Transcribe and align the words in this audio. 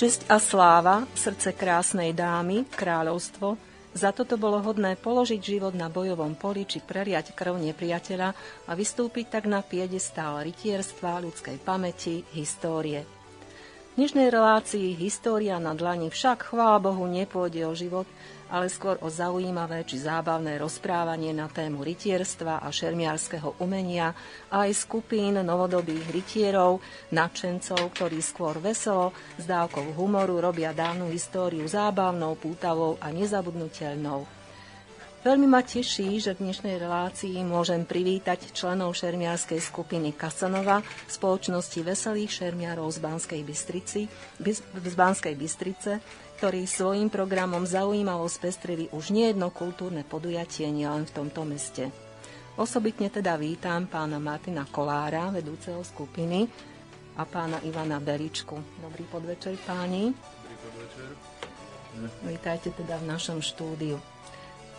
Česť 0.00 0.32
a 0.32 0.40
sláva, 0.40 1.04
srdce 1.12 1.52
krásnej 1.52 2.16
dámy, 2.16 2.64
kráľovstvo, 2.72 3.60
za 3.92 4.16
toto 4.16 4.40
bolo 4.40 4.56
hodné 4.64 4.96
položiť 4.96 5.36
život 5.36 5.76
na 5.76 5.92
bojovom 5.92 6.40
poli 6.40 6.64
či 6.64 6.80
preliať 6.80 7.36
krv 7.36 7.60
nepriateľa 7.60 8.32
a 8.64 8.72
vystúpiť 8.72 9.28
tak 9.28 9.44
na 9.44 9.60
piedestál 9.60 10.40
rytierstva, 10.40 11.20
ľudskej 11.20 11.60
pamäti, 11.60 12.24
histórie. 12.32 13.04
V 13.92 14.00
dnešnej 14.00 14.32
relácii 14.32 14.96
História 14.96 15.60
na 15.60 15.76
dlani 15.76 16.08
však, 16.08 16.48
chvála 16.48 16.80
Bohu, 16.80 17.04
nepôjde 17.04 17.68
o 17.68 17.76
život, 17.76 18.08
ale 18.50 18.66
skôr 18.66 18.98
o 19.00 19.08
zaujímavé 19.08 19.86
či 19.86 20.02
zábavné 20.02 20.58
rozprávanie 20.58 21.30
na 21.30 21.46
tému 21.46 21.86
rytierstva 21.86 22.60
a 22.60 22.68
šermiarského 22.68 23.56
umenia 23.62 24.12
a 24.50 24.66
aj 24.66 24.84
skupín 24.84 25.38
novodobých 25.38 26.10
rytierov, 26.10 26.82
nadšencov, 27.14 27.94
ktorí 27.94 28.18
skôr 28.18 28.58
veselo, 28.58 29.14
s 29.38 29.46
dávkou 29.46 29.94
humoru 29.94 30.42
robia 30.42 30.74
dávnu 30.74 31.08
históriu 31.14 31.62
zábavnou, 31.64 32.34
pútavou 32.34 32.98
a 32.98 33.14
nezabudnutelnou. 33.14 34.40
Veľmi 35.20 35.52
ma 35.52 35.60
teší, 35.60 36.16
že 36.16 36.32
v 36.32 36.48
dnešnej 36.48 36.80
relácii 36.80 37.44
môžem 37.44 37.84
privítať 37.84 38.56
členov 38.56 38.96
šermiarskej 38.96 39.60
skupiny 39.60 40.16
Kasanova 40.16 40.80
spoločnosti 41.12 41.76
Veselých 41.84 42.32
šermiarov 42.32 42.88
z 42.88 43.04
Banskej, 43.04 43.44
Bystrici, 43.44 44.08
z 44.80 44.94
Banskej 44.96 45.36
Bystrice, 45.36 46.00
ktorí 46.40 46.64
svojím 46.64 47.12
programom 47.12 47.68
zaujímavo 47.68 48.24
spestrili 48.24 48.88
už 48.96 49.12
nejedno 49.12 49.52
kultúrne 49.52 50.08
podujatie 50.08 50.72
nielen 50.72 51.04
v 51.04 51.12
tomto 51.12 51.44
meste. 51.44 51.92
Osobitne 52.56 53.12
teda 53.12 53.36
vítam 53.36 53.84
pána 53.84 54.16
Martina 54.16 54.64
Kolára, 54.64 55.28
vedúceho 55.28 55.84
skupiny, 55.84 56.48
a 57.20 57.28
pána 57.28 57.60
Ivana 57.60 58.00
Beričku. 58.00 58.56
Dobrý 58.80 59.04
podvečer, 59.12 59.60
páni. 59.68 60.16
Dobrý 60.16 60.56
podvečer. 60.64 61.12
Vítajte 62.24 62.72
teda 62.72 62.96
v 62.96 63.04
našom 63.04 63.44
štúdiu. 63.44 64.00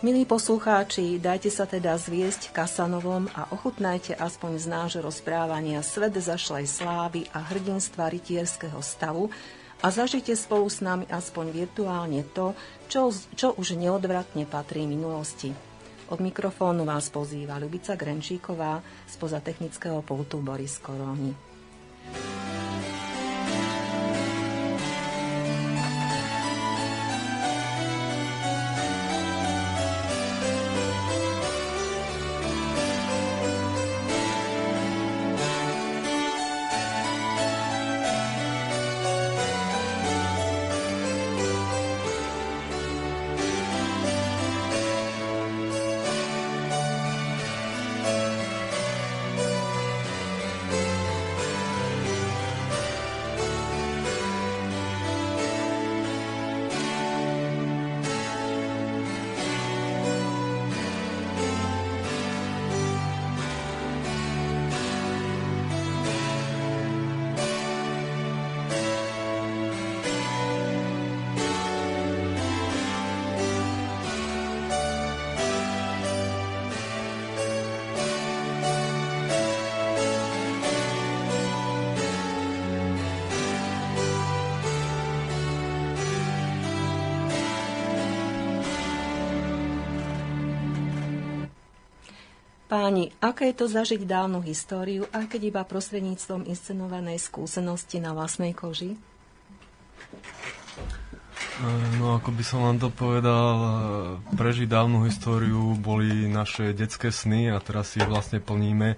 Milí 0.02 0.26
poslucháči, 0.26 1.22
dajte 1.22 1.46
sa 1.46 1.62
teda 1.62 1.94
zviesť 1.94 2.50
Kasanovom 2.50 3.30
a 3.38 3.46
ochutnajte 3.54 4.18
aspoň 4.18 4.52
z 4.58 4.66
nášho 4.66 5.00
rozprávania 5.06 5.78
svet 5.86 6.18
zašlej 6.18 6.66
slávy 6.66 7.30
a 7.30 7.38
hrdinstva 7.38 8.10
rytierského 8.10 8.82
stavu 8.82 9.30
a 9.82 9.86
zažite 9.90 10.30
spolu 10.38 10.70
s 10.70 10.78
nami 10.78 11.10
aspoň 11.10 11.50
virtuálne 11.50 12.22
to, 12.30 12.54
čo, 12.86 13.10
čo 13.34 13.58
už 13.58 13.74
neodvratne 13.74 14.46
patrí 14.46 14.86
minulosti. 14.86 15.50
Od 16.06 16.20
mikrofónu 16.22 16.86
vás 16.86 17.10
pozýva 17.10 17.58
Ľubica 17.58 17.98
Grenčíková, 17.98 18.78
spoza 19.10 19.42
technického 19.42 20.04
pultu 20.06 20.38
Boris 20.38 20.78
Koroni. 20.78 21.34
Páni, 92.92 93.08
aké 93.24 93.48
je 93.48 93.56
to 93.56 93.72
zažiť 93.72 94.04
dávnu 94.04 94.44
históriu, 94.44 95.08
aj 95.16 95.32
keď 95.32 95.48
iba 95.48 95.64
prostredníctvom 95.64 96.44
inscenovanej 96.44 97.24
skúsenosti 97.24 98.04
na 98.04 98.12
vlastnej 98.12 98.52
koži? 98.52 98.92
E, 98.92 98.96
no 101.96 102.20
ako 102.20 102.36
by 102.36 102.44
som 102.44 102.68
vám 102.68 102.76
to 102.76 102.92
povedal, 102.92 103.56
e, 103.56 104.36
prežiť 104.36 104.68
dávnu 104.68 105.08
históriu 105.08 105.72
boli 105.72 106.28
naše 106.28 106.76
detské 106.76 107.08
sny 107.08 107.48
a 107.48 107.64
teraz 107.64 107.96
si 107.96 108.04
ich 108.04 108.12
vlastne 108.12 108.44
plníme. 108.44 108.92
E, 108.92 108.96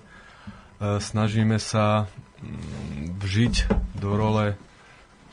snažíme 0.99 1.63
sa 1.63 2.11
mm, 2.43 3.23
vžiť 3.23 3.55
do 3.95 4.11
role 4.19 4.59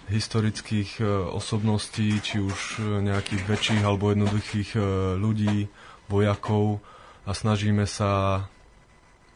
historických 0.06 1.02
osobností, 1.34 2.22
či 2.22 2.38
už 2.46 2.78
nejakých 3.02 3.42
väčších 3.42 3.82
alebo 3.82 4.14
jednoduchých 4.14 4.78
ľudí, 5.18 5.66
vojakov, 6.14 6.78
a 7.26 7.32
snažíme 7.32 7.86
sa 7.86 8.46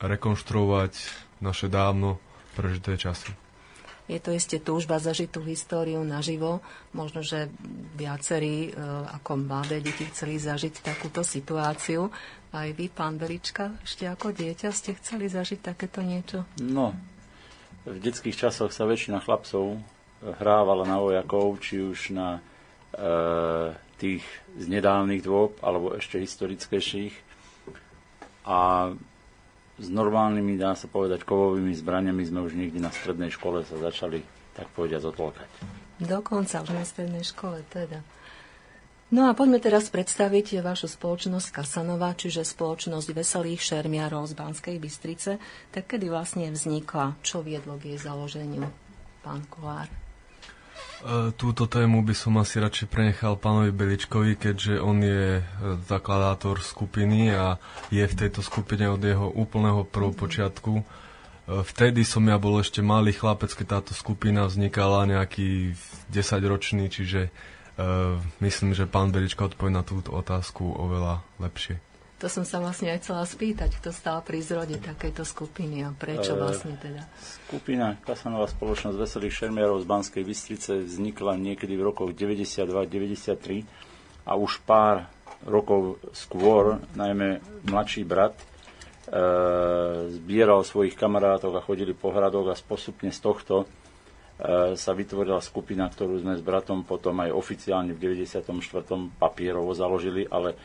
rekonštruovať 0.01 0.93
naše 1.39 1.69
dávno 1.69 2.17
prežité 2.57 2.97
časy. 2.97 3.31
Je 4.05 4.21
to 4.21 4.37
ešte 4.37 4.61
túžba 4.61 5.01
zažiť 5.01 5.33
tú 5.33 5.41
históriu 5.49 5.97
naživo. 6.05 6.61
Možno, 6.93 7.25
že 7.25 7.49
viacerí 7.97 8.69
e, 8.69 8.71
ako 9.17 9.49
mladé 9.49 9.81
deti 9.81 10.05
chceli 10.13 10.37
zažiť 10.37 10.85
takúto 10.85 11.25
situáciu. 11.25 12.13
Aj 12.53 12.69
vy, 12.69 12.85
pán 12.93 13.17
Belička, 13.17 13.73
ešte 13.81 14.05
ako 14.05 14.29
dieťa 14.29 14.69
ste 14.69 14.93
chceli 15.01 15.25
zažiť 15.25 15.57
takéto 15.57 16.05
niečo? 16.05 16.45
No, 16.61 16.93
v 17.89 17.97
detských 17.97 18.37
časoch 18.37 18.69
sa 18.69 18.85
väčšina 18.85 19.25
chlapcov 19.25 19.81
hrávala 20.37 20.85
na 20.85 21.01
vojakov, 21.01 21.57
či 21.65 21.81
už 21.81 22.13
na 22.13 22.37
e, 22.37 22.41
tých 23.97 24.21
z 24.53 24.65
nedávnych 24.69 25.25
dôb, 25.25 25.57
alebo 25.65 25.97
ešte 25.97 26.21
historickejších 26.21 27.24
a 28.45 28.89
s 29.75 29.87
normálnymi, 29.91 30.55
dá 30.55 30.71
sa 30.77 30.87
povedať, 30.87 31.27
kovovými 31.27 31.75
zbraniami 31.75 32.23
sme 32.23 32.45
už 32.45 32.55
niekde 32.55 32.79
na 32.79 32.93
strednej 32.93 33.33
škole 33.33 33.65
sa 33.67 33.75
začali, 33.75 34.23
tak 34.55 34.71
povediať, 34.71 35.03
zotlkať. 35.03 35.49
Dokonca 35.99 36.63
už 36.63 36.71
na 36.71 36.85
strednej 36.87 37.25
škole 37.27 37.59
teda. 37.67 37.99
No 39.13 39.29
a 39.29 39.37
poďme 39.37 39.61
teraz 39.61 39.93
predstaviť 39.93 40.65
vašu 40.65 40.89
spoločnosť 40.89 41.53
Kasanova, 41.53 42.17
čiže 42.17 42.41
spoločnosť 42.41 43.13
Veselých 43.13 43.61
šermiarov 43.61 44.25
z 44.25 44.33
Banskej 44.33 44.75
Bystrice. 44.81 45.37
Tak 45.69 45.93
kedy 45.93 46.09
vlastne 46.09 46.49
vznikla? 46.49 47.21
Čo 47.21 47.45
viedlo 47.45 47.77
k 47.77 47.93
jej 47.93 47.99
založeniu? 48.01 48.65
Pán 49.21 49.45
Kolár. 49.45 50.04
E, 51.05 51.29
túto 51.37 51.69
tému 51.69 52.01
by 52.01 52.17
som 52.17 52.33
asi 52.41 52.57
radšej 52.57 52.89
prenechal 52.89 53.37
pánovi 53.37 53.69
Beličkovi, 53.69 54.41
keďže 54.41 54.81
on 54.81 55.05
je 55.05 55.37
e, 55.37 55.43
zakladátor 55.85 56.65
skupiny 56.65 57.29
a 57.29 57.61
je 57.93 58.01
v 58.01 58.17
tejto 58.17 58.41
skupine 58.41 58.89
od 58.89 58.97
jeho 58.97 59.29
úplného 59.29 59.85
prvopočiatku. 59.85 60.81
E, 60.81 60.83
vtedy 61.61 62.01
som 62.01 62.25
ja 62.25 62.41
bol 62.41 62.57
ešte 62.57 62.81
malý 62.81 63.13
chlapec, 63.13 63.53
keď 63.53 63.67
táto 63.77 63.93
skupina 63.93 64.49
vznikala 64.49 65.05
nejaký 65.05 65.77
10-ročný, 66.09 66.89
čiže 66.89 67.29
myslím, 68.39 68.71
že 68.71 68.87
pán 68.87 69.11
Belička 69.11 69.51
odpovie 69.51 69.67
na 69.67 69.83
túto 69.83 70.15
otázku 70.15 70.63
oveľa 70.63 71.27
lepšie. 71.43 71.84
To 72.15 72.31
som 72.31 72.47
sa 72.47 72.63
vlastne 72.63 72.95
aj 72.95 73.03
chcela 73.03 73.27
spýtať, 73.27 73.75
kto 73.83 73.91
stál 73.91 74.23
pri 74.23 74.39
zrode 74.39 74.79
takejto 74.79 75.27
skupiny 75.27 75.83
a 75.83 75.91
prečo 75.91 76.39
vlastne 76.39 76.79
teda? 76.79 77.03
Skupina 77.19 77.99
Kasanová 77.99 78.47
spoločnosť 78.47 78.95
Veselých 78.95 79.35
šermiarov 79.35 79.83
z 79.83 79.89
Banskej 79.91 80.23
Bystrice 80.23 80.79
vznikla 80.79 81.35
niekedy 81.35 81.75
v 81.75 81.91
rokoch 81.91 82.15
92-93 82.15 83.67
a 84.31 84.39
už 84.39 84.63
pár 84.63 85.11
rokov 85.43 85.99
skôr, 86.15 86.79
najmä 86.95 87.43
mladší 87.67 88.07
brat, 88.07 88.39
e, 88.39 88.45
zbieral 90.15 90.63
svojich 90.63 90.95
kamarátov 90.95 91.51
a 91.51 91.65
chodili 91.67 91.91
po 91.91 92.15
hradoch 92.15 92.47
a 92.47 92.55
postupne 92.55 93.11
z 93.11 93.19
tohto 93.19 93.55
e, 93.61 93.65
sa 94.79 94.91
vytvorila 94.95 95.43
skupina, 95.43 95.91
ktorú 95.91 96.23
sme 96.23 96.39
s 96.39 96.41
bratom 96.41 96.87
potom 96.87 97.19
aj 97.27 97.35
oficiálne 97.35 97.91
v 97.91 98.23
94. 98.23 98.47
papierovo 99.19 99.75
založili, 99.75 100.23
ale 100.31 100.55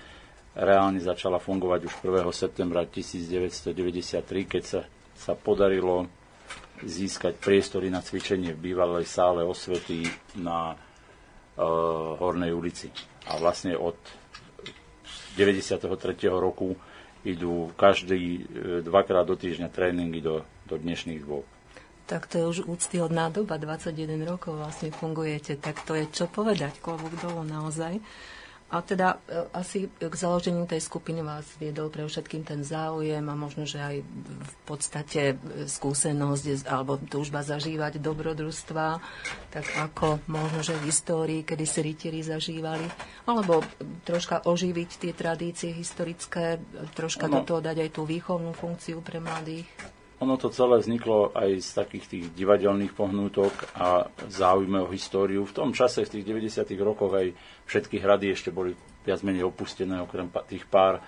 reálne 0.55 0.99
začala 0.99 1.39
fungovať 1.39 1.81
už 1.87 1.95
1. 2.03 2.27
septembra 2.35 2.83
1993, 2.87 4.25
keď 4.47 4.63
sa, 4.63 4.81
sa 5.15 5.33
podarilo 5.39 6.11
získať 6.81 7.37
priestory 7.37 7.93
na 7.93 8.01
cvičenie 8.01 8.57
v 8.57 8.73
bývalej 8.73 9.05
sále 9.05 9.45
osvety 9.45 10.09
na 10.41 10.73
uh, 10.73 12.17
Hornej 12.17 12.57
ulici. 12.57 12.89
A 13.29 13.37
vlastne 13.37 13.77
od 13.77 14.01
93. 15.37 15.87
roku 16.33 16.75
idú 17.21 17.69
každý 17.77 18.49
dvakrát 18.81 19.29
do 19.29 19.37
týždňa 19.37 19.69
tréningy 19.69 20.25
do, 20.25 20.41
do 20.65 20.81
dnešných 20.81 21.21
dôb. 21.21 21.45
Tak 22.09 22.27
to 22.27 22.43
je 22.43 22.45
už 22.49 22.59
úctyhodná 22.67 23.31
doba, 23.31 23.55
21 23.55 24.19
rokov 24.27 24.59
vlastne 24.59 24.91
fungujete, 24.91 25.55
tak 25.61 25.79
to 25.87 25.95
je 25.95 26.11
čo 26.11 26.27
povedať, 26.27 26.83
klobúk 26.83 27.15
dolu 27.23 27.47
naozaj. 27.47 28.03
A 28.71 28.87
teda 28.87 29.19
e, 29.27 29.51
asi 29.51 29.91
k 29.91 30.15
založeniu 30.15 30.63
tej 30.63 30.79
skupiny 30.79 31.27
vás 31.27 31.43
viedol 31.59 31.91
pre 31.91 32.07
všetkým 32.07 32.47
ten 32.47 32.63
záujem 32.63 33.27
a 33.27 33.35
možno, 33.35 33.67
že 33.67 33.83
aj 33.83 33.97
v 34.07 34.55
podstate 34.63 35.35
e, 35.35 35.67
skúsenosť 35.67 36.71
alebo 36.71 36.95
túžba 37.03 37.43
zažívať 37.43 37.99
dobrodružstva, 37.99 38.87
tak 39.51 39.67
ako 39.75 40.23
možno, 40.31 40.63
že 40.63 40.79
v 40.79 40.87
histórii, 40.87 41.43
kedy 41.43 41.65
si 41.67 41.81
rytieri 41.83 42.23
zažívali, 42.23 42.87
alebo 43.27 43.67
troška 44.07 44.47
oživiť 44.47 44.91
tie 45.03 45.13
tradície 45.19 45.75
historické, 45.75 46.63
troška 46.95 47.27
ono, 47.27 47.43
do 47.43 47.51
toho 47.51 47.61
dať 47.61 47.77
aj 47.83 47.91
tú 47.91 48.07
výchovnú 48.07 48.55
funkciu 48.55 49.03
pre 49.03 49.19
mladých. 49.19 49.67
Ono 50.21 50.37
to 50.37 50.53
celé 50.53 50.85
vzniklo 50.85 51.33
aj 51.33 51.65
z 51.65 51.71
takých 51.73 52.05
tých 52.05 52.25
divadelných 52.37 52.93
pohnútok 52.93 53.73
a 53.73 54.05
záujme 54.29 54.85
o 54.85 54.93
históriu. 54.93 55.49
V 55.49 55.57
tom 55.57 55.73
čase, 55.73 56.05
v 56.05 56.21
tých 56.21 56.29
90. 56.29 56.77
rokoch 56.85 57.17
aj 57.17 57.33
Všetky 57.65 58.03
hrady 58.03 58.35
ešte 58.35 58.51
boli 58.51 58.75
viac 59.07 59.23
menej 59.23 59.47
opustené, 59.47 60.03
okrem 60.03 60.27
tých 60.51 60.67
pár, 60.67 60.99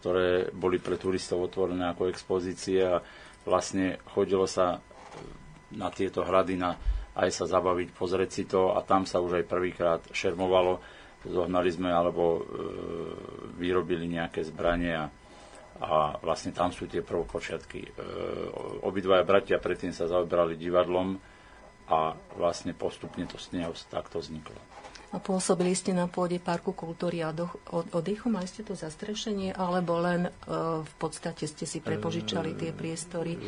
ktoré 0.00 0.48
boli 0.50 0.80
pre 0.80 0.96
turistov 0.96 1.44
otvorené 1.44 1.92
ako 1.92 2.08
expozície 2.08 2.80
a 2.80 2.98
vlastne 3.44 4.00
chodilo 4.08 4.48
sa 4.48 4.80
na 5.76 5.92
tieto 5.92 6.24
hrady 6.24 6.56
na, 6.56 6.74
aj 7.12 7.28
sa 7.28 7.44
zabaviť, 7.44 7.92
pozrieť 7.92 8.30
si 8.32 8.48
to 8.48 8.72
a 8.72 8.80
tam 8.82 9.04
sa 9.04 9.20
už 9.20 9.42
aj 9.42 9.50
prvýkrát 9.52 10.00
šermovalo. 10.10 10.80
Zohnali 11.28 11.68
sme 11.68 11.92
alebo 11.92 12.40
e, 12.40 12.42
vyrobili 13.58 14.08
nejaké 14.08 14.48
zbrania 14.48 15.06
a 15.06 15.10
vlastne 16.22 16.50
tam 16.50 16.74
sú 16.74 16.90
tie 16.90 17.06
prvopočiatky. 17.06 17.80
E, 17.86 17.90
obidvaja 18.82 19.22
bratia 19.22 19.62
predtým 19.62 19.94
sa 19.94 20.10
zaoberali 20.10 20.58
divadlom 20.58 21.14
a 21.88 22.18
vlastne 22.34 22.74
postupne 22.74 23.24
to 23.30 23.38
s 23.38 23.54
neho 23.54 23.70
takto 23.86 24.18
vzniklo. 24.18 24.58
A 25.08 25.16
pôsobili 25.16 25.72
ste 25.72 25.96
na 25.96 26.04
pôde 26.04 26.36
Parku 26.36 26.76
kultúry 26.76 27.24
a 27.24 27.32
oddychu? 27.72 28.28
Mali 28.28 28.44
ste 28.44 28.60
to 28.60 28.76
zastrešenie? 28.76 29.56
Alebo 29.56 29.96
len 30.04 30.28
uh, 30.28 30.84
v 30.84 30.94
podstate 31.00 31.48
ste 31.48 31.64
si 31.64 31.80
prepožičali 31.80 32.52
tie 32.52 32.76
priestory? 32.76 33.32
E, 33.32 33.40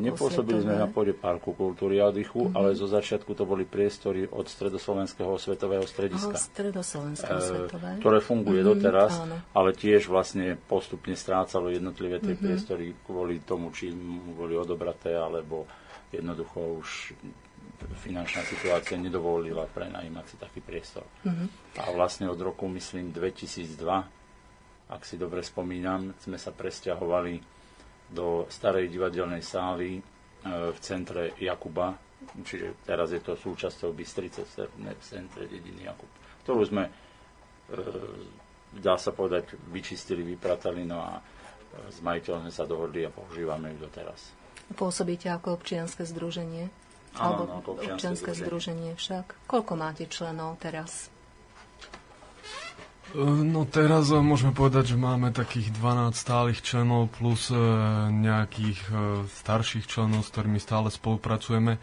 nepôsobili 0.00 0.64
sme 0.64 0.80
na 0.80 0.88
pôde 0.88 1.12
Parku 1.12 1.52
kultúry 1.52 2.00
a 2.00 2.08
oddychu, 2.08 2.48
uh-huh. 2.48 2.56
ale 2.56 2.72
zo 2.72 2.88
začiatku 2.88 3.36
to 3.36 3.44
boli 3.44 3.68
priestory 3.68 4.24
od 4.32 4.48
Stredoslovenského 4.48 5.36
svetového 5.36 5.84
strediska. 5.84 6.32
Oh, 6.32 6.40
Stredoslovenského 6.40 7.36
uh, 7.36 7.44
svetové. 7.44 7.90
Ktoré 8.00 8.18
funguje 8.24 8.64
uh-huh, 8.64 8.72
doteraz, 8.72 9.12
áno. 9.20 9.36
ale 9.52 9.76
tiež 9.76 10.08
vlastne 10.08 10.56
postupne 10.56 11.12
strácalo 11.12 11.68
jednotlivé 11.68 12.16
tie 12.16 12.32
uh-huh. 12.32 12.44
priestory 12.48 12.96
kvôli 13.04 13.44
tomu, 13.44 13.76
či 13.76 13.92
boli 14.32 14.56
odobraté, 14.56 15.12
alebo 15.12 15.68
jednoducho 16.08 16.80
už 16.80 17.12
finančná 17.78 18.42
situácia 18.42 18.98
nedovolila 18.98 19.66
prenajímať 19.70 20.24
si 20.26 20.36
taký 20.38 20.60
priestor. 20.60 21.06
Mm-hmm. 21.22 21.48
A 21.78 21.94
vlastne 21.94 22.26
od 22.26 22.38
roku, 22.38 22.66
myslím, 22.66 23.14
2002, 23.14 23.78
ak 24.88 25.02
si 25.04 25.20
dobre 25.20 25.44
spomínam, 25.44 26.16
sme 26.18 26.40
sa 26.40 26.50
presťahovali 26.50 27.38
do 28.08 28.48
starej 28.48 28.88
divadelnej 28.88 29.44
sály 29.44 30.00
e, 30.00 30.02
v 30.72 30.78
centre 30.80 31.36
Jakuba, 31.36 31.92
čiže 32.40 32.82
teraz 32.82 33.12
je 33.12 33.20
to 33.20 33.36
súčasťou 33.36 33.92
Bystrice 33.92 34.42
v 34.48 35.02
centre 35.04 35.44
dediny 35.44 35.86
Jakub, 35.86 36.08
ktorú 36.42 36.62
sme, 36.64 36.88
e, 36.88 36.92
dá 38.80 38.96
sa 38.96 39.12
povedať, 39.12 39.60
vyčistili, 39.68 40.24
vypratali, 40.24 40.88
no 40.88 41.04
a 41.04 41.20
e, 41.20 41.22
s 41.92 42.00
majiteľom 42.00 42.48
sme 42.48 42.52
sa 42.52 42.64
dohodli 42.64 43.04
a 43.04 43.12
používame 43.12 43.76
ju 43.76 43.84
doteraz. 43.84 44.32
Pôsobíte 44.72 45.28
ako 45.28 45.60
občianske 45.60 46.04
združenie? 46.04 46.87
Alebo 47.18 47.42
no, 47.50 47.58
občianske 47.62 48.30
združenie 48.32 48.94
však. 48.94 49.34
Koľko 49.50 49.72
máte 49.74 50.06
členov 50.06 50.58
teraz? 50.62 51.10
E, 53.14 53.24
no 53.24 53.64
teraz 53.64 54.12
e, 54.12 54.20
môžeme 54.20 54.52
povedať, 54.52 54.94
že 54.94 54.96
máme 55.00 55.32
takých 55.32 55.72
12 55.74 56.12
stálych 56.12 56.60
členov 56.60 57.08
plus 57.12 57.48
e, 57.48 57.56
nejakých 58.12 58.80
starších 59.42 59.88
členov, 59.88 60.28
s 60.28 60.32
ktorými 60.32 60.60
stále 60.60 60.92
spolupracujeme. 60.92 61.80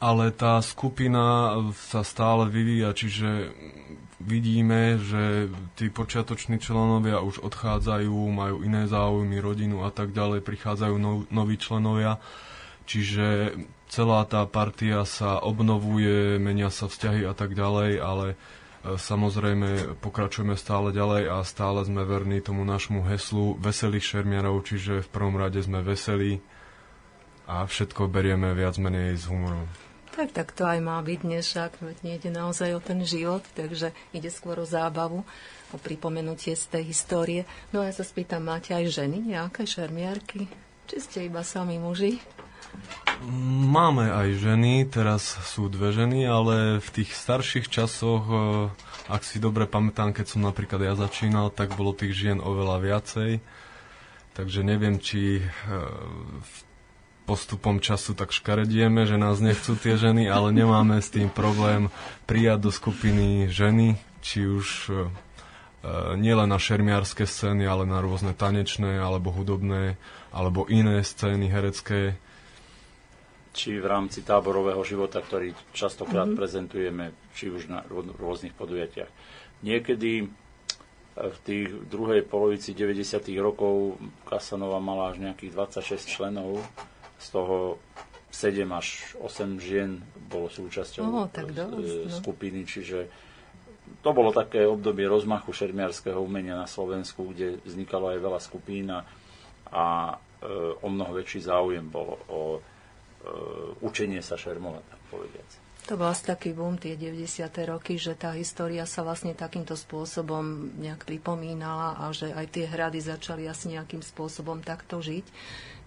Ale 0.00 0.32
tá 0.32 0.56
skupina 0.64 1.52
sa 1.76 2.00
stále 2.00 2.48
vyvíja, 2.48 2.96
čiže 2.96 3.52
vidíme, 4.16 4.96
že 4.96 5.52
tí 5.76 5.92
počiatoční 5.92 6.56
členovia 6.56 7.20
už 7.20 7.44
odchádzajú, 7.44 8.16
majú 8.32 8.64
iné 8.64 8.88
záujmy, 8.88 9.36
rodinu 9.44 9.84
a 9.84 9.92
tak 9.92 10.16
ďalej, 10.16 10.40
prichádzajú 10.40 10.94
noví 11.28 11.56
členovia. 11.60 12.16
Čiže 12.88 13.52
celá 13.90 14.22
tá 14.22 14.46
partia 14.46 15.02
sa 15.02 15.42
obnovuje, 15.42 16.38
menia 16.38 16.70
sa 16.70 16.86
vzťahy 16.86 17.26
a 17.26 17.34
tak 17.34 17.58
ďalej, 17.58 17.98
ale 17.98 18.26
e, 18.32 18.36
samozrejme 18.94 19.98
pokračujeme 19.98 20.54
stále 20.54 20.94
ďalej 20.94 21.26
a 21.26 21.42
stále 21.42 21.82
sme 21.82 22.06
verní 22.06 22.38
tomu 22.38 22.62
našmu 22.62 23.02
heslu 23.10 23.58
veselých 23.58 24.06
šermiarov, 24.06 24.62
čiže 24.62 25.02
v 25.02 25.08
prvom 25.10 25.34
rade 25.34 25.58
sme 25.58 25.82
veselí 25.82 26.38
a 27.50 27.66
všetko 27.66 28.06
berieme 28.06 28.54
viac 28.54 28.78
menej 28.78 29.18
s 29.18 29.26
humorom. 29.26 29.66
Tak, 30.10 30.34
tak 30.34 30.48
to 30.54 30.66
aj 30.66 30.78
má 30.82 30.98
byť 31.02 31.18
dnes, 31.22 31.46
však 31.50 32.02
nie 32.02 32.18
ide 32.18 32.30
naozaj 32.34 32.74
o 32.78 32.80
ten 32.82 33.02
život, 33.02 33.46
takže 33.54 33.94
ide 34.10 34.30
skôr 34.30 34.58
o 34.58 34.66
zábavu, 34.66 35.22
o 35.70 35.76
pripomenutie 35.78 36.58
z 36.58 36.66
tej 36.66 36.90
histórie. 36.90 37.42
No 37.70 37.82
a 37.82 37.90
ja 37.90 37.94
sa 37.94 38.02
spýtam, 38.02 38.42
máte 38.42 38.74
aj 38.74 38.90
ženy 38.90 39.22
nejaké 39.22 39.66
šermiarky? 39.66 40.50
Či 40.90 40.96
ste 40.98 41.18
iba 41.30 41.46
sami 41.46 41.78
muži? 41.78 42.18
Máme 43.70 44.08
aj 44.08 44.40
ženy, 44.40 44.88
teraz 44.88 45.36
sú 45.44 45.68
dve 45.68 45.92
ženy, 45.92 46.24
ale 46.24 46.80
v 46.80 46.88
tých 46.88 47.12
starších 47.12 47.68
časoch, 47.68 48.24
e, 48.24 48.36
ak 49.12 49.22
si 49.28 49.36
dobre 49.36 49.68
pamätám, 49.68 50.16
keď 50.16 50.26
som 50.26 50.40
napríklad 50.40 50.80
ja 50.80 50.96
začínal, 50.96 51.52
tak 51.52 51.76
bolo 51.76 51.92
tých 51.92 52.16
žien 52.16 52.40
oveľa 52.40 52.80
viacej. 52.80 53.44
Takže 54.32 54.60
neviem, 54.64 54.96
či 54.96 55.44
e, 55.44 55.44
postupom 57.28 57.76
času 57.76 58.16
tak 58.16 58.32
škaredieme, 58.32 59.04
že 59.04 59.20
nás 59.20 59.36
nechcú 59.36 59.76
tie 59.76 60.00
ženy, 60.00 60.24
ale 60.24 60.50
nemáme 60.56 60.96
s 60.96 61.12
tým 61.12 61.28
problém 61.28 61.92
prijať 62.24 62.58
do 62.58 62.70
skupiny 62.72 63.52
ženy, 63.52 64.00
či 64.24 64.48
už 64.48 64.66
e, 64.88 64.92
nielen 66.16 66.48
na 66.48 66.56
šermiárske 66.56 67.28
scény, 67.28 67.68
ale 67.68 67.84
na 67.84 68.00
rôzne 68.00 68.32
tanečné, 68.32 68.96
alebo 68.96 69.28
hudobné, 69.28 70.00
alebo 70.32 70.64
iné 70.72 71.04
scény 71.04 71.52
herecké 71.52 72.16
či 73.50 73.82
v 73.82 73.86
rámci 73.86 74.22
táborového 74.22 74.80
života, 74.86 75.18
ktorý 75.18 75.50
častokrát 75.74 76.30
mm-hmm. 76.30 76.38
prezentujeme, 76.38 77.04
či 77.34 77.50
už 77.50 77.66
na 77.66 77.82
rôznych 77.90 78.54
podujatiach. 78.54 79.10
Niekedy 79.66 80.12
e, 80.22 80.26
v 81.18 81.38
tých 81.42 81.68
druhej 81.90 82.22
polovici 82.22 82.72
90. 82.72 83.26
rokov 83.42 83.98
Kasanova 84.22 84.78
mala 84.78 85.10
až 85.10 85.22
nejakých 85.22 85.50
26 85.82 86.06
členov, 86.06 86.62
z 87.20 87.26
toho 87.34 87.76
7 88.30 88.62
až 88.70 89.18
8 89.18 89.58
žien 89.58 89.98
bolo 90.30 90.46
súčasťou 90.46 91.02
oh, 91.02 91.26
tak 91.26 91.50
dosť, 91.50 92.06
no. 92.06 92.14
skupiny, 92.14 92.62
čiže 92.62 93.10
to 94.00 94.14
bolo 94.14 94.30
také 94.30 94.62
obdobie 94.62 95.04
rozmachu 95.10 95.50
šermiarského 95.50 96.22
umenia 96.22 96.54
na 96.54 96.70
Slovensku, 96.70 97.34
kde 97.34 97.58
vznikalo 97.66 98.14
aj 98.14 98.18
veľa 98.22 98.40
skupín 98.40 98.86
a, 98.94 99.02
a 99.74 100.14
e, 100.14 100.48
o 100.78 100.88
mnoho 100.88 101.18
väčší 101.18 101.42
záujem 101.42 101.90
bolo 101.90 102.22
o 102.30 102.40
učenie 103.84 104.24
sa 104.24 104.40
šermovať, 104.40 104.84
tak 104.88 105.00
povediac. 105.12 105.50
To 105.88 105.96
bol 105.96 106.12
asi 106.12 106.28
taký 106.28 106.52
boom 106.52 106.76
tie 106.76 106.94
90. 106.94 107.50
roky, 107.64 107.96
že 107.96 108.12
tá 108.12 108.36
história 108.36 108.84
sa 108.84 109.00
vlastne 109.00 109.32
takýmto 109.32 109.72
spôsobom 109.74 110.76
nejak 110.76 111.08
pripomínala 111.08 111.96
a 111.96 112.12
že 112.12 112.30
aj 112.36 112.46
tie 112.52 112.68
hrady 112.68 113.00
začali 113.00 113.48
asi 113.48 113.72
nejakým 113.72 114.04
spôsobom 114.04 114.60
takto 114.60 115.00
žiť. 115.00 115.24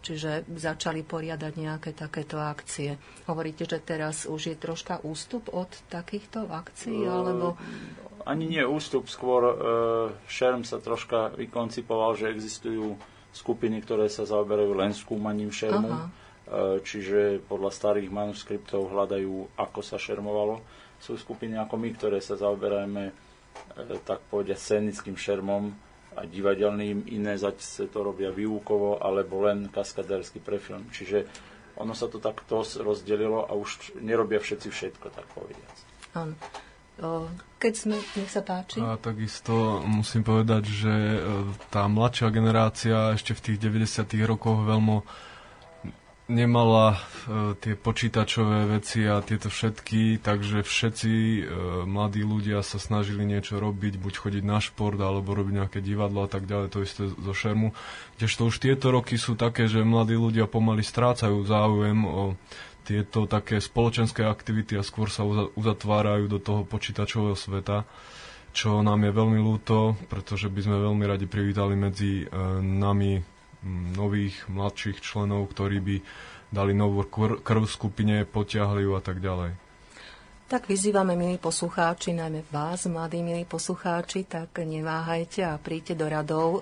Čiže 0.04 0.44
začali 0.60 1.00
poriadať 1.00 1.54
nejaké 1.56 1.96
takéto 1.96 2.36
akcie. 2.36 3.00
Hovoríte, 3.24 3.64
že 3.64 3.80
teraz 3.80 4.28
už 4.28 4.52
je 4.52 4.56
troška 4.60 5.00
ústup 5.08 5.48
od 5.48 5.72
takýchto 5.88 6.52
akcií, 6.52 7.08
uh, 7.08 7.24
alebo... 7.24 7.56
Ani 8.28 8.52
nie 8.52 8.68
ústup, 8.68 9.08
skôr 9.08 9.42
uh, 9.48 9.56
šerm 10.28 10.68
sa 10.68 10.84
troška 10.84 11.32
vykoncipoval, 11.40 12.20
že 12.20 12.36
existujú 12.36 13.00
skupiny, 13.32 13.80
ktoré 13.80 14.12
sa 14.12 14.28
zaoberajú 14.28 14.76
len 14.76 14.92
skúmaním 14.92 15.56
šermu. 15.56 15.88
Aha 15.88 16.12
E, 16.12 16.23
čiže 16.84 17.40
podľa 17.48 17.72
starých 17.72 18.12
manuskriptov 18.12 18.92
hľadajú, 18.92 19.56
ako 19.56 19.80
sa 19.80 19.96
šermovalo. 19.96 20.60
Sú 21.00 21.16
skupiny 21.16 21.56
ako 21.56 21.76
my, 21.80 21.90
ktoré 21.96 22.20
sa 22.20 22.36
zaoberáme 22.36 23.12
e, 23.12 23.14
tak 24.04 24.24
povediať 24.28 24.60
scénickým 24.60 25.16
šermom 25.16 25.72
a 26.14 26.22
divadelným, 26.28 27.10
iné 27.10 27.40
zase 27.40 27.90
to 27.90 28.06
robia 28.06 28.30
výukovo 28.30 29.02
alebo 29.02 29.48
len 29.48 29.72
kaskadársky 29.72 30.44
pre 30.44 30.62
film. 30.62 30.86
Čiže 30.92 31.26
ono 31.80 31.98
sa 31.98 32.06
to 32.06 32.22
takto 32.22 32.62
rozdelilo 32.62 33.50
a 33.50 33.58
už 33.58 33.98
nerobia 34.04 34.38
všetci 34.38 34.68
všetko, 34.70 35.06
tak 35.10 35.26
povediac. 35.34 35.76
Áno. 36.14 36.36
Keď 37.58 37.74
sme, 37.74 37.98
nech 37.98 38.30
sa 38.30 38.46
páči. 38.46 38.78
A 38.78 39.02
takisto 39.02 39.82
musím 39.82 40.22
povedať, 40.22 40.64
že 40.70 40.94
e, 40.94 41.20
tá 41.74 41.90
mladšia 41.90 42.30
generácia 42.30 43.18
ešte 43.18 43.34
v 43.34 43.42
tých 43.42 43.58
90. 43.66 44.06
rokoch 44.30 44.62
veľmi 44.62 45.02
nemala 46.32 46.96
e, 46.96 46.98
tie 47.60 47.76
počítačové 47.76 48.80
veci 48.80 49.04
a 49.04 49.20
tieto 49.20 49.52
všetky, 49.52 50.24
takže 50.24 50.64
všetci 50.64 51.12
e, 51.12 51.42
mladí 51.84 52.24
ľudia 52.24 52.64
sa 52.64 52.80
snažili 52.80 53.28
niečo 53.28 53.60
robiť, 53.60 54.00
buď 54.00 54.14
chodiť 54.16 54.44
na 54.44 54.64
šport, 54.64 54.96
alebo 54.96 55.36
robiť 55.36 55.54
nejaké 55.60 55.80
divadlo 55.84 56.24
a 56.24 56.30
tak 56.32 56.48
ďalej, 56.48 56.68
to 56.72 56.80
isté 56.80 57.04
zo 57.12 57.34
šermu. 57.36 57.76
Kdežto 58.16 58.48
už 58.48 58.56
tieto 58.64 58.96
roky 58.96 59.20
sú 59.20 59.36
také, 59.36 59.68
že 59.68 59.84
mladí 59.84 60.16
ľudia 60.16 60.48
pomaly 60.48 60.84
strácajú 60.84 61.44
záujem 61.44 62.08
o 62.08 62.40
tieto 62.84 63.28
také 63.28 63.64
spoločenské 63.64 64.28
aktivity 64.28 64.76
a 64.76 64.84
skôr 64.84 65.08
sa 65.08 65.24
uzatvárajú 65.56 66.28
do 66.28 66.40
toho 66.40 66.68
počítačového 66.68 67.36
sveta, 67.36 67.88
čo 68.52 68.84
nám 68.84 69.08
je 69.08 69.12
veľmi 69.12 69.40
ľúto, 69.40 69.96
pretože 70.08 70.52
by 70.52 70.62
sme 70.62 70.78
veľmi 70.78 71.04
radi 71.04 71.26
privítali 71.28 71.76
medzi 71.76 72.24
e, 72.24 72.26
nami 72.62 73.33
nových 73.70 74.48
mladších 74.52 75.00
členov, 75.00 75.52
ktorí 75.56 75.80
by 75.80 75.96
dali 76.54 76.72
novú 76.78 77.08
krv 77.42 77.64
skupine, 77.66 78.28
potiahli 78.30 78.86
ju 78.86 78.94
a 78.94 79.02
tak 79.02 79.18
ďalej. 79.24 79.58
Tak 80.44 80.70
vyzývame, 80.70 81.18
milí 81.18 81.42
poslucháči, 81.42 82.14
najmä 82.14 82.46
vás, 82.54 82.86
mladí 82.86 83.26
milí 83.26 83.42
poslucháči, 83.42 84.28
tak 84.28 84.62
neváhajte 84.62 85.42
a 85.50 85.58
príďte 85.58 85.98
do 85.98 86.06
radov 86.06 86.48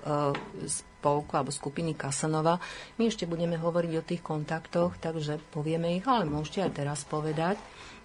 spolku 0.70 1.34
alebo 1.36 1.52
skupiny 1.52 1.92
Kasanova. 1.92 2.56
My 2.96 3.10
ešte 3.10 3.28
budeme 3.28 3.58
hovoriť 3.58 3.92
o 3.98 4.06
tých 4.06 4.22
kontaktoch, 4.24 4.96
takže 4.96 5.42
povieme 5.50 5.98
ich, 5.98 6.06
ale 6.08 6.24
môžete 6.24 6.64
aj 6.64 6.72
teraz 6.72 7.00
povedať, 7.04 7.60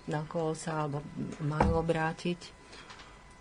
na 0.09 0.25
koho 0.25 0.57
sa 0.57 0.89
alebo 0.89 1.05
majú 1.45 1.79
obrátiť. 1.79 2.56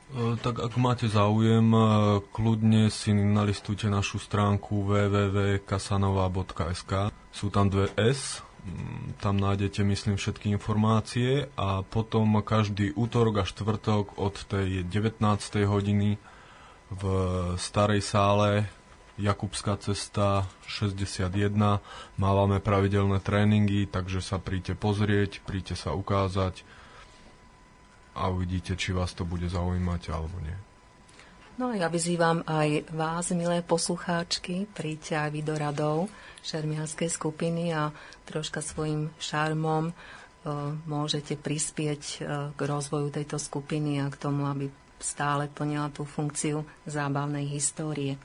E, 0.07 0.39
tak 0.39 0.63
ak 0.63 0.79
máte 0.79 1.11
záujem, 1.11 1.67
e, 1.75 1.83
kľudne 2.31 2.95
si 2.95 3.11
nalistujte 3.11 3.91
našu 3.91 4.23
stránku 4.23 4.87
www.kasanova.sk. 4.87 7.11
Sú 7.35 7.51
tam 7.51 7.67
dve 7.67 7.91
S, 7.99 8.39
mm, 8.63 9.19
tam 9.19 9.43
nájdete, 9.43 9.83
myslím, 9.83 10.15
všetky 10.15 10.55
informácie 10.55 11.51
a 11.59 11.83
potom 11.83 12.39
každý 12.39 12.95
útorok 12.95 13.43
a 13.43 13.45
štvrtok 13.51 14.15
od 14.23 14.47
tej 14.47 14.87
19. 14.87 15.67
hodiny 15.67 16.23
v 16.87 17.03
starej 17.59 18.07
sále 18.07 18.71
Jakubská 19.19 19.75
cesta 19.81 20.45
61. 20.69 21.81
Mávame 22.21 22.61
pravidelné 22.61 23.19
tréningy, 23.19 23.89
takže 23.89 24.21
sa 24.21 24.37
príďte 24.39 24.77
pozrieť, 24.77 25.41
príďte 25.43 25.75
sa 25.75 25.97
ukázať 25.97 26.63
a 28.17 28.33
uvidíte, 28.33 28.73
či 28.81 28.97
vás 28.97 29.13
to 29.13 29.29
bude 29.29 29.45
zaujímať 29.45 30.03
alebo 30.09 30.41
nie. 30.41 30.57
No 31.57 31.73
a 31.73 31.75
ja 31.77 31.89
vyzývam 31.89 32.45
aj 32.45 32.93
vás, 32.93 33.33
milé 33.33 33.65
poslucháčky, 33.65 34.69
príďte 34.77 35.17
aj 35.17 35.29
vy 35.33 35.41
do 35.41 35.55
radov 35.57 35.97
šermianskej 36.45 37.09
skupiny 37.09 37.73
a 37.73 37.97
troška 38.29 38.61
svojim 38.61 39.09
šarmom 39.17 39.89
e, 39.89 39.93
môžete 40.85 41.41
prispieť 41.41 42.03
e, 42.05 42.17
k 42.53 42.61
rozvoju 42.61 43.09
tejto 43.09 43.41
skupiny 43.41 44.05
a 44.05 44.13
k 44.13 44.21
tomu, 44.21 44.45
aby 44.45 44.69
stále 45.01 45.49
plnila 45.49 45.89
tú 45.89 46.05
funkciu 46.05 46.61
zábavnej 46.85 47.49
histórie. 47.49 48.21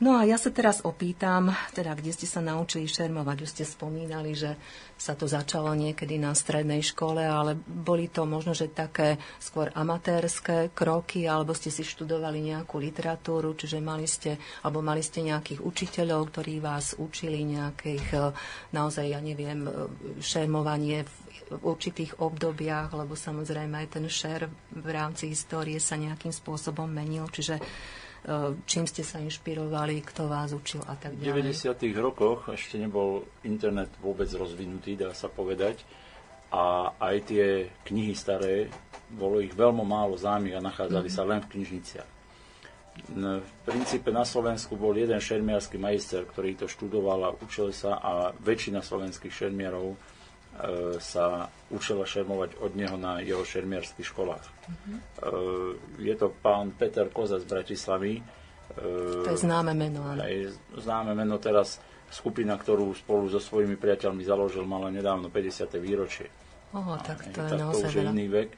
No 0.00 0.16
a 0.16 0.24
ja 0.24 0.40
sa 0.40 0.48
teraz 0.48 0.80
opýtam, 0.82 1.52
teda 1.76 1.92
kde 1.92 2.16
ste 2.16 2.24
sa 2.24 2.40
naučili 2.40 2.88
šermovať? 2.88 3.36
Už 3.44 3.50
ste 3.52 3.64
spomínali, 3.68 4.32
že 4.32 4.56
sa 4.96 5.12
to 5.12 5.28
začalo 5.28 5.74
niekedy 5.76 6.16
na 6.16 6.32
strednej 6.32 6.80
škole, 6.80 7.20
ale 7.20 7.54
boli 7.58 8.08
to 8.08 8.24
možno, 8.24 8.56
že 8.56 8.72
také 8.72 9.20
skôr 9.36 9.68
amatérske 9.74 10.72
kroky, 10.72 11.28
alebo 11.28 11.52
ste 11.52 11.68
si 11.68 11.84
študovali 11.84 12.40
nejakú 12.40 12.80
literatúru, 12.80 13.52
čiže 13.52 13.84
mali 13.84 14.08
ste, 14.08 14.40
alebo 14.64 14.80
mali 14.80 15.04
ste 15.04 15.28
nejakých 15.28 15.60
učiteľov, 15.60 16.32
ktorí 16.32 16.62
vás 16.62 16.96
učili 16.96 17.44
nejakých, 17.44 18.06
e, 18.16 18.18
naozaj, 18.72 19.06
ja 19.06 19.20
neviem, 19.20 19.66
e, 19.66 19.70
šermovanie 20.24 21.04
v 21.52 21.62
určitých 21.62 22.16
obdobiach, 22.18 22.96
lebo 22.96 23.12
samozrejme 23.12 23.84
aj 23.84 23.88
ten 24.00 24.06
šer 24.08 24.48
v 24.72 24.88
rámci 24.88 25.28
histórie 25.30 25.76
sa 25.78 26.00
nejakým 26.00 26.32
spôsobom 26.32 26.88
menil, 26.88 27.28
čiže 27.28 27.60
čím 28.66 28.84
ste 28.86 29.02
sa 29.02 29.18
inšpirovali, 29.18 29.98
kto 30.06 30.30
vás 30.30 30.54
učil 30.54 30.82
a 30.86 30.94
tak 30.94 31.18
ďalej. 31.18 31.54
V 31.54 31.58
90. 31.58 31.90
rokoch 31.98 32.40
ešte 32.54 32.78
nebol 32.78 33.26
internet 33.42 33.90
vôbec 33.98 34.30
rozvinutý, 34.30 34.94
dá 34.94 35.10
sa 35.10 35.26
povedať. 35.26 35.82
A 36.52 36.92
aj 37.00 37.16
tie 37.32 37.72
knihy 37.88 38.12
staré, 38.12 38.68
bolo 39.08 39.40
ich 39.40 39.56
veľmi 39.56 39.82
málo 39.82 40.14
známych 40.14 40.56
a 40.56 40.64
nachádzali 40.64 41.08
mm-hmm. 41.08 41.24
sa 41.24 41.28
len 41.28 41.40
v 41.40 41.50
knižniciach. 41.58 42.10
V 43.16 43.58
princípe 43.64 44.12
na 44.12 44.20
Slovensku 44.20 44.76
bol 44.76 44.92
jeden 44.92 45.16
šermiarský 45.16 45.80
majster, 45.80 46.28
ktorý 46.28 46.60
to 46.60 46.68
študoval 46.68 47.24
a 47.24 47.34
učil 47.40 47.72
sa 47.72 47.96
a 47.96 48.36
väčšina 48.36 48.84
slovenských 48.84 49.32
šermiarov 49.32 49.96
E, 49.96 50.11
sa 51.00 51.48
učila 51.72 52.04
šermovať 52.04 52.60
od 52.60 52.72
neho 52.76 52.96
na 53.00 53.24
jeho 53.24 53.40
šermiarských 53.40 54.04
školách. 54.04 54.44
Uh-huh. 54.44 55.74
Je 55.96 56.12
to 56.12 56.28
pán 56.28 56.76
Peter 56.76 57.08
Koza 57.08 57.40
z 57.40 57.48
Bratislavy. 57.48 58.20
E, 58.20 58.22
to 59.24 59.32
je 59.32 59.40
známe 59.42 59.72
meno, 59.72 60.04
áno. 60.04 60.22
Je 60.28 60.52
známe 60.76 61.16
meno 61.16 61.40
teraz 61.40 61.80
skupina, 62.12 62.60
ktorú 62.60 62.92
spolu 62.92 63.32
so 63.32 63.40
svojimi 63.40 63.80
priateľmi 63.80 64.20
založil, 64.20 64.68
mala 64.68 64.92
nedávno 64.92 65.32
50. 65.32 65.72
výročie. 65.80 66.28
Oho, 66.76 67.00
tak 67.00 67.24
to 67.32 67.40
je, 67.44 67.56
tak 67.56 67.58
to 67.72 67.88
už 67.88 67.94
je 67.96 68.04
iný 68.04 68.26
vek. 68.28 68.48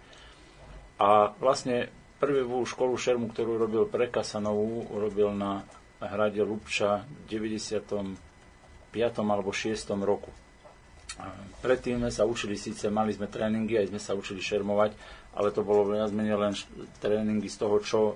A 0.99 1.31
vlastne 1.39 1.91
prvú 2.19 2.63
školu 2.67 2.95
šermu, 2.95 3.31
ktorú 3.31 3.59
robil 3.59 3.87
pre 3.87 4.11
Kasanovú, 4.11 4.87
urobil 4.91 5.35
na 5.35 5.63
hrade 5.99 6.43
Lubča 6.43 7.07
v 7.07 7.23
95. 7.31 8.19
alebo 9.23 9.51
6. 9.51 9.75
roku. 10.03 10.31
Predtým 11.63 12.03
sme 12.03 12.11
sa 12.11 12.27
učili, 12.27 12.59
síce 12.59 12.91
mali 12.91 13.15
sme 13.15 13.31
tréningy, 13.31 13.79
aj 13.79 13.89
sme 13.95 14.01
sa 14.03 14.13
učili 14.19 14.43
šermovať, 14.43 14.93
ale 15.39 15.55
to 15.55 15.63
bolo 15.63 15.87
viac 15.87 16.11
menej 16.11 16.37
len 16.37 16.55
tréningy 16.99 17.47
z 17.47 17.57
toho, 17.57 17.77
čo 17.79 18.01
e, 18.11 18.15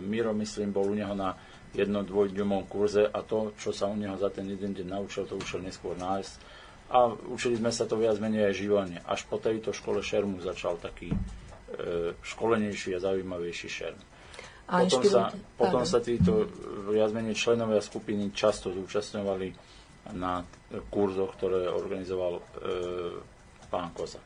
Miro, 0.00 0.32
myslím, 0.32 0.72
bol 0.72 0.88
u 0.88 0.96
neho 0.96 1.12
na 1.12 1.36
jedno 1.72 2.04
dvojdňovom 2.04 2.64
kurze 2.68 3.04
a 3.04 3.20
to, 3.24 3.52
čo 3.56 3.72
sa 3.72 3.88
u 3.88 3.96
neho 3.96 4.16
za 4.16 4.28
ten 4.32 4.48
jeden 4.48 4.72
deň 4.72 4.88
naučil, 4.88 5.28
to 5.28 5.36
ušiel 5.36 5.60
neskôr 5.64 5.96
nájsť. 5.96 6.32
A 6.92 7.12
učili 7.32 7.56
sme 7.56 7.72
sa 7.72 7.88
to 7.88 7.96
viac 7.96 8.20
menej 8.20 8.52
aj 8.52 8.54
živelne. 8.56 8.98
Až 9.08 9.24
po 9.24 9.40
tejto 9.40 9.72
škole 9.72 10.04
šermu 10.04 10.40
začal 10.44 10.76
taký 10.76 11.12
e, 11.12 11.18
školenejší 12.20 12.96
a 12.96 13.04
zaujímavejší 13.04 13.68
šerm. 13.68 14.00
A 14.72 14.88
potom 14.88 15.04
sa, 15.04 15.22
potom 15.60 15.84
sa 15.84 15.98
títo 16.00 16.48
viac 16.88 17.12
menej 17.12 17.36
členovia 17.36 17.84
skupiny 17.84 18.32
často 18.32 18.72
zúčastňovali 18.72 19.52
na 20.10 20.42
kurzoch, 20.90 21.38
ktoré 21.38 21.70
organizoval 21.70 22.38
e, 22.38 22.42
pán 23.70 23.94
Koza. 23.94 24.18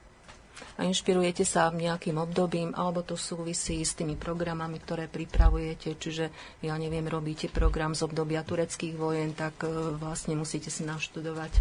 A 0.81 0.89
inšpirujete 0.89 1.45
sa 1.45 1.69
v 1.69 1.85
nejakým 1.85 2.17
obdobím, 2.17 2.73
alebo 2.73 3.05
to 3.05 3.13
súvisí 3.13 3.85
s 3.85 3.93
tými 3.93 4.17
programami, 4.17 4.81
ktoré 4.81 5.05
pripravujete, 5.05 6.01
čiže, 6.01 6.33
ja 6.65 6.75
neviem, 6.81 7.05
robíte 7.05 7.53
program 7.53 7.93
z 7.93 8.09
obdobia 8.09 8.41
tureckých 8.41 8.97
vojen, 8.97 9.37
tak 9.37 9.69
e, 9.69 9.97
vlastne 10.01 10.33
musíte 10.33 10.73
si 10.73 10.89
naštudovať 10.89 11.53
e, 11.53 11.61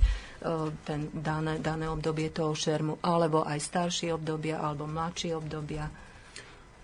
ten 0.87 1.11
dané, 1.11 1.59
dané 1.59 1.91
obdobie 1.91 2.31
toho 2.31 2.55
šermu, 2.55 3.03
alebo 3.03 3.43
aj 3.43 3.59
staršie 3.59 4.15
obdobia, 4.15 4.63
alebo 4.63 4.87
mladšie 4.87 5.35
obdobia. 5.35 5.91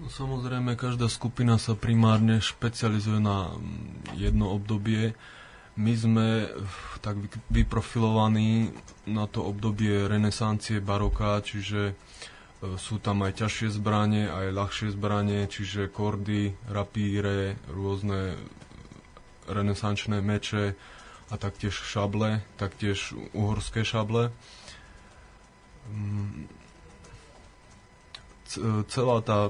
No, 0.01 0.11
samozrejme, 0.11 0.75
každá 0.75 1.07
skupina 1.07 1.55
sa 1.61 1.79
primárne 1.79 2.43
špecializuje 2.43 3.23
na 3.23 3.55
jedno 4.19 4.51
obdobie 4.51 5.15
my 5.79 5.93
sme 5.95 6.27
tak 6.99 7.15
vyprofilovaní 7.47 8.75
na 9.07 9.25
to 9.25 9.47
obdobie 9.47 10.05
renesancie, 10.05 10.83
baroka, 10.83 11.39
čiže 11.39 11.91
e, 11.91 11.93
sú 12.75 12.99
tam 12.99 13.23
aj 13.23 13.41
ťažšie 13.45 13.67
zbranie, 13.79 14.27
aj 14.27 14.47
ľahšie 14.51 14.89
zbranie, 14.91 15.47
čiže 15.47 15.87
kordy, 15.87 16.53
rapíre, 16.67 17.55
rôzne 17.71 18.35
renesančné 19.47 20.19
meče 20.19 20.75
a 21.31 21.35
taktiež 21.39 21.73
šable, 21.73 22.43
taktiež 22.59 23.15
uhorské 23.31 23.87
šable. 23.87 24.29
Mm, 25.87 26.51
celá 28.91 29.23
tá 29.23 29.47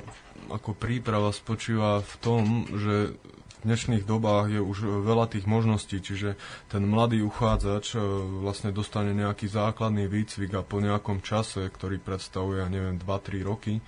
ako 0.53 0.77
príprava 0.77 1.33
spočíva 1.33 2.05
v 2.05 2.15
tom, 2.21 2.43
že 2.77 3.17
dnešných 3.61 4.03
dobách 4.09 4.57
je 4.57 4.61
už 4.61 5.05
veľa 5.05 5.29
tých 5.29 5.45
možností, 5.45 6.01
čiže 6.01 6.35
ten 6.67 6.83
mladý 6.85 7.21
uchádzač 7.21 7.93
e, 7.93 8.01
vlastne 8.41 8.73
dostane 8.73 9.13
nejaký 9.13 9.45
základný 9.45 10.09
výcvik 10.09 10.57
a 10.57 10.65
po 10.65 10.81
nejakom 10.81 11.21
čase, 11.21 11.69
ktorý 11.69 12.01
predstavuje, 12.01 12.61
ja 12.61 12.69
neviem, 12.69 12.97
2-3 12.97 13.45
roky, 13.45 13.79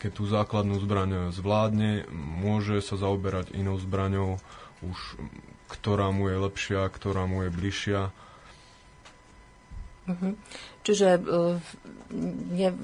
keď 0.00 0.10
tú 0.10 0.24
základnú 0.26 0.80
zbraň 0.80 1.10
zvládne, 1.30 2.08
môže 2.12 2.80
sa 2.80 2.96
zaoberať 2.96 3.52
inou 3.52 3.76
zbraňou, 3.76 4.40
už 4.80 4.98
ktorá 5.70 6.10
mu 6.10 6.26
je 6.26 6.36
lepšia, 6.40 6.88
ktorá 6.88 7.28
mu 7.28 7.46
je 7.46 7.50
bližšia. 7.52 8.10
Uh-huh. 10.10 10.34
Čiže 10.82 11.22
uh, 11.22 11.54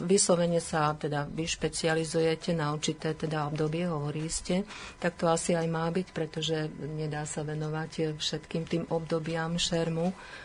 vyslovene 0.06 0.62
sa 0.62 0.94
teda 0.94 1.26
vy 1.26 1.50
špecializujete 1.50 2.54
na 2.54 2.70
určité 2.70 3.18
teda 3.18 3.50
obdobie, 3.50 3.90
hovorí 3.90 4.30
ste, 4.30 4.62
tak 5.02 5.18
to 5.18 5.26
asi 5.26 5.58
aj 5.58 5.66
má 5.66 5.90
byť, 5.90 6.06
pretože 6.14 6.70
nedá 6.94 7.26
sa 7.26 7.42
venovať 7.42 8.14
všetkým 8.14 8.62
tým 8.64 8.84
obdobiam 8.94 9.58
šermu. 9.58 10.14
Uh, 10.14 10.44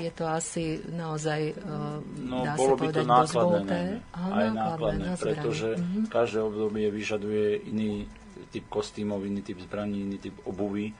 je 0.00 0.10
to 0.16 0.24
asi 0.24 0.80
naozaj, 0.88 1.52
uh, 1.60 2.00
no, 2.24 2.40
dá 2.40 2.56
bolo 2.56 2.76
sa 2.76 2.80
povedať, 2.80 3.04
by 3.04 3.04
to 3.04 3.04
nákladné, 3.04 3.82
Aha, 4.16 4.30
aj 4.32 4.48
nákladné, 4.48 5.04
nákladné 5.12 5.20
pretože 5.20 5.68
uh-huh. 5.76 6.04
každé 6.08 6.40
obdobie 6.40 6.86
vyžaduje 6.88 7.46
iný 7.68 8.08
typ 8.48 8.64
kostýmov, 8.72 9.20
iný 9.28 9.44
typ 9.44 9.60
zbraní, 9.60 10.08
iný 10.08 10.16
typ 10.16 10.36
obuvy 10.48 10.96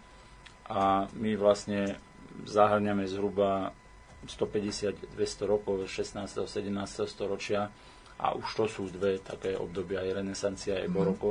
a 0.69 1.09
my 1.17 1.33
vlastne 1.41 1.97
zahrňame 2.45 3.09
zhruba 3.09 3.73
150-200 4.27 5.15
rokov 5.47 5.87
16. 5.87 6.49
17. 6.49 7.07
storočia 7.07 7.71
a 8.19 8.35
už 8.35 8.49
to 8.59 8.65
sú 8.67 8.83
dve 8.91 9.23
také 9.23 9.55
obdobia, 9.55 10.03
aj 10.03 10.19
renesancia, 10.19 10.83
aj 10.83 10.91
mhm. 10.91 10.95
baroko, 10.95 11.29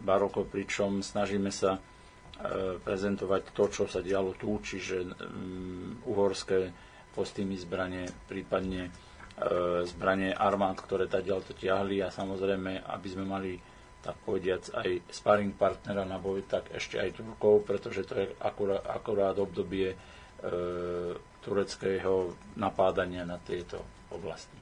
baroko 0.00 0.40
pričom 0.48 1.04
snažíme 1.04 1.52
sa 1.52 1.76
e, 1.76 1.80
prezentovať 2.80 3.52
to, 3.52 3.64
čo 3.68 3.84
sa 3.84 4.00
dialo 4.00 4.32
tu, 4.40 4.56
čiže 4.56 5.04
um, 5.04 6.00
uhorské 6.08 6.72
kostýmy, 7.12 7.60
zbranie, 7.60 8.08
prípadne 8.26 8.88
e, 8.88 8.90
zbranie 9.84 10.32
armád, 10.32 10.80
ktoré 10.80 11.06
ďalej 11.06 11.44
to 11.46 11.54
tiahli 11.54 12.00
a 12.00 12.08
samozrejme, 12.08 12.82
aby 12.88 13.08
sme 13.12 13.28
mali 13.28 13.52
tak 14.04 14.20
povediac 14.20 14.68
aj 14.84 14.88
sparring 15.08 15.56
partnera 15.56 16.04
na 16.04 16.20
boj, 16.20 16.44
tak 16.44 16.68
ešte 16.76 17.00
aj 17.00 17.16
Turkov, 17.16 17.64
pretože 17.64 18.04
to 18.04 18.20
je 18.20 18.26
akurát, 18.36 18.84
akurát 18.84 19.32
obdobie 19.40 19.96
e, 19.96 19.96
tureckého 21.44 22.32
napádania 22.56 23.22
na 23.28 23.36
tieto 23.38 23.84
oblasti. 24.10 24.56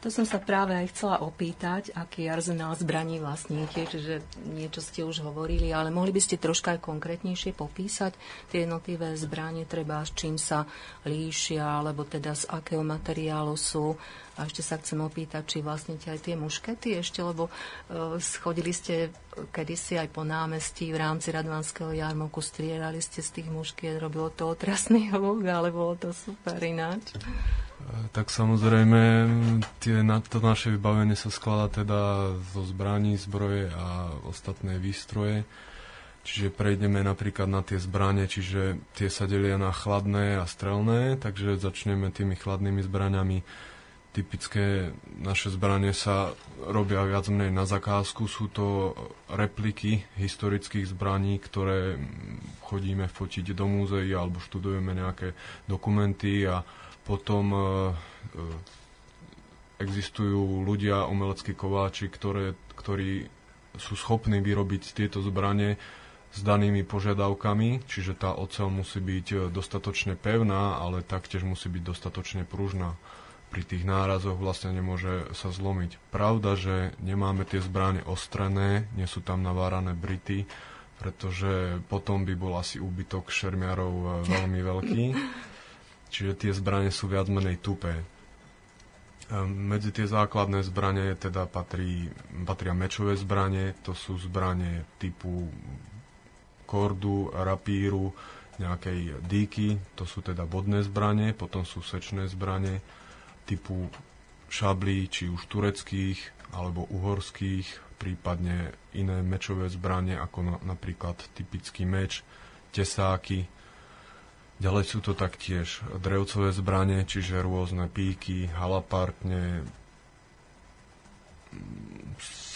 To 0.00 0.08
som 0.08 0.24
sa 0.24 0.40
práve 0.40 0.72
aj 0.72 0.96
chcela 0.96 1.20
opýtať, 1.20 1.92
aký 1.92 2.24
arzenál 2.32 2.72
zbraní 2.72 3.20
vlastníte, 3.20 3.84
čiže 3.84 4.24
niečo 4.48 4.80
ste 4.80 5.04
už 5.04 5.20
hovorili, 5.20 5.76
ale 5.76 5.92
mohli 5.92 6.08
by 6.08 6.24
ste 6.24 6.40
troška 6.40 6.72
aj 6.72 6.80
konkrétnejšie 6.80 7.52
popísať 7.52 8.16
tie 8.48 8.64
jednotlivé 8.64 9.12
zbranie, 9.20 9.68
treba 9.68 10.00
s 10.00 10.16
čím 10.16 10.40
sa 10.40 10.64
líšia, 11.04 11.84
alebo 11.84 12.08
teda 12.08 12.32
z 12.32 12.48
akého 12.48 12.80
materiálu 12.80 13.52
sú. 13.60 13.92
A 14.40 14.48
ešte 14.48 14.64
sa 14.64 14.80
chcem 14.80 15.04
opýtať, 15.04 15.44
či 15.44 15.58
vlastnite 15.60 16.08
aj 16.08 16.24
tie 16.24 16.32
muškety 16.32 16.96
ešte, 16.96 17.20
lebo 17.20 17.52
uh, 17.52 18.16
schodili 18.16 18.72
ste 18.72 19.12
kedysi 19.52 20.00
aj 20.00 20.08
po 20.16 20.24
námestí 20.24 20.96
v 20.96 20.96
rámci 20.96 21.28
Radvanského 21.28 21.92
jarmoku, 21.92 22.40
strieľali 22.40 23.04
ste 23.04 23.20
z 23.20 23.36
tých 23.36 23.48
muškiet, 23.52 24.00
robilo 24.00 24.32
to 24.32 24.48
otrasný 24.48 25.08
hluk, 25.12 25.44
ale 25.44 25.68
bolo 25.68 25.92
to 26.00 26.16
super 26.16 26.56
ináč. 26.56 27.20
Tak 28.10 28.26
samozrejme, 28.30 29.02
tie, 29.78 30.02
to 30.26 30.38
naše 30.42 30.74
vybavenie 30.74 31.14
sa 31.14 31.30
skladá 31.30 31.82
teda 31.82 32.32
zo 32.54 32.62
zbraní, 32.66 33.14
zbroje 33.14 33.70
a 33.70 34.14
ostatné 34.26 34.82
výstroje. 34.82 35.46
Čiže 36.20 36.52
prejdeme 36.52 37.00
napríklad 37.00 37.48
na 37.48 37.64
tie 37.64 37.80
zbranie, 37.80 38.28
čiže 38.28 38.76
tie 38.92 39.08
sa 39.08 39.24
delia 39.24 39.56
na 39.56 39.72
chladné 39.72 40.36
a 40.36 40.44
strelné, 40.44 41.16
takže 41.16 41.56
začneme 41.56 42.12
tými 42.12 42.36
chladnými 42.36 42.84
zbraniami. 42.84 43.40
Typické 44.10 44.90
naše 45.22 45.54
zbranie 45.54 45.94
sa 45.94 46.34
robia 46.66 47.06
viac 47.06 47.30
menej 47.30 47.54
na 47.54 47.62
zakázku. 47.62 48.26
Sú 48.26 48.50
to 48.50 48.92
repliky 49.30 50.02
historických 50.18 50.90
zbraní, 50.90 51.38
ktoré 51.38 51.94
chodíme 52.66 53.06
fotiť 53.06 53.54
do 53.54 53.70
múzeí 53.70 54.10
alebo 54.10 54.42
študujeme 54.42 54.98
nejaké 54.98 55.32
dokumenty 55.70 56.42
a 56.42 56.66
potom 57.10 57.44
e, 57.50 57.58
e, 57.58 57.64
existujú 59.82 60.62
ľudia, 60.62 61.10
umeleckí 61.10 61.58
kováči, 61.58 62.06
ktoré, 62.06 62.54
ktorí 62.78 63.26
sú 63.74 63.98
schopní 63.98 64.38
vyrobiť 64.38 64.94
tieto 64.94 65.18
zbranie 65.18 65.74
s 66.30 66.46
danými 66.46 66.86
požiadavkami, 66.86 67.82
čiže 67.90 68.14
tá 68.14 68.38
oceľ 68.38 68.70
musí 68.70 69.02
byť 69.02 69.26
e, 69.26 69.36
dostatočne 69.50 70.14
pevná, 70.14 70.78
ale 70.78 71.02
taktiež 71.02 71.42
musí 71.42 71.66
byť 71.66 71.82
dostatočne 71.82 72.46
pružná. 72.46 72.94
Pri 73.50 73.66
tých 73.66 73.82
nárazoch 73.82 74.38
vlastne 74.38 74.70
nemôže 74.70 75.26
sa 75.34 75.50
zlomiť. 75.50 75.98
Pravda, 76.14 76.54
že 76.54 76.94
nemáme 77.02 77.42
tie 77.42 77.58
zbranie 77.58 78.06
ostrené, 78.06 78.86
nie 78.94 79.10
sú 79.10 79.26
tam 79.26 79.42
navárané 79.42 79.98
brity, 79.98 80.46
pretože 81.02 81.82
potom 81.90 82.22
by 82.22 82.38
bol 82.38 82.54
asi 82.54 82.78
úbytok 82.78 83.34
šermiarov 83.34 84.22
veľmi 84.30 84.60
veľký. 84.62 85.04
Čiže 86.10 86.32
tie 86.34 86.52
zbranie 86.52 86.90
sú 86.90 87.06
viac 87.06 87.30
menej 87.30 87.62
tupé. 87.62 88.02
Ehm, 89.30 89.70
medzi 89.70 89.94
tie 89.94 90.10
základné 90.10 90.66
zbranie 90.66 91.14
teda 91.14 91.46
patrí, 91.46 92.10
patria 92.42 92.74
mečové 92.74 93.14
zbranie, 93.14 93.78
to 93.86 93.94
sú 93.94 94.18
zbranie 94.18 94.82
typu 94.98 95.46
kordu, 96.66 97.30
rapíru, 97.30 98.10
nejakej 98.60 99.24
dýky, 99.24 99.80
to 99.96 100.04
sú 100.04 100.20
teda 100.20 100.44
vodné 100.44 100.84
zbranie, 100.84 101.32
potom 101.32 101.64
sú 101.64 101.80
sečné 101.80 102.28
zbranie 102.28 102.84
typu 103.48 103.88
šablí, 104.52 105.08
či 105.08 105.32
už 105.32 105.48
tureckých 105.48 106.18
alebo 106.52 106.84
uhorských, 106.90 107.96
prípadne 107.96 108.74
iné 108.92 109.22
mečové 109.22 109.70
zbranie, 109.70 110.18
ako 110.18 110.38
na, 110.42 110.56
napríklad 110.66 111.16
typický 111.32 111.86
meč, 111.86 112.20
tesáky, 112.74 113.46
Ďalej 114.60 114.84
sú 114.84 114.98
to 115.00 115.16
taktiež 115.16 115.80
drevcové 116.04 116.52
zbranie, 116.52 117.08
čiže 117.08 117.40
rôzne 117.40 117.88
píky, 117.88 118.52
halapartne, 118.52 119.64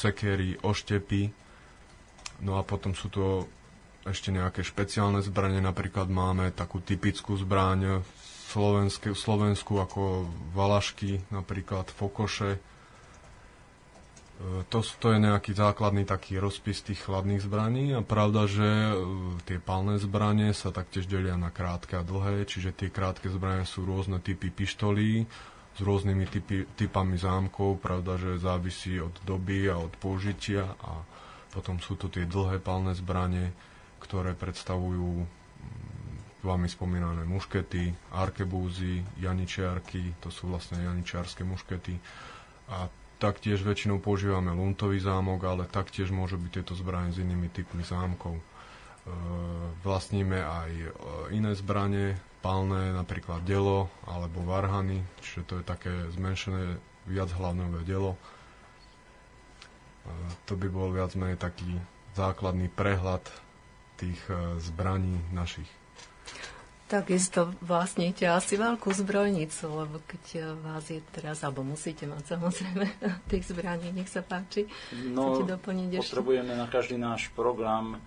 sekery, 0.04 0.60
oštepy. 0.60 1.32
No 2.44 2.60
a 2.60 2.62
potom 2.62 2.92
sú 2.92 3.08
to 3.08 3.48
ešte 4.04 4.28
nejaké 4.28 4.60
špeciálne 4.60 5.24
zbranie, 5.24 5.64
napríklad 5.64 6.12
máme 6.12 6.52
takú 6.52 6.84
typickú 6.84 7.40
zbraň 7.40 8.04
v 8.04 8.52
Slovensku 9.16 9.80
ako 9.80 10.28
valašky, 10.52 11.24
napríklad 11.32 11.88
fokoše, 11.88 12.60
to, 14.68 14.82
to 14.82 15.06
je 15.14 15.18
nejaký 15.22 15.54
základný 15.54 16.02
taký 16.02 16.42
rozpis 16.42 16.82
tých 16.82 17.06
chladných 17.06 17.46
zbraní 17.46 17.94
a 17.94 18.02
pravda, 18.02 18.50
že 18.50 18.66
e, 18.66 18.92
tie 19.46 19.62
palné 19.62 20.02
zbranie 20.02 20.50
sa 20.50 20.74
taktiež 20.74 21.06
delia 21.06 21.38
na 21.38 21.54
krátke 21.54 21.94
a 21.94 22.02
dlhé, 22.02 22.42
čiže 22.42 22.74
tie 22.74 22.90
krátke 22.90 23.30
zbranie 23.30 23.62
sú 23.62 23.86
rôzne 23.86 24.18
typy 24.18 24.50
pištolí 24.50 25.24
s 25.74 25.78
rôznymi 25.78 26.24
typy, 26.26 26.66
typami 26.74 27.14
zámkov, 27.14 27.78
pravda, 27.78 28.18
že 28.18 28.42
závisí 28.42 28.98
od 28.98 29.14
doby 29.22 29.70
a 29.70 29.78
od 29.78 29.94
použitia 29.98 30.66
a 30.82 31.02
potom 31.54 31.78
sú 31.78 31.94
to 31.94 32.10
tie 32.10 32.26
dlhé 32.26 32.58
palné 32.58 32.94
zbranie, 32.98 33.54
ktoré 34.02 34.34
predstavujú 34.34 35.22
vami 36.44 36.68
spomínané 36.68 37.24
muškety, 37.24 38.12
arkebúzy, 38.12 39.00
janičiarky, 39.16 40.20
to 40.20 40.28
sú 40.28 40.52
vlastne 40.52 40.82
janičiarské 40.82 41.40
muškety. 41.40 41.96
A 42.68 42.90
Taktiež 43.24 43.64
väčšinou 43.64 44.04
používame 44.04 44.52
luntový 44.52 45.00
zámok, 45.00 45.40
ale 45.48 45.64
taktiež 45.64 46.12
môžu 46.12 46.36
byť 46.36 46.50
tieto 46.52 46.76
zbranie 46.76 47.08
s 47.08 47.24
inými 47.24 47.48
typmi 47.48 47.80
zámkov. 47.80 48.36
E, 48.36 48.42
vlastníme 49.80 50.36
aj 50.36 50.70
e, 50.76 50.88
iné 51.32 51.56
zbranie, 51.56 52.20
palné, 52.44 52.92
napríklad 52.92 53.40
delo 53.40 53.88
alebo 54.04 54.44
varhany, 54.44 55.00
čiže 55.24 55.40
to 55.48 55.52
je 55.56 55.64
také 55.64 55.88
zmenšené 56.12 56.76
viachlavnové 57.08 57.80
delo. 57.88 58.12
E, 58.12 58.18
to 60.44 60.52
by 60.52 60.68
bol 60.68 60.92
viac 60.92 61.16
menej 61.16 61.40
taký 61.40 61.80
základný 62.12 62.68
prehľad 62.68 63.24
tých 63.96 64.20
zbraní 64.60 65.16
našich. 65.32 65.70
Takisto 66.84 67.48
vlastníte 67.64 68.28
asi 68.28 68.60
veľkú 68.60 68.92
zbrojnicu, 68.92 69.64
lebo 69.72 70.04
keď 70.04 70.24
eh, 70.36 70.42
vás 70.60 70.84
je 70.92 71.00
teraz, 71.16 71.40
alebo 71.40 71.64
musíte 71.64 72.04
mať 72.04 72.36
samozrejme 72.36 72.86
tých 73.32 73.44
zbraní, 73.48 73.88
nech 73.96 74.12
sa 74.12 74.20
páči. 74.20 74.68
No, 74.92 75.40
potrebujeme 75.40 76.52
na 76.52 76.68
každý 76.68 77.00
náš 77.00 77.32
program 77.32 77.96
e, 77.96 77.98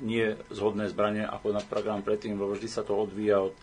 nie 0.00 0.26
zhodné 0.48 0.88
zbranie 0.88 1.28
ako 1.28 1.52
na 1.52 1.62
program 1.62 2.00
predtým, 2.00 2.34
lebo 2.34 2.56
vždy 2.56 2.68
sa 2.72 2.80
to 2.80 2.96
odvíja 2.96 3.44
od, 3.44 3.54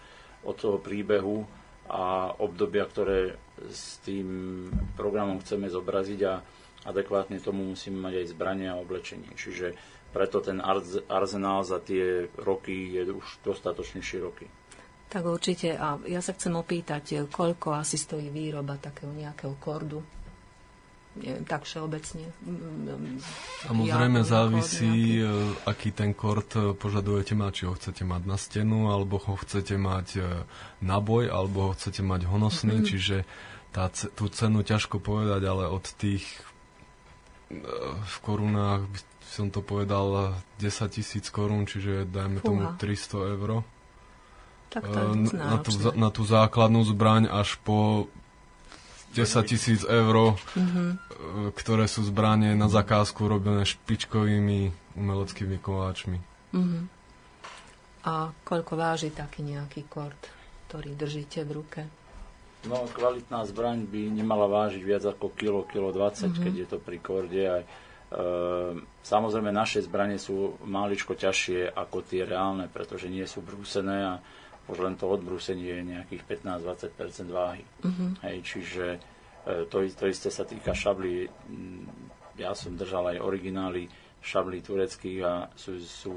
od 0.46 0.56
toho 0.56 0.78
príbehu 0.78 1.44
a 1.92 2.32
obdobia, 2.38 2.88
ktoré 2.88 3.36
s 3.68 4.00
tým 4.06 4.70
programom 4.96 5.42
chceme 5.44 5.68
zobraziť 5.68 6.20
a 6.24 6.34
adekvátne 6.88 7.38
tomu 7.44 7.66
musíme 7.68 8.00
mať 8.00 8.14
aj 8.24 8.32
zbranie 8.32 8.68
a 8.72 8.80
oblečenie. 8.80 9.28
Čiže 9.36 9.76
preto 10.12 10.44
ten 10.44 10.60
arzenál 11.08 11.64
za 11.64 11.80
tie 11.80 12.28
roky 12.40 12.96
je 13.00 13.12
už 13.12 13.42
dostatočne 13.42 14.04
široký. 14.04 14.48
Tak 15.12 15.24
určite. 15.28 15.76
A 15.76 16.00
ja 16.08 16.24
sa 16.24 16.32
chcem 16.32 16.56
opýtať, 16.56 17.28
koľko 17.28 17.76
asi 17.76 18.00
stojí 18.00 18.32
výroba 18.32 18.80
takého 18.80 19.12
nejakého 19.12 19.56
kordu? 19.60 20.00
neviem, 21.16 21.44
tak 21.44 21.68
všeobecne. 21.68 22.32
Samozrejme 23.68 24.20
ja, 24.24 24.28
závisí, 24.28 25.20
nejaký... 25.20 25.28
E, 25.28 25.68
aký 25.68 25.90
ten 25.92 26.12
kort 26.16 26.56
e, 26.56 26.72
požadujete 26.72 27.36
mať, 27.36 27.52
či 27.52 27.64
ho 27.68 27.74
chcete 27.76 28.04
mať 28.08 28.22
na 28.24 28.38
stenu, 28.40 28.88
alebo 28.88 29.20
ho 29.20 29.36
chcete 29.36 29.76
mať 29.76 30.08
e, 30.16 30.24
na 30.80 30.98
boj, 31.04 31.28
alebo 31.28 31.68
ho 31.68 31.72
chcete 31.76 32.00
mať 32.00 32.32
honosný, 32.32 32.80
mm-hmm. 32.80 32.90
čiže 32.90 33.18
tá, 33.76 33.92
tú 33.92 34.32
cenu 34.32 34.64
ťažko 34.64 35.04
povedať, 35.04 35.42
ale 35.48 35.68
od 35.68 35.84
tých 36.00 36.24
v 38.08 38.16
korunách 38.24 38.88
som 39.32 39.48
to 39.48 39.64
povedal 39.64 40.36
10 40.60 40.92
tisíc 40.92 41.32
korún, 41.32 41.64
čiže 41.64 42.04
dajme 42.04 42.44
Fúha. 42.44 42.48
tomu 42.52 42.64
300 42.76 43.34
eur. 43.40 43.50
Tak 44.72 44.84
to 44.84 44.98
je 45.00 45.08
na, 45.40 45.58
tú, 45.64 45.72
na 45.96 46.10
tú 46.12 46.24
základnú 46.28 46.84
zbraň 46.84 47.32
až 47.32 47.56
po 47.64 48.12
10 49.16 49.48
tisíc 49.48 49.88
eur, 49.88 50.36
mm-hmm. 50.36 50.90
ktoré 51.56 51.88
sú 51.88 52.04
zbranie 52.04 52.56
na 52.60 52.68
zakázku 52.68 53.24
robené 53.28 53.64
špičkovými 53.64 54.72
umeleckými 55.00 55.60
kováčmi. 55.60 56.20
Mm-hmm. 56.52 56.84
A 58.08 58.36
koľko 58.44 58.74
váži 58.76 59.16
taký 59.16 59.48
nejaký 59.48 59.88
kort, 59.88 60.20
ktorý 60.68 60.96
držíte 60.96 61.48
v 61.48 61.52
ruke? 61.56 61.82
No, 62.68 62.84
kvalitná 62.92 63.48
zbraň 63.48 63.88
by 63.88 64.12
nemala 64.12 64.46
vážiť 64.48 64.84
viac 64.84 65.04
ako 65.08 65.34
kilo, 65.36 65.64
kilo 65.68 65.92
20, 65.96 66.32
mm-hmm. 66.32 66.44
keď 66.44 66.54
je 66.56 66.68
to 66.68 66.78
pri 66.80 66.98
korde. 67.00 67.44
Aj, 67.44 67.64
samozrejme, 69.02 69.56
naše 69.56 69.88
zbranie 69.88 70.20
sú 70.20 70.60
maličko 70.68 71.16
ťažšie 71.16 71.72
ako 71.72 72.04
tie 72.04 72.28
reálne, 72.28 72.68
pretože 72.68 73.08
nie 73.08 73.24
sú 73.24 73.40
brúsené 73.40 74.04
a 74.04 74.14
už 74.68 74.78
len 74.84 74.96
to 75.00 75.08
odbrúsenie 75.08 75.80
je 75.80 75.90
nejakých 75.96 76.24
15-20% 76.46 77.32
váhy. 77.32 77.64
Uh-huh. 77.82 78.12
Hej, 78.28 78.38
čiže 78.46 78.86
e, 79.48 79.68
to, 79.68 79.84
to 79.84 80.06
isté 80.08 80.30
sa 80.30 80.46
týka 80.46 80.76
šablí. 80.76 81.28
Ja 82.40 82.56
som 82.56 82.80
držal 82.80 83.16
aj 83.16 83.24
originály 83.24 83.88
šablí 84.22 84.62
tureckých 84.62 85.20
a 85.26 85.50
sú, 85.58 85.82
sú 85.82 86.16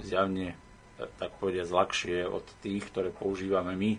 zjavne, 0.00 0.54
e, 0.54 1.06
tak 1.20 1.36
povediať, 1.38 1.68
ľahšie 1.68 2.18
od 2.24 2.46
tých, 2.64 2.88
ktoré 2.88 3.12
používame 3.12 3.76
my. 3.76 3.92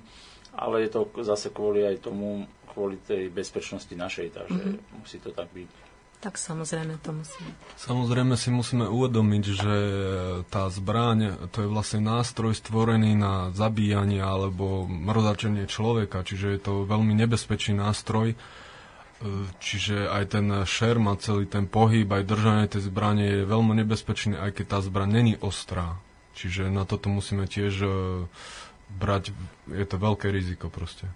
Ale 0.60 0.88
je 0.88 0.90
to 0.90 1.08
zase 1.22 1.54
kvôli 1.54 1.86
aj 1.86 2.04
tomu, 2.04 2.50
kvôli 2.74 2.98
tej 3.06 3.30
bezpečnosti 3.30 3.94
našej, 3.94 4.34
takže 4.34 4.64
uh-huh. 4.66 5.04
musí 5.04 5.22
to 5.22 5.30
tak 5.30 5.48
byť. 5.54 5.89
Tak 6.20 6.36
samozrejme 6.36 7.00
to 7.00 7.16
musí. 7.16 7.40
Samozrejme 7.80 8.36
si 8.36 8.52
musíme 8.52 8.92
uvedomiť, 8.92 9.44
že 9.56 9.76
tá 10.52 10.68
zbraň 10.68 11.48
to 11.56 11.64
je 11.64 11.72
vlastne 11.72 12.04
nástroj 12.04 12.60
stvorený 12.60 13.16
na 13.16 13.56
zabíjanie 13.56 14.20
alebo 14.20 14.84
mrzačenie 14.84 15.64
človeka, 15.72 16.28
čiže 16.28 16.48
je 16.52 16.60
to 16.60 16.74
veľmi 16.84 17.16
nebezpečný 17.16 17.80
nástroj. 17.80 18.36
E, 18.36 18.38
čiže 19.64 20.12
aj 20.12 20.24
ten 20.36 20.48
šerm 20.68 21.08
a 21.08 21.16
celý 21.16 21.48
ten 21.48 21.72
pohyb, 21.72 22.12
aj 22.12 22.28
držanie 22.28 22.68
tej 22.68 22.92
zbrane 22.92 23.24
je 23.24 23.48
veľmi 23.48 23.80
nebezpečný, 23.80 24.36
aj 24.36 24.60
keď 24.60 24.66
tá 24.76 24.80
zbraň 24.84 25.24
není 25.24 25.34
ostrá. 25.40 26.04
Čiže 26.36 26.68
na 26.68 26.84
toto 26.84 27.08
musíme 27.08 27.48
tiež 27.48 27.74
e, 27.80 27.88
brať, 28.92 29.32
je 29.72 29.86
to 29.88 29.96
veľké 29.96 30.36
riziko 30.36 30.68
proste. 30.68 31.08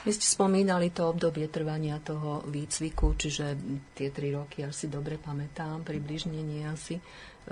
Vy 0.00 0.16
ste 0.16 0.24
spomínali 0.24 0.88
to 0.88 1.12
obdobie 1.12 1.44
trvania 1.52 2.00
toho 2.00 2.40
výcviku, 2.48 3.12
čiže 3.20 3.52
tie 3.92 4.08
tri 4.08 4.32
roky, 4.32 4.64
až 4.64 4.72
si 4.72 4.86
dobre 4.88 5.20
pamätám, 5.20 5.84
približne 5.84 6.40
nie 6.40 6.64
asi. 6.64 6.96
E, 6.96 7.02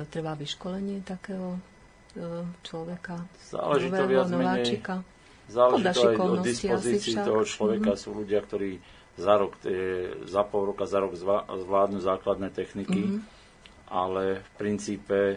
trvá 0.09 0.33
vyškolenie 0.33 1.05
takého 1.05 1.61
e, 2.17 2.49
človeka, 2.65 3.21
Záleží 3.53 3.93
nového, 3.93 4.01
to 4.01 4.05
viac 4.09 4.29
nováčika? 4.33 4.95
Menej, 5.05 5.53
záleží 5.53 5.85
to 5.93 6.01
aj 6.09 6.17
od 6.17 6.41
dispozícii 6.41 7.15
toho 7.21 7.43
človeka. 7.45 7.91
Mm-hmm. 7.93 8.05
Sú 8.09 8.11
ľudia, 8.17 8.41
ktorí 8.41 8.71
za 9.19 9.35
rok, 9.37 9.53
za 10.25 10.43
pol 10.47 10.63
roka, 10.73 10.89
za 10.89 10.99
rok 11.05 11.13
zvládnu 11.45 12.01
základné 12.01 12.49
techniky, 12.55 13.03
mm-hmm. 13.13 13.21
ale 13.93 14.41
v 14.41 14.51
princípe 14.57 15.21
e, 15.35 15.37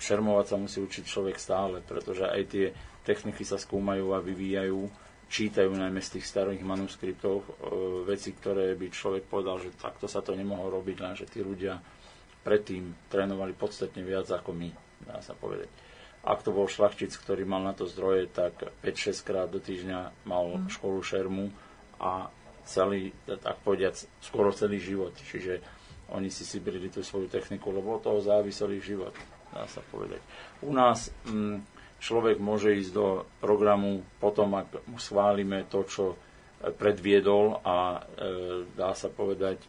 šermovať 0.00 0.46
sa 0.48 0.56
musí 0.56 0.78
učiť 0.80 1.04
človek 1.04 1.36
stále, 1.36 1.84
pretože 1.84 2.24
aj 2.24 2.42
tie 2.48 2.66
techniky 3.04 3.44
sa 3.44 3.58
skúmajú 3.58 4.14
a 4.14 4.24
vyvíjajú 4.24 5.01
čítajú 5.32 5.72
najmä 5.72 6.04
z 6.04 6.20
tých 6.20 6.28
starých 6.28 6.60
manuskriptov 6.60 7.40
e, 7.40 7.44
veci, 8.04 8.36
ktoré 8.36 8.76
by 8.76 8.86
človek 8.92 9.24
povedal, 9.24 9.64
že 9.64 9.72
takto 9.72 10.04
sa 10.04 10.20
to 10.20 10.36
nemohlo 10.36 10.68
robiť, 10.68 10.96
lenže 11.00 11.24
tí 11.32 11.40
ľudia 11.40 11.80
predtým 12.44 13.08
trénovali 13.08 13.56
podstatne 13.56 14.04
viac 14.04 14.28
ako 14.28 14.52
my, 14.52 14.68
dá 15.08 15.24
sa 15.24 15.32
povedať. 15.32 15.72
Ak 16.22 16.44
to 16.44 16.52
bol 16.52 16.68
šlachtic, 16.68 17.10
ktorý 17.16 17.48
mal 17.48 17.64
na 17.64 17.72
to 17.72 17.88
zdroje, 17.88 18.28
tak 18.28 18.60
5-6 18.84 19.26
krát 19.26 19.48
do 19.48 19.58
týždňa 19.58 20.28
mal 20.28 20.68
mm. 20.68 20.68
školu 20.68 21.00
šermu 21.00 21.48
a 21.96 22.28
celý, 22.68 23.10
tak 23.26 23.58
povediac, 23.64 23.96
skoro 24.20 24.52
celý 24.52 24.78
život. 24.78 25.16
Čiže 25.16 25.64
oni 26.12 26.28
si 26.28 26.44
si 26.44 26.60
brili 26.60 26.92
tú 26.92 27.00
svoju 27.00 27.26
techniku, 27.32 27.72
lebo 27.72 27.96
od 27.98 28.04
toho 28.04 28.20
závisel 28.20 28.70
ich 28.76 28.84
život, 28.84 29.16
dá 29.48 29.64
sa 29.64 29.80
povedať. 29.88 30.20
U 30.60 30.76
nás... 30.76 31.08
Mm, 31.24 31.71
človek 32.02 32.42
môže 32.42 32.74
ísť 32.74 32.92
do 32.92 33.06
programu 33.38 34.02
potom, 34.18 34.58
ak 34.58 34.82
mu 34.90 34.98
schválime 34.98 35.62
to, 35.70 35.86
čo 35.86 36.04
e, 36.12 36.16
predviedol 36.74 37.62
a 37.62 38.02
e, 38.02 38.66
dá 38.74 38.90
sa 38.98 39.06
povedať, 39.06 39.62
e, 39.62 39.68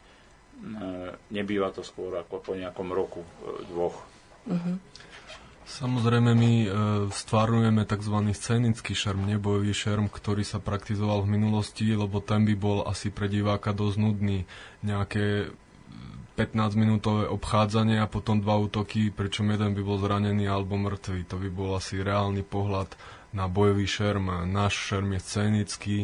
nebýva 1.29 1.69
to 1.69 1.85
skôr 1.85 2.17
ako 2.17 2.41
po 2.41 2.51
nejakom 2.57 2.89
roku, 2.89 3.21
e, 3.21 3.69
dvoch. 3.69 4.01
Uh-huh. 4.49 4.75
Samozrejme, 5.63 6.35
my 6.35 6.53
e, 6.65 6.67
stvárujeme 7.07 7.87
tzv. 7.87 8.17
scénický 8.35 8.91
šerm, 8.91 9.23
nebojový 9.23 9.71
šerm, 9.71 10.11
ktorý 10.11 10.43
sa 10.43 10.59
praktizoval 10.59 11.23
v 11.23 11.39
minulosti, 11.39 11.87
lebo 11.87 12.19
ten 12.19 12.43
by 12.43 12.55
bol 12.59 12.83
asi 12.83 13.07
pre 13.07 13.31
diváka 13.31 13.71
dosť 13.71 13.97
nudný. 13.97 14.43
Nejaké 14.83 15.55
15-minútové 16.33 17.29
obchádzanie 17.29 18.01
a 18.01 18.09
potom 18.09 18.41
dva 18.41 18.57
útoky, 18.57 19.13
pričom 19.13 19.53
jeden 19.53 19.77
by 19.77 19.81
bol 19.85 20.01
zranený 20.01 20.49
alebo 20.49 20.81
mŕtvý. 20.81 21.29
To 21.29 21.37
by 21.37 21.49
bol 21.53 21.77
asi 21.77 22.01
reálny 22.01 22.41
pohľad 22.41 22.89
na 23.33 23.45
bojový 23.45 23.85
šerm. 23.85 24.49
Náš 24.49 24.93
šerm 24.93 25.13
je 25.13 25.21
scénický, 25.21 25.97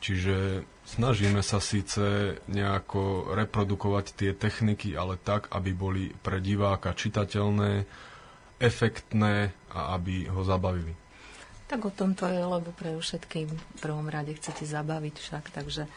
čiže 0.00 0.64
snažíme 0.88 1.44
sa 1.44 1.60
síce 1.60 2.36
nejako 2.48 3.32
reprodukovať 3.36 4.06
tie 4.16 4.30
techniky, 4.32 4.96
ale 4.96 5.20
tak, 5.20 5.52
aby 5.52 5.76
boli 5.76 6.04
pre 6.12 6.40
diváka 6.40 6.96
čitateľné, 6.96 7.84
efektné 8.60 9.52
a 9.72 9.96
aby 9.96 10.28
ho 10.32 10.40
zabavili. 10.44 10.96
Tak 11.64 11.80
o 11.88 11.92
tom 11.92 12.12
to 12.12 12.28
je, 12.28 12.40
lebo 12.44 12.72
pre 12.76 12.92
všetkým 12.92 13.48
v 13.48 13.78
prvom 13.80 14.08
rade 14.12 14.36
chcete 14.36 14.68
zabaviť 14.68 15.14
však, 15.16 15.44
takže 15.48 15.88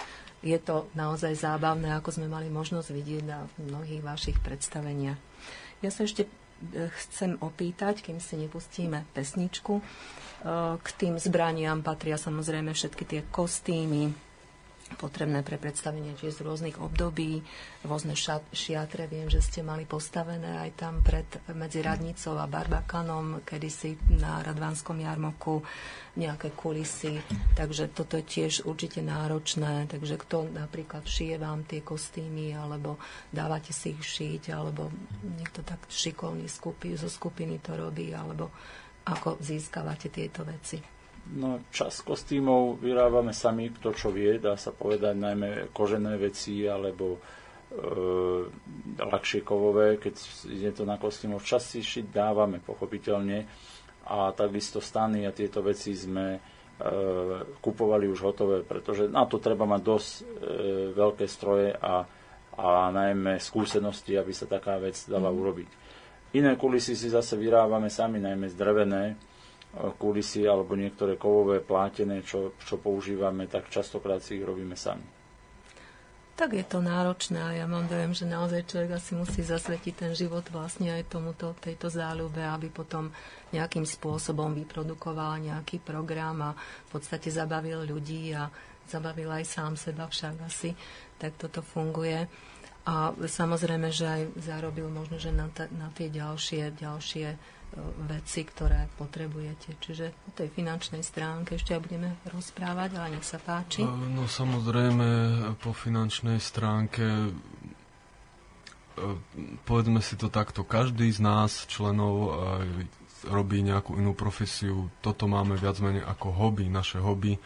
je 0.46 0.58
to 0.62 0.86
naozaj 0.94 1.34
zábavné, 1.34 1.98
ako 1.98 2.14
sme 2.14 2.28
mali 2.30 2.48
možnosť 2.48 2.90
vidieť 2.94 3.24
na 3.26 3.46
mnohých 3.58 4.06
vašich 4.06 4.38
predstaveniach. 4.42 5.18
Ja 5.82 5.90
sa 5.90 6.06
ešte 6.06 6.26
e, 6.26 6.30
chcem 6.90 7.38
opýtať, 7.42 8.06
kým 8.06 8.22
si 8.22 8.38
nepustíme 8.38 9.06
pesničku, 9.14 9.74
e, 9.78 9.84
k 10.78 10.88
tým 10.98 11.18
zbraniam 11.18 11.82
patria 11.82 12.18
samozrejme 12.18 12.74
všetky 12.74 13.04
tie 13.06 13.22
kostýmy, 13.30 14.27
potrebné 14.96 15.44
pre 15.44 15.60
predstavenie 15.60 16.16
tiež 16.16 16.40
z 16.40 16.46
rôznych 16.48 16.80
období, 16.80 17.44
rôzne 17.84 18.16
šat, 18.16 18.48
šiatre, 18.56 19.12
viem, 19.12 19.28
že 19.28 19.44
ste 19.44 19.60
mali 19.60 19.84
postavené 19.84 20.64
aj 20.64 20.72
tam 20.80 21.04
pred, 21.04 21.28
medzi 21.52 21.84
Radnicou 21.84 22.40
a 22.40 22.48
Barbakanom, 22.48 23.44
kedysi 23.44 24.00
na 24.16 24.40
Radvánskom 24.40 24.96
jarmoku, 25.04 25.60
nejaké 26.16 26.56
kulisy, 26.56 27.20
takže 27.54 27.92
toto 27.92 28.16
je 28.18 28.26
tiež 28.26 28.64
určite 28.64 29.04
náročné, 29.04 29.92
takže 29.92 30.18
kto 30.18 30.50
napríklad 30.50 31.04
šije 31.04 31.36
vám 31.38 31.68
tie 31.68 31.84
kostýmy, 31.84 32.56
alebo 32.56 32.98
dávate 33.30 33.76
si 33.76 33.94
ich 33.94 34.02
šiť, 34.02 34.56
alebo 34.56 34.90
niekto 35.38 35.62
tak 35.68 35.84
šikovný 35.92 36.48
skupí, 36.48 36.96
zo 36.96 37.12
skupiny 37.12 37.60
to 37.60 37.76
robí, 37.76 38.16
alebo 38.16 38.50
ako 39.08 39.40
získavate 39.40 40.10
tieto 40.10 40.44
veci. 40.44 40.97
No, 41.28 41.60
čas 41.76 42.00
kostýmov 42.08 42.80
vyrábame 42.80 43.36
sami, 43.36 43.68
kto 43.76 43.92
čo 43.92 44.16
vie, 44.16 44.40
dá 44.40 44.56
sa 44.56 44.72
povedať, 44.72 45.12
najmä 45.20 45.76
kožené 45.76 46.16
veci 46.16 46.64
alebo 46.64 47.18
e, 47.18 47.20
ľahšie 48.96 49.44
kovové, 49.44 50.00
keď 50.00 50.16
ide 50.48 50.72
to 50.72 50.88
na 50.88 50.96
kostýmov. 50.96 51.44
Čas 51.44 51.68
si 51.68 51.84
šiť 51.84 52.08
dávame, 52.08 52.64
pochopiteľne. 52.64 53.44
A 54.08 54.32
takisto 54.32 54.80
stany 54.80 55.28
a 55.28 55.36
tieto 55.36 55.60
veci 55.60 55.92
sme 55.92 56.26
e, 56.32 56.40
kupovali 57.60 58.08
už 58.08 58.24
hotové, 58.24 58.64
pretože 58.64 59.12
na 59.12 59.28
to 59.28 59.44
treba 59.44 59.68
mať 59.68 59.82
dosť 59.84 60.12
e, 60.16 60.24
veľké 60.96 61.26
stroje 61.28 61.76
a, 61.76 62.08
a 62.56 62.88
najmä 62.96 63.36
skúsenosti, 63.36 64.16
aby 64.16 64.32
sa 64.32 64.48
taká 64.48 64.80
vec 64.80 64.96
dala 65.12 65.28
mm. 65.28 65.36
urobiť. 65.36 65.70
Iné 66.40 66.56
kulisy 66.56 66.96
si 66.96 67.12
zase 67.12 67.36
vyrábame 67.36 67.92
sami, 67.92 68.24
najmä 68.24 68.48
zdrevené, 68.52 69.20
kulisy 69.98 70.50
alebo 70.50 70.74
niektoré 70.74 71.16
kovové 71.16 71.62
plátené, 71.62 72.26
čo, 72.26 72.58
čo 72.58 72.82
používame, 72.82 73.46
tak 73.46 73.70
častokrát 73.70 74.20
si 74.20 74.38
ich 74.40 74.46
robíme 74.46 74.74
sami. 74.74 75.18
Tak 76.38 76.54
je 76.54 76.62
to 76.62 76.86
náročné 76.86 77.42
a 77.42 77.58
ja 77.58 77.66
mám 77.66 77.90
dojem, 77.90 78.14
že 78.14 78.30
naozaj 78.30 78.70
človek 78.70 79.02
asi 79.02 79.18
musí 79.18 79.42
zasvetiť 79.42 79.94
ten 80.06 80.12
život 80.14 80.46
vlastne 80.54 80.94
aj 80.94 81.10
tomuto, 81.10 81.58
tejto 81.58 81.90
záľube, 81.90 82.46
aby 82.46 82.70
potom 82.70 83.10
nejakým 83.50 83.82
spôsobom 83.82 84.54
vyprodukoval 84.54 85.42
nejaký 85.42 85.82
program 85.82 86.38
a 86.46 86.52
v 86.54 86.90
podstate 86.94 87.34
zabavil 87.34 87.90
ľudí 87.90 88.38
a 88.38 88.54
zabavil 88.86 89.34
aj 89.34 89.50
sám 89.50 89.74
seba 89.82 90.06
však 90.06 90.46
asi, 90.46 90.78
tak 91.18 91.42
toto 91.42 91.66
funguje. 91.66 92.30
A 92.86 93.18
samozrejme, 93.18 93.90
že 93.90 94.06
aj 94.06 94.22
zarobil 94.38 94.94
možno, 94.94 95.18
že 95.18 95.34
na, 95.34 95.50
ta, 95.50 95.66
na 95.74 95.90
tie 95.90 96.14
ďalšie, 96.14 96.78
ďalšie 96.78 97.57
veci, 98.10 98.42
ktoré 98.48 98.88
potrebujete. 98.96 99.78
Čiže 99.78 100.06
o 100.28 100.32
tej 100.34 100.50
finančnej 100.50 101.04
stránke 101.04 101.60
ešte 101.60 101.76
aj 101.78 101.82
budeme 101.84 102.10
rozprávať, 102.30 102.90
ale 102.98 103.20
nech 103.20 103.28
sa 103.28 103.38
páči. 103.38 103.84
E, 103.84 103.90
no 103.90 104.26
samozrejme, 104.26 105.08
po 105.62 105.76
finančnej 105.76 106.42
stránke 106.42 107.06
e, 107.06 107.32
povedzme 109.68 110.02
si 110.02 110.16
to 110.18 110.32
takto, 110.32 110.66
každý 110.66 111.12
z 111.12 111.20
nás, 111.22 111.68
členov, 111.70 112.34
robí 113.28 113.62
nejakú 113.66 113.98
inú 113.98 114.14
profesiu. 114.18 114.90
Toto 115.02 115.26
máme 115.30 115.58
viac 115.58 115.78
menej 115.82 116.06
ako 116.06 116.34
hobby, 116.34 116.70
naše 116.70 117.02
hobby 117.02 117.38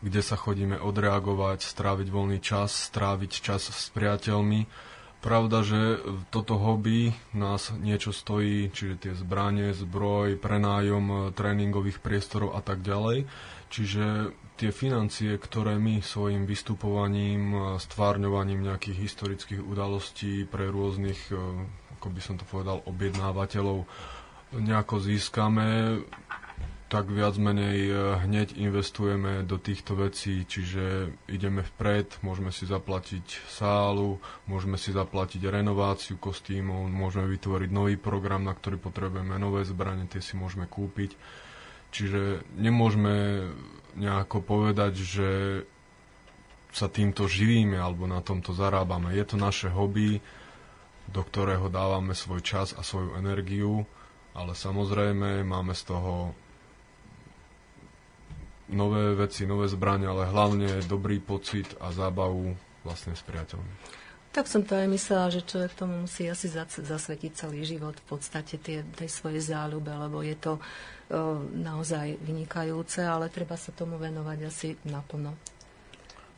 kde 0.00 0.24
sa 0.24 0.36
chodíme 0.36 0.80
odreagovať, 0.80 1.60
stráviť 1.60 2.08
voľný 2.08 2.40
čas, 2.40 2.72
stráviť 2.88 3.32
čas 3.44 3.68
s 3.68 3.92
priateľmi. 3.92 4.64
Pravda, 5.20 5.60
že 5.60 6.00
toto 6.32 6.56
hobby 6.56 7.12
nás 7.36 7.76
niečo 7.76 8.08
stojí, 8.08 8.72
čiže 8.72 8.94
tie 8.96 9.12
zbranie, 9.12 9.76
zbroj, 9.76 10.40
prenájom 10.40 11.04
e, 11.06 11.16
tréningových 11.36 12.00
priestorov 12.00 12.56
a 12.56 12.64
tak 12.64 12.80
ďalej. 12.80 13.28
Čiže 13.68 14.32
tie 14.56 14.72
financie, 14.72 15.36
ktoré 15.36 15.76
my 15.76 16.00
svojim 16.00 16.48
vystupovaním, 16.48 17.52
e, 17.52 17.58
stvárňovaním 17.76 18.64
nejakých 18.64 18.96
historických 18.96 19.60
udalostí 19.60 20.48
pre 20.48 20.72
rôznych, 20.72 21.20
e, 21.28 21.36
ako 22.00 22.06
by 22.08 22.20
som 22.24 22.40
to 22.40 22.48
povedal, 22.48 22.80
objednávateľov 22.88 23.84
nejako 24.56 25.04
získame, 25.04 26.00
tak 26.90 27.06
viac 27.06 27.38
menej 27.38 27.78
e, 27.86 27.92
hneď 28.26 28.58
investujeme 28.58 29.46
do 29.46 29.62
týchto 29.62 29.94
vecí, 29.94 30.42
čiže 30.42 31.14
ideme 31.30 31.62
vpred, 31.62 32.18
môžeme 32.26 32.50
si 32.50 32.66
zaplatiť 32.66 33.46
sálu, 33.46 34.18
môžeme 34.50 34.74
si 34.74 34.90
zaplatiť 34.90 35.38
renováciu 35.46 36.18
kostýmov, 36.18 36.90
môžeme 36.90 37.30
vytvoriť 37.30 37.70
nový 37.70 37.94
program, 37.94 38.42
na 38.42 38.58
ktorý 38.58 38.82
potrebujeme 38.82 39.38
nové 39.38 39.62
zbranie, 39.62 40.10
tie 40.10 40.18
si 40.18 40.34
môžeme 40.34 40.66
kúpiť. 40.66 41.14
Čiže 41.94 42.42
nemôžeme 42.58 43.46
nejako 43.94 44.42
povedať, 44.42 44.98
že 44.98 45.30
sa 46.74 46.90
týmto 46.90 47.30
živíme 47.30 47.78
alebo 47.78 48.10
na 48.10 48.18
tomto 48.18 48.50
zarábame. 48.50 49.14
Je 49.14 49.22
to 49.26 49.38
naše 49.38 49.70
hobby, 49.70 50.18
do 51.06 51.22
ktorého 51.22 51.70
dávame 51.70 52.18
svoj 52.18 52.42
čas 52.42 52.74
a 52.74 52.82
svoju 52.82 53.14
energiu, 53.14 53.86
ale 54.34 54.58
samozrejme 54.58 55.46
máme 55.46 55.74
z 55.74 55.82
toho 55.86 56.34
nové 58.70 59.14
veci, 59.14 59.46
nové 59.46 59.68
zbranie, 59.68 60.06
ale 60.06 60.30
hlavne 60.30 60.82
dobrý 60.86 61.18
pocit 61.18 61.76
a 61.82 61.90
zábavu 61.90 62.54
vlastne 62.86 63.12
s 63.12 63.22
priateľmi. 63.26 64.00
Tak 64.30 64.46
som 64.46 64.62
to 64.62 64.78
aj 64.78 64.86
myslela, 64.86 65.34
že 65.34 65.42
človek 65.42 65.74
tomu 65.74 66.06
musí 66.06 66.30
asi 66.30 66.46
zasvetiť 66.78 67.32
celý 67.34 67.66
život 67.66 67.98
v 67.98 68.06
podstate 68.14 68.62
tie, 68.62 68.86
tej 68.94 69.10
svojej 69.10 69.42
záľube, 69.42 69.90
lebo 69.90 70.22
je 70.22 70.38
to 70.38 70.52
o, 70.54 70.60
naozaj 71.50 72.14
vynikajúce, 72.22 73.02
ale 73.02 73.26
treba 73.26 73.58
sa 73.58 73.74
tomu 73.74 73.98
venovať 73.98 74.38
asi 74.46 74.78
naplno. 74.86 75.34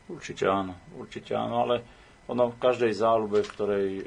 Určite 0.08 0.48
áno, 0.48 0.72
určite 0.96 1.36
áno, 1.36 1.68
ale 1.68 1.84
ono 2.32 2.48
v 2.48 2.60
každej 2.64 2.96
záľube, 2.96 3.44
v 3.44 3.52
ktorej 3.52 3.88
e, 4.00 4.04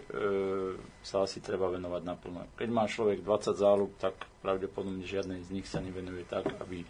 sa 1.05 1.29
asi 1.29 1.37
treba 1.37 1.69
venovať 1.69 2.01
naplno. 2.01 2.39
Keď 2.57 2.69
má 2.73 2.89
človek 2.89 3.21
20 3.21 3.53
záľub, 3.53 3.91
tak 4.01 4.17
pravdepodobne 4.41 5.05
žiadnej 5.05 5.45
z 5.45 5.53
nich 5.53 5.67
sa 5.69 5.77
nevenuje 5.77 6.25
tak, 6.25 6.49
aby 6.57 6.81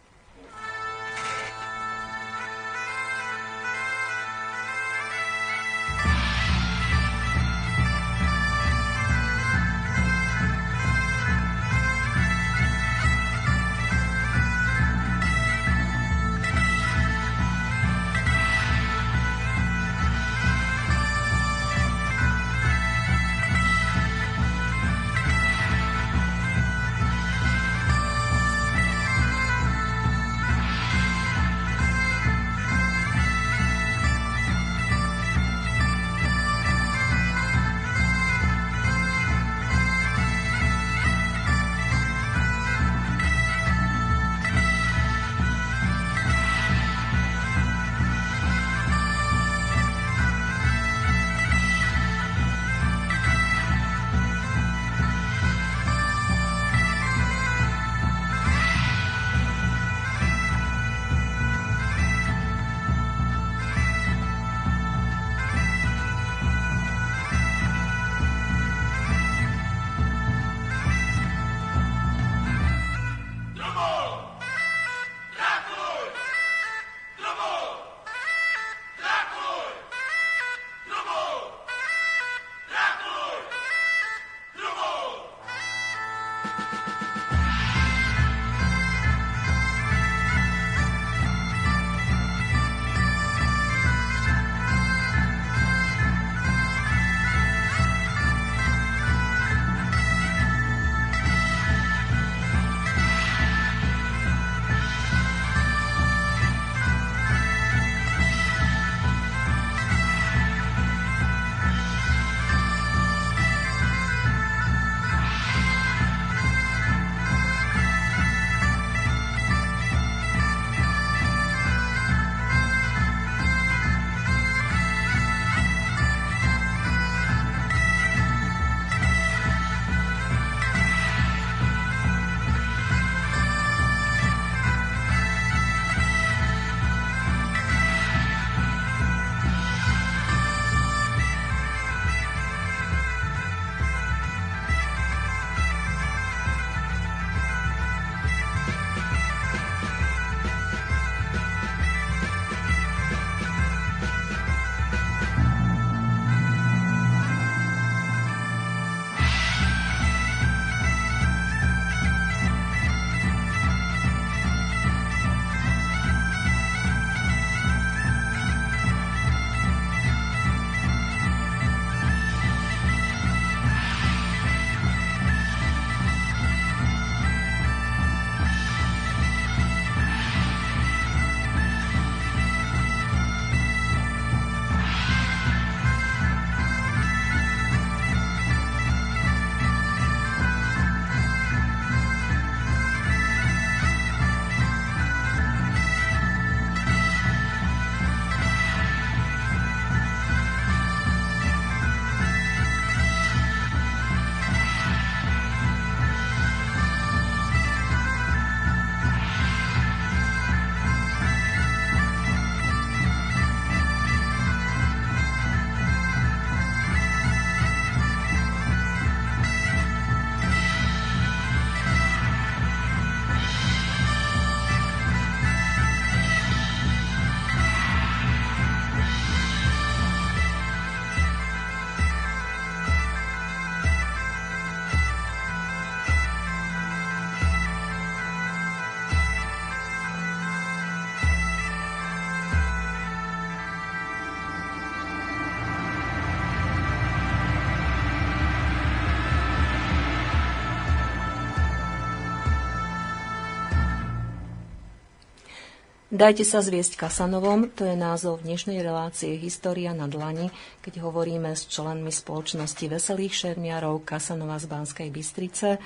Dajte 256.16 256.48
sa 256.48 256.64
zviesť 256.64 256.96
Kasanovom, 256.96 257.68
to 257.68 257.85
je 257.85 257.92
názov 257.92 258.40
dnešnej 258.40 258.81
relácie 258.81 259.37
História 259.37 259.92
na 259.92 260.09
dlani, 260.09 260.48
keď 260.81 261.05
hovoríme 261.05 261.52
s 261.52 261.68
členmi 261.68 262.09
spoločnosti 262.09 262.88
Veselých 262.88 263.37
šermiarov 263.37 264.00
Kasanova 264.00 264.57
z 264.57 264.64
Banskej 264.64 265.12
Bystrice. 265.12 265.76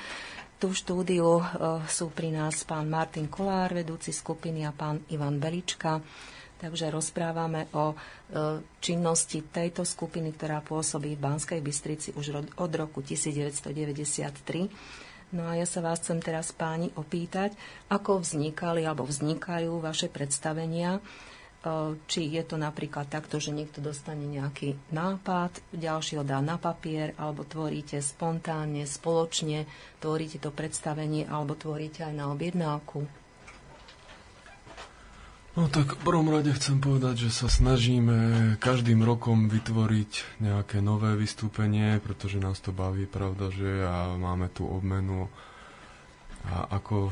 Tu 0.63 0.71
v 0.71 0.79
štúdiu 0.79 1.43
e, 1.43 1.45
sú 1.91 2.15
pri 2.15 2.31
nás 2.31 2.63
pán 2.63 2.87
Martin 2.87 3.27
Kolár, 3.27 3.75
vedúci 3.75 4.15
skupiny 4.15 4.63
a 4.63 4.71
pán 4.71 5.03
Ivan 5.11 5.43
Belička. 5.43 5.99
Takže 6.63 6.95
rozprávame 6.95 7.67
o 7.75 7.91
e, 7.91 7.95
činnosti 8.79 9.43
tejto 9.43 9.83
skupiny, 9.83 10.31
ktorá 10.39 10.63
pôsobí 10.63 11.19
v 11.19 11.27
Banskej 11.27 11.59
Bystrici 11.59 12.15
už 12.15 12.55
od 12.55 12.73
roku 12.79 13.03
1993. 13.03 15.10
No 15.31 15.47
a 15.47 15.55
ja 15.55 15.63
sa 15.63 15.79
vás 15.79 16.03
chcem 16.03 16.19
teraz 16.19 16.51
páni 16.51 16.91
opýtať, 16.99 17.55
ako 17.87 18.27
vznikali 18.27 18.83
alebo 18.83 19.07
vznikajú 19.07 19.79
vaše 19.79 20.11
predstavenia, 20.11 20.99
e, 20.99 21.01
či 22.11 22.35
je 22.35 22.43
to 22.43 22.59
napríklad 22.59 23.07
takto, 23.07 23.39
že 23.39 23.55
niekto 23.55 23.79
dostane 23.79 24.27
nejaký 24.27 24.75
nápad, 24.91 25.63
ďalší 25.71 26.19
ho 26.19 26.25
dá 26.27 26.43
na 26.43 26.59
papier, 26.59 27.15
alebo 27.15 27.47
tvoríte 27.47 28.03
spontánne, 28.03 28.83
spoločne, 28.91 29.71
tvoríte 30.03 30.43
to 30.43 30.51
predstavenie, 30.51 31.31
alebo 31.31 31.55
tvoríte 31.55 32.03
aj 32.03 32.15
na 32.15 32.27
objednávku. 32.35 33.20
No 35.59 35.67
tak 35.67 35.99
v 35.99 36.03
prvom 36.07 36.31
rade 36.31 36.55
chcem 36.55 36.79
povedať, 36.79 37.27
že 37.27 37.31
sa 37.35 37.51
snažíme 37.51 38.55
každým 38.63 39.03
rokom 39.03 39.51
vytvoriť 39.51 40.39
nejaké 40.39 40.79
nové 40.79 41.19
vystúpenie, 41.19 41.99
pretože 41.99 42.39
nás 42.39 42.63
to 42.63 42.71
baví, 42.71 43.11
pravda, 43.11 43.51
že 43.51 43.83
a 43.83 44.15
máme 44.15 44.47
tu 44.55 44.63
obmenu 44.63 45.27
a 46.47 46.71
ako 46.79 47.11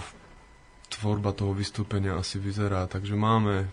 tvorba 0.86 1.34
toho 1.34 1.50
vystúpenia 1.50 2.14
asi 2.14 2.38
vyzerá. 2.38 2.86
Takže 2.86 3.18
máme 3.18 3.66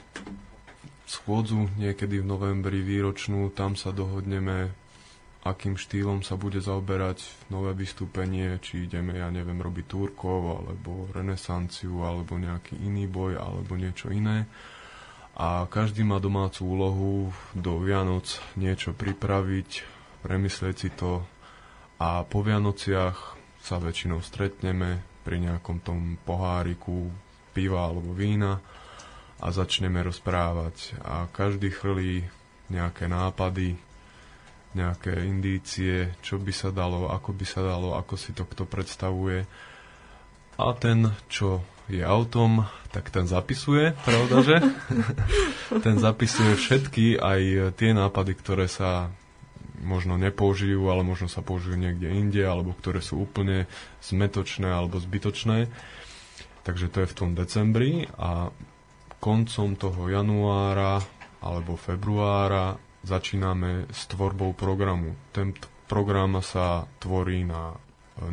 schôdzu 1.05 1.69
niekedy 1.77 2.25
v 2.25 2.25
novembri 2.25 2.81
výročnú, 2.81 3.53
tam 3.53 3.77
sa 3.77 3.93
dohodneme 3.93 4.73
akým 5.45 5.77
štýlom 5.77 6.25
sa 6.25 6.33
bude 6.33 6.57
zaoberať 6.57 7.21
nové 7.53 7.77
vystúpenie, 7.77 8.57
či 8.65 8.89
ideme, 8.89 9.21
ja 9.21 9.29
neviem, 9.29 9.61
robiť 9.61 9.85
Turkov, 9.85 10.41
alebo 10.57 11.05
renesanciu, 11.13 12.01
alebo 12.01 12.33
nejaký 12.41 12.81
iný 12.81 13.05
boj, 13.05 13.37
alebo 13.37 13.77
niečo 13.77 14.09
iné. 14.09 14.49
A 15.37 15.69
každý 15.69 16.01
má 16.01 16.17
domácu 16.17 16.65
úlohu 16.65 17.29
do 17.53 17.77
Vianoc 17.77 18.41
niečo 18.57 18.97
pripraviť, 18.97 19.85
premyslieť 20.25 20.75
si 20.75 20.89
to 20.89 21.21
a 22.01 22.25
po 22.25 22.41
Vianociach 22.41 23.37
sa 23.61 23.77
väčšinou 23.77 24.19
stretneme 24.25 25.03
pri 25.23 25.39
nejakom 25.39 25.79
tom 25.79 26.17
poháriku 26.25 27.07
piva 27.55 27.87
alebo 27.87 28.11
vína 28.11 28.59
a 29.39 29.47
začneme 29.51 30.03
rozprávať. 30.03 30.97
A 31.03 31.27
každý 31.31 31.71
chrlí 31.71 32.25
nejaké 32.67 33.07
nápady, 33.07 33.79
nejaké 34.75 35.23
indície, 35.23 36.11
čo 36.19 36.35
by 36.35 36.51
sa 36.51 36.69
dalo, 36.69 37.07
ako 37.07 37.31
by 37.31 37.45
sa 37.47 37.63
dalo, 37.63 37.95
ako 37.95 38.19
si 38.19 38.35
to 38.35 38.43
kto 38.43 38.67
predstavuje. 38.67 39.47
A 40.55 40.65
ten, 40.75 41.11
čo 41.31 41.63
je 41.87 42.03
autom, 42.03 42.67
tak 42.91 43.07
ten 43.13 43.23
zapisuje, 43.29 43.95
pravda, 44.03 44.35
že? 44.43 44.57
ten 45.85 45.95
zapisuje 45.95 46.59
všetky, 46.59 47.19
aj 47.19 47.71
tie 47.79 47.95
nápady, 47.95 48.33
ktoré 48.35 48.65
sa 48.67 49.11
možno 49.83 50.17
nepoužijú, 50.17 50.87
ale 50.89 51.05
možno 51.05 51.27
sa 51.27 51.45
použijú 51.45 51.77
niekde 51.77 52.09
inde, 52.09 52.41
alebo 52.41 52.73
ktoré 52.73 53.03
sú 53.03 53.21
úplne 53.21 53.69
zmetočné 54.01 54.71
alebo 54.71 54.97
zbytočné. 54.97 55.69
Takže 56.65 56.89
to 56.89 57.05
je 57.05 57.11
v 57.11 57.17
tom 57.17 57.31
decembri 57.37 58.09
a 58.17 58.49
koncom 59.21 59.77
toho 59.77 60.09
januára 60.09 60.97
alebo 61.45 61.77
februára 61.77 62.73
začíname 63.05 63.85
s 63.93 64.09
tvorbou 64.09 64.51
programu. 64.57 65.13
Ten 65.29 65.53
program 65.85 66.41
sa 66.41 66.89
tvorí 66.97 67.45
na 67.45 67.71
e, 67.71 67.75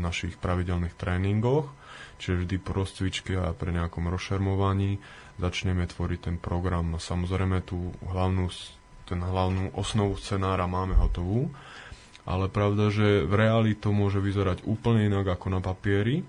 našich 0.01 0.41
pravidelných 0.41 0.97
tréningoch, 0.97 1.69
čiže 2.17 2.43
vždy 2.43 2.57
po 2.59 2.73
rozcvičke 2.73 3.37
a 3.37 3.53
pre 3.53 3.71
nejakom 3.77 4.09
rozšermovaní 4.09 4.97
začneme 5.37 5.85
tvoriť 5.85 6.21
ten 6.33 6.37
program. 6.41 6.97
Samozrejme 6.97 7.61
tú 7.63 7.93
hlavnú, 8.09 8.49
ten 9.05 9.21
hlavnú 9.21 9.77
osnovu 9.77 10.17
scenára 10.17 10.65
máme 10.65 10.97
hotovú, 10.97 11.53
ale 12.25 12.49
pravda, 12.49 12.89
že 12.89 13.29
v 13.29 13.33
reáli 13.37 13.77
to 13.77 13.93
môže 13.93 14.23
vyzerať 14.23 14.65
úplne 14.65 15.07
inak 15.13 15.37
ako 15.37 15.47
na 15.53 15.61
papieri, 15.61 16.25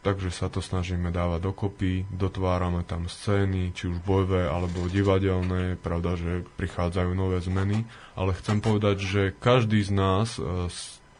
takže 0.00 0.32
sa 0.32 0.48
to 0.48 0.64
snažíme 0.64 1.12
dávať 1.12 1.40
dokopy, 1.44 1.92
dotvárame 2.08 2.84
tam 2.88 3.04
scény, 3.04 3.76
či 3.76 3.92
už 3.92 4.00
bojové 4.00 4.48
alebo 4.48 4.88
divadelné, 4.88 5.76
pravda, 5.76 6.16
že 6.16 6.48
prichádzajú 6.56 7.10
nové 7.12 7.38
zmeny, 7.44 7.84
ale 8.16 8.32
chcem 8.40 8.64
povedať, 8.64 8.96
že 9.04 9.22
každý 9.36 9.84
z 9.84 9.92
nás, 9.92 10.40
e, 10.40 10.68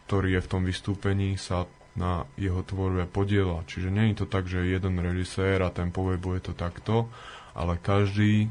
ktorý 0.09 0.41
je 0.41 0.45
v 0.45 0.51
tom 0.51 0.63
vystúpení, 0.65 1.37
sa 1.37 1.69
na 1.93 2.25
jeho 2.41 2.65
tvorbe 2.65 3.05
podiela. 3.05 3.67
Čiže 3.69 3.93
nie 3.93 4.15
je 4.15 4.25
to 4.25 4.27
tak, 4.31 4.49
že 4.49 4.65
jeden 4.65 4.97
režisér 4.97 5.61
a 5.61 5.75
ten 5.75 5.93
povie, 5.93 6.17
bude 6.17 6.41
to 6.41 6.57
takto, 6.57 7.13
ale 7.53 7.77
každý 7.77 8.47
e, 8.47 8.49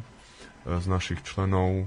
z 0.66 0.86
našich 0.86 1.26
členov 1.26 1.84
e, 1.84 1.86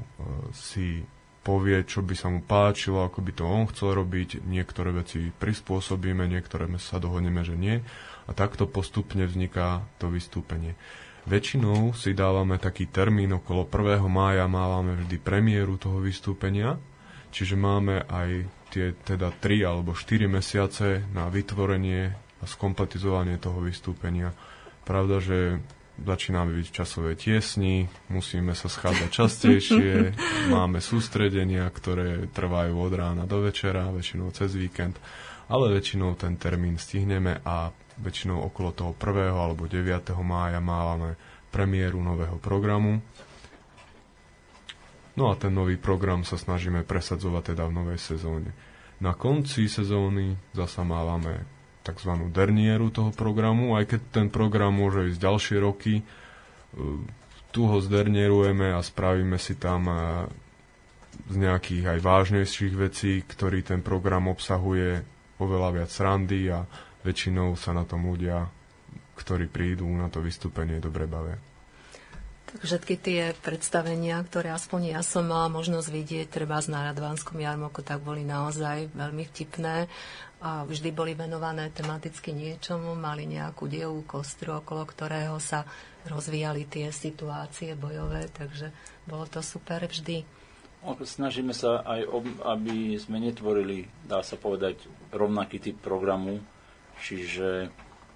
si 0.50 1.06
povie, 1.42 1.82
čo 1.82 2.06
by 2.06 2.14
sa 2.14 2.30
mu 2.30 2.38
páčilo, 2.42 3.02
ako 3.02 3.18
by 3.18 3.32
to 3.34 3.44
on 3.46 3.66
chcel 3.70 3.98
robiť, 3.98 4.46
niektoré 4.46 4.94
veci 4.94 5.30
prispôsobíme, 5.30 6.26
niektoré 6.30 6.70
sa 6.78 7.02
dohodneme, 7.02 7.42
že 7.42 7.58
nie 7.58 7.82
a 8.26 8.30
takto 8.32 8.70
postupne 8.70 9.26
vzniká 9.26 9.82
to 9.98 10.10
vystúpenie. 10.12 10.78
Väčšinou 11.22 11.94
si 11.94 12.18
dávame 12.18 12.58
taký 12.58 12.90
termín 12.90 13.30
okolo 13.38 13.70
1. 13.70 14.02
mája, 14.10 14.50
máme 14.50 15.06
vždy 15.06 15.16
premiéru 15.22 15.78
toho 15.78 16.02
vystúpenia, 16.02 16.82
čiže 17.30 17.54
máme 17.54 18.02
aj 18.10 18.50
tie 18.74 18.90
teda 19.06 19.30
3 19.30 19.62
alebo 19.62 19.94
4 19.94 20.26
mesiace 20.26 21.06
na 21.14 21.30
vytvorenie 21.30 22.10
a 22.42 22.44
skompletizovanie 22.44 23.38
toho 23.38 23.62
vystúpenia. 23.62 24.34
Pravda, 24.82 25.22
že 25.22 25.62
začíname 26.02 26.58
byť 26.58 26.66
v 26.66 26.76
časové 26.82 27.12
tiesni, 27.14 27.86
musíme 28.10 28.56
sa 28.58 28.66
schádzať 28.66 29.10
častejšie, 29.22 29.92
máme 30.50 30.82
sústredenia, 30.82 31.68
ktoré 31.70 32.26
trvajú 32.34 32.74
od 32.74 32.92
rána 32.98 33.24
do 33.30 33.46
večera, 33.46 33.94
väčšinou 33.94 34.34
cez 34.34 34.58
víkend, 34.58 34.98
ale 35.46 35.70
väčšinou 35.70 36.18
ten 36.18 36.34
termín 36.34 36.80
stihneme 36.80 37.44
a 37.46 37.70
väčšinou 38.00 38.40
okolo 38.48 38.72
toho 38.72 38.92
1. 38.96 39.32
alebo 39.32 39.68
9. 39.68 39.84
mája 40.24 40.62
máme 40.62 41.18
premiéru 41.52 42.00
nového 42.00 42.40
programu. 42.40 43.04
No 45.12 45.28
a 45.28 45.36
ten 45.36 45.52
nový 45.52 45.76
program 45.76 46.24
sa 46.24 46.40
snažíme 46.40 46.88
presadzovať 46.88 47.52
teda 47.52 47.68
v 47.68 47.76
novej 47.76 48.00
sezóne. 48.00 48.56
Na 49.04 49.12
konci 49.12 49.68
sezóny 49.68 50.32
zasa 50.56 50.80
mávame 50.86 51.44
tzv. 51.82 52.32
dernieru 52.32 52.88
toho 52.88 53.12
programu, 53.12 53.76
aj 53.76 53.92
keď 53.92 54.00
ten 54.08 54.26
program 54.32 54.72
môže 54.72 55.12
ísť 55.12 55.20
ďalšie 55.20 55.56
roky, 55.58 56.00
e, 56.00 56.02
tu 57.52 57.60
ho 57.68 57.76
zdernierujeme 57.82 58.72
a 58.72 58.80
spravíme 58.80 59.36
si 59.36 59.58
tam 59.58 59.90
e, 59.90 59.94
z 61.28 61.36
nejakých 61.36 61.84
aj 61.92 61.98
vážnejších 62.00 62.74
vecí, 62.78 63.20
ktorý 63.20 63.60
ten 63.66 63.84
program 63.84 64.32
obsahuje 64.32 65.04
oveľa 65.42 65.68
viac 65.82 65.90
srandy 65.90 66.48
a 66.48 66.64
väčšinou 67.02 67.54
sa 67.58 67.74
na 67.74 67.86
tom 67.86 68.06
ľudia, 68.08 68.46
ktorí 69.18 69.46
prídu 69.50 69.86
na 69.86 70.08
to 70.08 70.22
vystúpenie, 70.22 70.82
dobre 70.82 71.06
bavia. 71.06 71.38
Tak 72.52 72.68
všetky 72.68 72.94
tie 73.00 73.32
predstavenia, 73.40 74.20
ktoré 74.28 74.52
aspoň 74.52 74.98
ja 74.98 75.00
som 75.00 75.24
mala 75.24 75.48
možnosť 75.48 75.88
vidieť, 75.88 76.26
treba 76.28 76.60
na 76.68 76.92
Radvánskom 76.92 77.40
jarmoku, 77.40 77.80
tak 77.80 78.04
boli 78.04 78.28
naozaj 78.28 78.92
veľmi 78.92 79.24
vtipné 79.32 79.88
a 80.42 80.66
vždy 80.66 80.90
boli 80.92 81.16
venované 81.16 81.72
tematicky 81.72 82.34
niečomu, 82.34 82.92
mali 82.92 83.24
nejakú 83.24 83.70
dievú 83.70 84.04
kostru, 84.04 84.58
okolo 84.58 84.84
ktorého 84.84 85.40
sa 85.40 85.64
rozvíjali 86.04 86.68
tie 86.68 86.90
situácie 86.92 87.72
bojové, 87.72 88.28
takže 88.28 88.68
bolo 89.08 89.24
to 89.30 89.40
super 89.40 89.86
vždy. 89.86 90.26
Snažíme 90.82 91.54
sa 91.54 91.80
aj, 91.86 92.10
aby 92.42 92.98
sme 92.98 93.22
netvorili, 93.22 93.86
dá 94.02 94.20
sa 94.26 94.34
povedať, 94.34 94.82
rovnaký 95.14 95.62
typ 95.62 95.78
programu, 95.78 96.42
čiže 97.00 97.70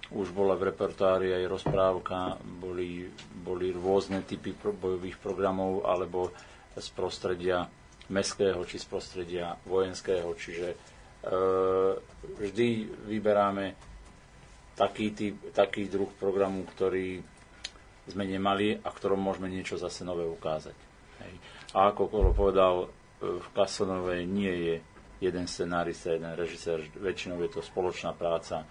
už 0.07 0.31
bola 0.31 0.55
v 0.55 0.71
repertoári 0.71 1.35
aj 1.35 1.51
rozprávka, 1.51 2.39
boli, 2.39 3.11
boli 3.43 3.75
rôzne 3.75 4.23
typy 4.23 4.55
bojových 4.55 5.19
programov 5.19 5.83
alebo 5.83 6.31
z 6.77 6.87
prostredia 6.95 7.67
mestského 8.07 8.63
či 8.63 8.79
z 8.79 8.85
prostredia 8.87 9.51
vojenského, 9.67 10.31
čiže 10.31 10.67
e, 10.71 10.77
vždy 12.39 12.67
vyberáme 13.11 13.75
taký, 14.79 15.11
typ, 15.11 15.35
taký 15.51 15.91
druh 15.91 16.07
programu, 16.15 16.63
ktorý 16.71 17.19
sme 18.07 18.23
nemali 18.23 18.79
a 18.79 18.87
ktorom 18.87 19.19
môžeme 19.19 19.51
niečo 19.51 19.75
zase 19.75 20.07
nové 20.07 20.23
ukázať. 20.23 20.77
Hej. 21.25 21.33
A 21.75 21.91
ako 21.91 22.07
Kolo 22.07 22.31
povedal, 22.31 22.87
e, 23.19 23.43
v 23.43 23.47
Kasonovej 23.51 24.23
nie 24.23 24.53
je 24.55 24.75
jeden 25.17 25.45
scenárista, 25.49 26.13
jeden 26.13 26.33
režisér, 26.37 26.83
väčšinou 26.97 27.41
je 27.45 27.51
to 27.57 27.61
spoločná 27.65 28.13
práca 28.13 28.67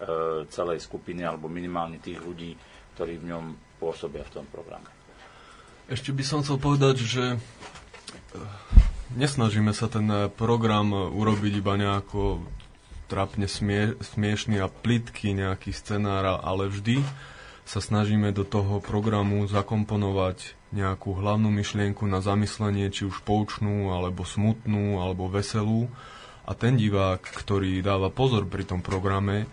E, 0.00 0.48
celej 0.48 0.80
skupiny 0.88 1.20
alebo 1.28 1.44
minimálne 1.44 2.00
tých 2.00 2.24
ľudí, 2.24 2.56
ktorí 2.96 3.20
v 3.20 3.36
ňom 3.36 3.44
pôsobia 3.76 4.24
v 4.24 4.40
tom 4.40 4.46
programe. 4.48 4.88
Ešte 5.92 6.16
by 6.16 6.24
som 6.24 6.40
chcel 6.40 6.56
povedať, 6.56 7.04
že 7.04 7.36
e, 7.36 7.38
nesnažíme 9.20 9.76
sa 9.76 9.92
ten 9.92 10.08
program 10.40 10.96
urobiť 10.96 11.52
iba 11.60 11.76
nejako 11.76 12.40
trapne 13.12 13.44
smie, 13.44 14.00
smiešný 14.00 14.56
a 14.64 14.72
plitký 14.72 15.36
nejaký 15.36 15.68
scenár, 15.68 16.40
ale 16.40 16.72
vždy 16.72 17.04
sa 17.64 17.80
snažíme 17.82 18.34
do 18.34 18.42
toho 18.42 18.78
programu 18.82 19.46
zakomponovať 19.46 20.58
nejakú 20.70 21.18
hlavnú 21.18 21.50
myšlienku 21.50 22.06
na 22.06 22.22
zamyslenie, 22.22 22.90
či 22.90 23.06
už 23.06 23.22
poučnú, 23.26 23.90
alebo 23.94 24.22
smutnú, 24.22 25.02
alebo 25.02 25.26
veselú. 25.30 25.90
A 26.46 26.56
ten 26.56 26.74
divák, 26.74 27.22
ktorý 27.22 27.78
dáva 27.82 28.10
pozor 28.10 28.46
pri 28.46 28.66
tom 28.66 28.82
programe, 28.82 29.46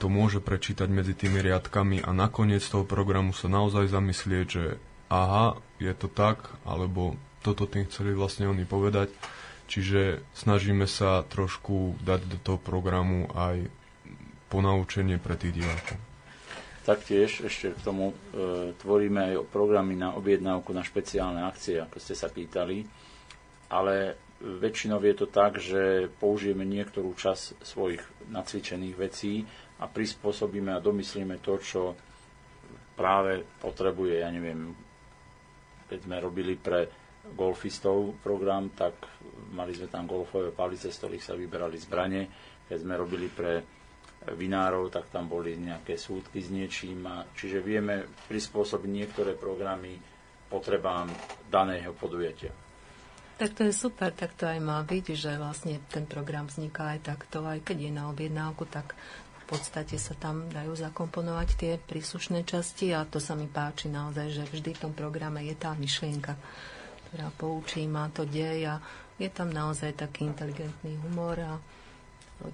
to 0.00 0.08
môže 0.08 0.40
prečítať 0.40 0.88
medzi 0.88 1.12
tými 1.12 1.44
riadkami 1.44 2.02
a 2.02 2.10
nakoniec 2.16 2.64
toho 2.64 2.88
programu 2.88 3.36
sa 3.36 3.52
naozaj 3.52 3.92
zamyslieť, 3.92 4.46
že 4.48 4.64
aha, 5.12 5.60
je 5.76 5.92
to 5.92 6.08
tak, 6.08 6.48
alebo 6.64 7.20
toto 7.44 7.68
tým 7.68 7.84
chceli 7.88 8.16
vlastne 8.16 8.48
oni 8.48 8.64
povedať 8.64 9.12
Čiže 9.70 10.26
snažíme 10.34 10.90
sa 10.90 11.22
trošku 11.22 11.94
dať 12.02 12.20
do 12.26 12.38
toho 12.42 12.58
programu 12.58 13.30
aj 13.38 13.70
ponaučenie 14.50 15.22
pre 15.22 15.38
tých 15.38 15.62
divákov. 15.62 16.09
Taktiež 16.80 17.44
ešte 17.44 17.76
k 17.76 17.84
tomu 17.84 18.10
e, 18.10 18.14
tvoríme 18.80 19.36
aj 19.36 19.52
programy 19.52 20.00
na 20.00 20.16
objednávku 20.16 20.72
na 20.72 20.80
špeciálne 20.80 21.44
akcie, 21.44 21.76
ako 21.76 22.00
ste 22.00 22.16
sa 22.16 22.32
pýtali, 22.32 22.88
ale 23.68 24.16
väčšinou 24.40 24.96
je 25.04 25.14
to 25.14 25.28
tak, 25.28 25.60
že 25.60 26.08
použijeme 26.16 26.64
niektorú 26.64 27.12
čas 27.12 27.52
svojich 27.60 28.00
nacvičených 28.32 28.96
vecí 28.96 29.44
a 29.76 29.84
prispôsobíme 29.84 30.72
a 30.72 30.80
domyslíme 30.80 31.36
to, 31.44 31.60
čo 31.60 31.82
práve 32.96 33.44
potrebuje, 33.60 34.24
ja 34.24 34.32
neviem, 34.32 34.72
keď 35.88 35.98
sme 36.00 36.16
robili 36.16 36.56
pre 36.56 36.88
golfistov 37.36 38.16
program, 38.24 38.72
tak 38.72 38.96
mali 39.52 39.76
sme 39.76 39.92
tam 39.92 40.08
golfové 40.08 40.52
palice, 40.52 40.88
z 40.88 40.96
ktorých 40.96 41.24
sa 41.24 41.36
vyberali 41.36 41.76
zbranie. 41.76 42.22
Keď 42.64 42.78
sme 42.80 42.94
robili 42.96 43.28
pre 43.28 43.79
vinárov, 44.36 44.92
tak 44.92 45.08
tam 45.08 45.28
boli 45.28 45.56
nejaké 45.56 45.96
súdky 45.96 46.44
s 46.44 46.48
niečím. 46.52 47.04
A, 47.08 47.24
čiže 47.32 47.64
vieme 47.64 48.04
prispôsobiť 48.28 48.90
niektoré 48.90 49.32
programy 49.36 49.96
potrebám 50.50 51.08
daného 51.48 51.94
podujatia. 51.94 52.52
Tak 53.40 53.56
to 53.56 53.64
je 53.64 53.72
super, 53.72 54.12
tak 54.12 54.36
to 54.36 54.44
aj 54.44 54.60
má 54.60 54.84
byť, 54.84 55.16
že 55.16 55.40
vlastne 55.40 55.80
ten 55.88 56.04
program 56.04 56.50
vzniká 56.50 56.92
aj 56.98 57.16
takto, 57.16 57.40
aj 57.48 57.64
keď 57.64 57.88
je 57.88 57.92
na 57.94 58.12
objednávku, 58.12 58.68
tak 58.68 58.92
v 59.40 59.44
podstate 59.48 59.96
sa 59.96 60.12
tam 60.12 60.52
dajú 60.52 60.76
zakomponovať 60.76 61.48
tie 61.56 61.72
príslušné 61.80 62.44
časti 62.44 62.92
a 62.92 63.08
to 63.08 63.16
sa 63.16 63.32
mi 63.32 63.48
páči 63.48 63.88
naozaj, 63.88 64.28
že 64.28 64.44
vždy 64.44 64.76
v 64.76 64.82
tom 64.84 64.92
programe 64.92 65.40
je 65.48 65.56
tá 65.56 65.72
myšlienka 65.72 66.36
ktorá 67.10 67.26
poučí, 67.34 67.90
má 67.90 68.06
to 68.14 68.22
dej 68.22 68.70
a 68.70 68.78
je 69.18 69.26
tam 69.34 69.50
naozaj 69.50 69.98
taký 69.98 70.30
inteligentný 70.30 70.94
humor 71.02 71.42
a 71.42 71.52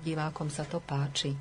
divákom 0.00 0.48
sa 0.48 0.64
to 0.64 0.80
páči. 0.80 1.36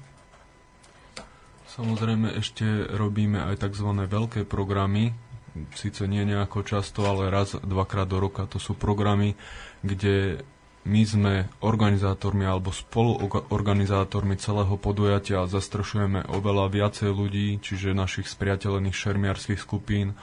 Samozrejme 1.65 2.37
ešte 2.37 2.65
robíme 2.93 3.41
aj 3.41 3.65
tzv. 3.65 3.89
veľké 4.05 4.45
programy, 4.45 5.17
síce 5.73 6.05
nie 6.05 6.21
nejako 6.27 6.61
často, 6.67 7.07
ale 7.07 7.31
raz, 7.31 7.57
dvakrát 7.57 8.05
do 8.05 8.21
roka. 8.21 8.45
To 8.51 8.61
sú 8.61 8.75
programy, 8.75 9.33
kde 9.81 10.45
my 10.85 11.01
sme 11.01 11.33
organizátormi 11.65 12.45
alebo 12.45 12.69
spoluorganizátormi 12.69 14.37
celého 14.37 14.77
podujatia 14.77 15.41
a 15.41 15.49
zastrešujeme 15.49 16.29
oveľa 16.29 16.69
viacej 16.69 17.09
ľudí, 17.09 17.57
čiže 17.57 17.97
našich 17.97 18.29
spriateľených 18.29 18.93
šermiarských 18.93 19.57
skupín 19.57 20.13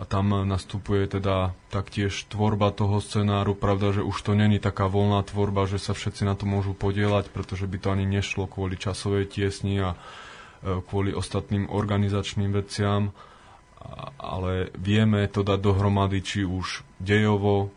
a 0.00 0.02
tam 0.02 0.34
nastupuje 0.34 1.06
teda 1.06 1.54
taktiež 1.70 2.26
tvorba 2.26 2.74
toho 2.74 2.98
scenáru. 2.98 3.54
Pravda, 3.54 3.94
že 3.94 4.02
už 4.02 4.18
to 4.26 4.34
není 4.34 4.58
taká 4.58 4.90
voľná 4.90 5.22
tvorba, 5.22 5.70
že 5.70 5.78
sa 5.78 5.94
všetci 5.94 6.26
na 6.26 6.34
to 6.34 6.50
môžu 6.50 6.74
podielať, 6.74 7.30
pretože 7.30 7.70
by 7.70 7.78
to 7.78 7.88
ani 7.94 8.02
nešlo 8.02 8.50
kvôli 8.50 8.74
časovej 8.74 9.30
tiesni 9.30 9.78
a 9.78 9.94
kvôli 10.62 11.10
ostatným 11.10 11.66
organizačným 11.68 12.54
veciam, 12.54 13.10
ale 14.18 14.70
vieme 14.78 15.26
to 15.26 15.42
dať 15.42 15.58
dohromady 15.58 16.22
či 16.22 16.40
už 16.46 16.86
dejovo, 17.02 17.66
e, 17.66 17.68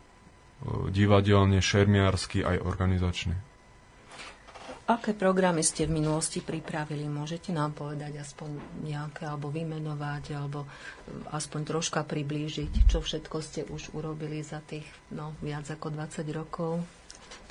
divadelne, 0.94 1.58
šermiarsky 1.58 2.46
aj 2.46 2.62
organizačne. 2.62 3.34
Aké 4.86 5.18
programy 5.18 5.66
ste 5.66 5.82
v 5.82 5.98
minulosti 5.98 6.38
pripravili? 6.38 7.10
Môžete 7.10 7.50
nám 7.50 7.74
povedať 7.74 8.22
aspoň 8.22 8.54
nejaké, 8.86 9.26
alebo 9.26 9.50
vymenovať, 9.50 10.24
alebo 10.38 10.62
eh, 10.62 10.70
aspoň 11.34 11.60
troška 11.66 12.06
priblížiť, 12.06 12.86
čo 12.86 13.02
všetko 13.02 13.36
ste 13.42 13.66
už 13.66 13.90
urobili 13.98 14.46
za 14.46 14.62
tých 14.62 14.86
no, 15.10 15.34
viac 15.42 15.66
ako 15.66 15.90
20 15.90 16.30
rokov? 16.30 16.86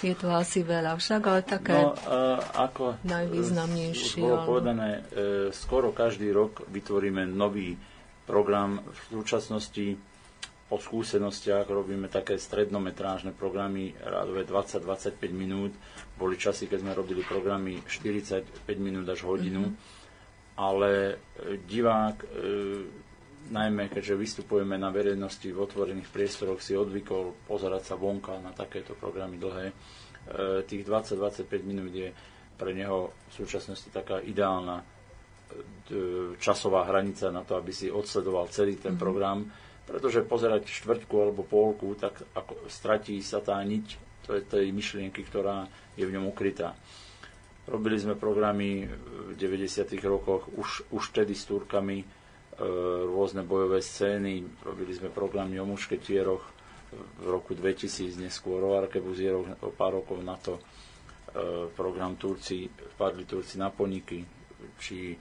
Je 0.04 0.14
to 0.14 0.30
asi 0.30 0.62
veľa 0.62 1.00
však, 1.00 1.22
ale 1.26 1.42
také 1.42 1.82
no, 1.82 1.96
ako 2.54 3.00
najvýznamnejšie. 3.02 4.22
Už 4.22 4.28
bolo 4.28 4.38
povedané, 4.46 5.02
uh, 5.02 5.50
skoro 5.56 5.96
každý 5.96 6.30
rok 6.30 6.68
vytvoríme 6.68 7.26
nový 7.26 7.80
program. 8.28 8.84
V 8.86 9.24
súčasnosti 9.24 9.98
po 10.66 10.82
skúsenostiach 10.82 11.70
robíme 11.70 12.10
také 12.10 12.42
strednometrážne 12.42 13.30
programy, 13.38 13.94
rádové 14.02 14.50
20-25 14.50 15.14
minút. 15.30 15.72
Boli 16.18 16.42
časy, 16.42 16.66
keď 16.66 16.82
sme 16.82 16.98
robili 16.98 17.22
programy 17.22 17.86
45 17.86 18.66
minút 18.82 19.06
až 19.06 19.30
hodinu. 19.30 19.70
Mm-hmm. 19.70 19.94
Ale 20.56 20.92
e, 21.12 21.62
divák, 21.70 22.18
e, 22.18 22.28
najmä 23.52 23.92
keďže 23.92 24.16
vystupujeme 24.16 24.78
na 24.78 24.90
verejnosti 24.90 25.46
v 25.46 25.62
otvorených 25.62 26.10
priestoroch, 26.10 26.64
si 26.64 26.74
odvykol 26.74 27.46
pozerať 27.46 27.94
sa 27.94 27.96
vonka 27.98 28.38
na 28.42 28.54
takéto 28.56 28.98
programy 28.98 29.38
dlhé. 29.38 29.66
E, 29.70 29.74
tých 30.66 30.86
20-25 30.88 31.46
minút 31.62 31.94
je 31.94 32.10
pre 32.56 32.72
neho 32.72 33.12
v 33.12 33.32
súčasnosti 33.34 33.92
taká 33.92 34.24
ideálna 34.24 34.82
e, 34.82 34.86
časová 36.42 36.88
hranica 36.90 37.30
na 37.30 37.46
to, 37.46 37.60
aby 37.60 37.70
si 37.70 37.92
odsledoval 37.92 38.50
celý 38.50 38.80
ten 38.80 38.96
mm-hmm. 38.96 39.02
program 39.02 39.40
pretože 39.86 40.26
pozerať 40.26 40.66
štvrťku 40.66 41.14
alebo 41.14 41.46
polku, 41.46 41.94
tak 41.94 42.18
ako 42.34 42.66
stratí 42.66 43.22
sa 43.22 43.38
tá 43.38 43.62
niť 43.62 44.02
tej 44.50 44.74
myšlienky, 44.74 45.22
ktorá 45.22 45.70
je 45.94 46.02
v 46.02 46.14
ňom 46.18 46.26
ukrytá. 46.26 46.74
Robili 47.70 47.98
sme 47.98 48.18
programy 48.18 48.90
v 48.90 49.34
90. 49.38 49.86
rokoch 50.06 50.50
už, 50.58 50.90
už 50.90 51.04
tedy 51.14 51.38
s 51.38 51.46
Turkami, 51.46 52.02
rôzne 53.06 53.44
bojové 53.44 53.84
scény, 53.84 54.64
robili 54.64 54.96
sme 54.96 55.12
programy 55.12 55.60
o 55.60 55.68
mušketieroch 55.68 56.56
v 56.96 57.26
roku 57.28 57.52
2000, 57.52 58.16
neskôr 58.20 58.64
o 58.64 58.78
arkebuzieroch, 58.80 59.60
o 59.64 59.72
pár 59.74 60.00
rokov 60.00 60.20
na 60.24 60.40
to 60.40 60.56
e, 60.56 60.62
program 61.76 62.16
Turci, 62.16 62.70
vpadli 62.96 63.28
Turci 63.28 63.60
na 63.60 63.68
poniky, 63.68 64.24
či 64.80 65.16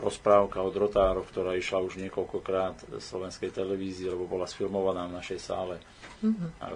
rozprávka 0.00 0.64
od 0.64 0.74
Rotárov, 0.74 1.28
ktorá 1.28 1.54
išla 1.54 1.84
už 1.84 2.00
niekoľkokrát 2.00 2.88
v 2.88 2.98
slovenskej 2.98 3.52
televízii, 3.52 4.10
lebo 4.10 4.24
bola 4.24 4.48
sfilmovaná 4.48 5.06
v 5.06 5.16
našej 5.20 5.38
sále. 5.38 5.76
Mm-hmm. 6.24 6.48
E, 6.50 6.66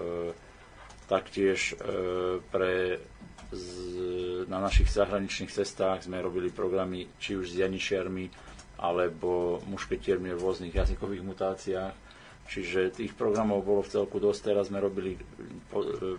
taktiež 1.09 1.75
e, 1.75 2.41
pre 2.53 3.01
z, 3.55 3.71
na 4.51 4.59
našich 4.59 4.91
zahraničných 4.91 5.53
cestách 5.53 6.05
sme 6.05 6.21
robili 6.21 6.51
programy 6.51 7.07
či 7.23 7.39
už 7.39 7.55
s 7.55 7.61
janišiarmi, 7.61 8.25
alebo 8.79 9.63
mušketiermi 9.67 10.35
v 10.35 10.43
rôznych 10.43 10.75
jazykových 10.75 11.23
mutáciách. 11.23 11.95
Čiže 12.45 12.93
tých 12.93 13.17
programov 13.17 13.65
bolo 13.65 13.81
v 13.81 13.93
celku 13.93 14.21
dosť. 14.21 14.41
Teraz 14.53 14.69
sme 14.69 14.83
robili 14.83 15.17
e, 15.17 15.21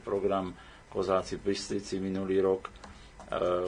program 0.01 0.57
Kozáci 0.89 1.37
Bystrici 1.37 2.01
minulý 2.01 2.41
rok, 2.41 2.67
e, 2.67 2.71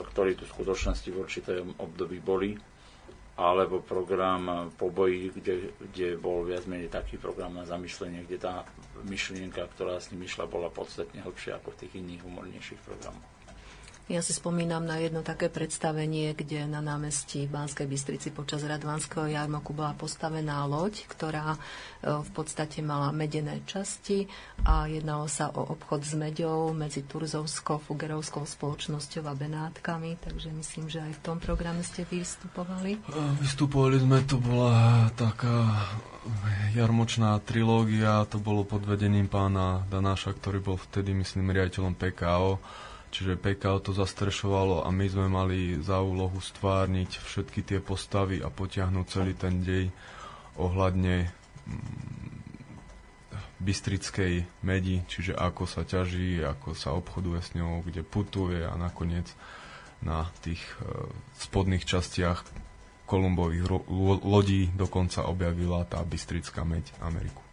ktorý 0.02 0.34
tu 0.34 0.42
v 0.48 0.54
skutočnosti 0.58 1.08
v 1.12 1.20
určitom 1.20 1.76
období 1.78 2.18
boli 2.18 2.58
alebo 3.38 3.78
program 3.78 4.74
po 4.74 4.90
boji, 4.90 5.30
kde, 5.30 5.70
kde 5.78 6.18
bol 6.18 6.42
viac 6.42 6.66
menej 6.66 6.90
taký 6.90 7.22
program 7.22 7.54
na 7.54 7.62
zamyšlenie, 7.62 8.26
kde 8.26 8.42
tá 8.42 8.66
myšlienka, 9.06 9.62
ktorá 9.78 10.02
s 10.02 10.10
ním 10.10 10.26
išla, 10.26 10.50
bola 10.50 10.66
podstatne 10.66 11.22
hlbšia 11.22 11.62
ako 11.62 11.70
v 11.70 11.78
tých 11.86 11.92
iných 12.02 12.26
humornejších 12.26 12.82
programoch. 12.82 13.37
Ja 14.08 14.24
si 14.24 14.32
spomínam 14.32 14.88
na 14.88 14.96
jedno 14.96 15.20
také 15.20 15.52
predstavenie, 15.52 16.32
kde 16.32 16.64
na 16.64 16.80
námestí 16.80 17.44
Banskej 17.44 17.84
Bystrici 17.84 18.32
počas 18.32 18.64
Radvanského 18.64 19.28
jarmoku 19.28 19.76
bola 19.76 19.92
postavená 19.92 20.64
loď, 20.64 21.04
ktorá 21.12 21.52
e, 21.52 21.58
v 22.24 22.30
podstate 22.32 22.80
mala 22.80 23.12
medené 23.12 23.60
časti 23.68 24.24
a 24.64 24.88
jednalo 24.88 25.28
sa 25.28 25.52
o 25.52 25.60
obchod 25.76 26.08
s 26.08 26.16
meďou 26.16 26.72
medzi 26.72 27.04
Turzovskou, 27.04 27.84
Fugerovskou 27.84 28.48
spoločnosťou 28.48 29.28
a 29.28 29.36
Benátkami, 29.36 30.16
takže 30.24 30.56
myslím, 30.56 30.88
že 30.88 31.04
aj 31.04 31.12
v 31.12 31.24
tom 31.28 31.36
programe 31.36 31.84
ste 31.84 32.08
vystupovali. 32.08 32.96
Vystupovali 33.44 34.00
sme, 34.00 34.24
to 34.24 34.40
bola 34.40 35.12
taká 35.20 35.84
jarmočná 36.72 37.36
trilógia, 37.44 38.24
to 38.24 38.40
bolo 38.40 38.64
pod 38.64 38.88
vedením 38.88 39.28
pána 39.28 39.84
Danáša, 39.92 40.32
ktorý 40.32 40.64
bol 40.64 40.80
vtedy, 40.80 41.12
myslím, 41.12 41.52
riaditeľom 41.52 41.92
PKO 41.92 42.56
Čiže 43.08 43.40
PKO 43.40 43.80
to 43.80 43.92
zastrešovalo 43.96 44.84
a 44.84 44.88
my 44.92 45.06
sme 45.08 45.26
mali 45.32 45.80
za 45.80 46.04
úlohu 46.04 46.38
stvárniť 46.38 47.24
všetky 47.24 47.64
tie 47.64 47.78
postavy 47.80 48.44
a 48.44 48.52
potiahnuť 48.52 49.06
celý 49.08 49.32
ten 49.32 49.64
dej 49.64 49.88
ohľadne 50.60 51.32
bystrickej 53.58 54.62
medi, 54.62 55.02
čiže 55.10 55.34
ako 55.34 55.66
sa 55.66 55.82
ťaží, 55.82 56.38
ako 56.44 56.78
sa 56.78 56.94
obchoduje 56.94 57.40
s 57.42 57.50
ňou, 57.58 57.82
kde 57.82 58.06
putuje 58.06 58.62
a 58.62 58.76
nakoniec 58.78 59.26
na 59.98 60.30
tých 60.46 60.62
e, 60.78 61.10
spodných 61.42 61.82
častiach 61.82 62.46
Kolumbových 63.08 63.88
lodí 64.20 64.68
dokonca 64.76 65.26
objavila 65.26 65.80
tá 65.88 66.04
bystrická 66.04 66.60
meď 66.62 66.92
Ameriku. 67.00 67.47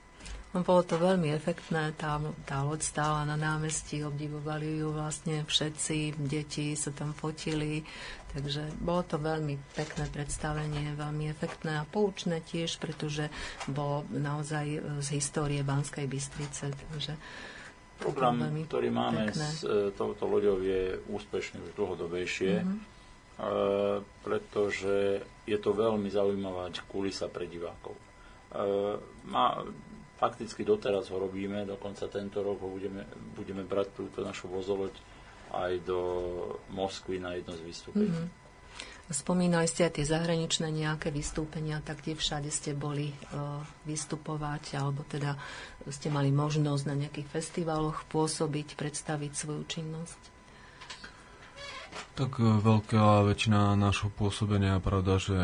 No, 0.56 0.64
bolo 0.64 0.88
to 0.88 0.95
veľmi 0.95 1.36
efektné, 1.36 1.91
tá, 1.99 2.16
tá 2.47 2.64
loď 2.64 2.80
stála 2.80 3.28
na 3.28 3.36
námestí, 3.36 3.99
obdivovali 4.08 4.80
ju 4.80 4.95
vlastne 4.95 5.43
všetci, 5.43 6.16
deti 6.16 6.80
sa 6.80 6.95
tam 6.95 7.12
fotili, 7.12 7.84
takže 8.32 8.64
bolo 8.80 9.03
to 9.03 9.20
veľmi 9.20 9.60
pekné 9.76 10.08
predstavenie, 10.08 10.95
veľmi 10.95 11.28
efektné 11.28 11.76
a 11.76 11.84
poučné 11.84 12.39
tiež, 12.39 12.80
pretože 12.80 13.28
bolo 13.68 14.08
naozaj 14.16 14.80
z 15.03 15.08
histórie 15.20 15.60
Banskej 15.60 16.08
Bystrice, 16.08 16.72
takže 16.72 17.20
Program, 17.95 18.39
ktorý 18.68 18.91
máme 18.91 19.32
pekné. 19.32 19.47
s 19.47 19.64
e, 19.64 19.91
touto 19.95 20.28
loďou 20.28 20.60
je 20.60 20.99
úspešný 21.08 21.64
už 21.64 21.72
dlhodobejšie, 21.80 22.60
mm-hmm. 22.60 22.80
e, 22.80 22.84
pretože 24.20 25.24
je 25.47 25.58
to 25.60 25.72
veľmi 25.72 26.12
zaujímavá 26.12 26.76
kulisa 26.91 27.32
pre 27.32 27.47
divákov. 27.47 27.95
E, 27.95 28.03
má, 29.32 29.64
fakticky 30.16 30.63
doteraz 30.63 31.11
ho 31.11 31.18
robíme, 31.20 31.68
dokonca 31.68 32.07
tento 32.07 32.39
rok 32.39 32.63
ho 32.63 32.70
budeme, 32.72 33.03
budeme 33.36 33.63
brať 33.68 33.88
túto 33.95 34.24
našu 34.24 34.47
vozoloď 34.47 34.95
aj 35.51 35.74
do 35.84 35.99
Moskvy 36.72 37.20
na 37.20 37.36
jedno 37.36 37.55
z 37.55 37.61
vystúpení. 37.63 38.11
Mm-hmm. 38.11 38.43
Spomínali 39.05 39.70
ste 39.70 39.86
aj 39.86 40.01
tie 40.01 40.05
zahraničné 40.09 40.74
nejaké 40.74 41.13
vystúpenia, 41.13 41.78
tak 41.86 42.01
kde 42.01 42.18
všade 42.18 42.49
ste 42.49 42.74
boli 42.74 43.13
uh, 43.13 43.61
vystupovať, 43.86 44.82
alebo 44.82 45.05
teda 45.05 45.38
ste 45.93 46.09
mali 46.09 46.34
možnosť 46.34 46.84
na 46.89 46.97
nejakých 47.05 47.30
festivaloch 47.30 48.01
pôsobiť, 48.09 48.74
predstaviť 48.74 49.32
svoju 49.38 49.63
činnosť? 49.70 50.35
Tak 52.16 52.39
e, 52.39 52.47
veľká 52.47 53.28
väčšina 53.28 53.76
našho 53.76 54.07
pôsobenia 54.07 54.80
je 54.80 54.88
pravda, 54.88 55.13
že 55.20 55.38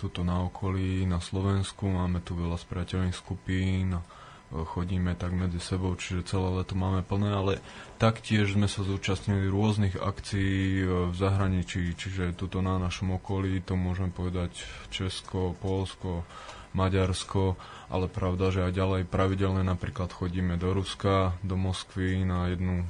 tuto 0.00 0.24
na 0.24 0.48
okolí, 0.48 1.04
na 1.04 1.20
Slovensku, 1.20 1.84
máme 1.84 2.24
tu 2.24 2.32
veľa 2.32 2.56
spriateľných 2.56 3.12
skupín, 3.12 4.00
chodíme 4.48 5.12
tak 5.20 5.36
medzi 5.36 5.60
sebou, 5.60 5.92
čiže 5.98 6.30
celé 6.30 6.48
leto 6.62 6.78
máme 6.78 7.04
plné, 7.04 7.28
ale 7.28 7.52
taktiež 8.00 8.56
sme 8.56 8.72
sa 8.72 8.86
zúčastnili 8.86 9.52
rôznych 9.52 10.00
akcií 10.00 10.80
e, 10.80 11.12
v 11.12 11.14
zahraničí, 11.14 11.92
čiže 11.92 12.32
tuto 12.32 12.64
na 12.64 12.80
našom 12.80 13.20
okolí, 13.20 13.60
to 13.60 13.76
môžem 13.76 14.08
povedať 14.08 14.64
Česko, 14.88 15.52
Polsko, 15.60 16.24
Maďarsko, 16.72 17.60
ale 17.92 18.08
pravda, 18.08 18.48
že 18.48 18.64
aj 18.64 18.72
ďalej 18.72 19.02
pravidelne 19.12 19.60
napríklad 19.60 20.08
chodíme 20.08 20.56
do 20.56 20.72
Ruska, 20.72 21.36
do 21.44 21.54
Moskvy 21.54 22.24
na 22.24 22.48
jednu 22.50 22.82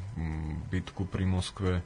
bitku 0.70 1.04
pri 1.04 1.26
Moskve, 1.26 1.84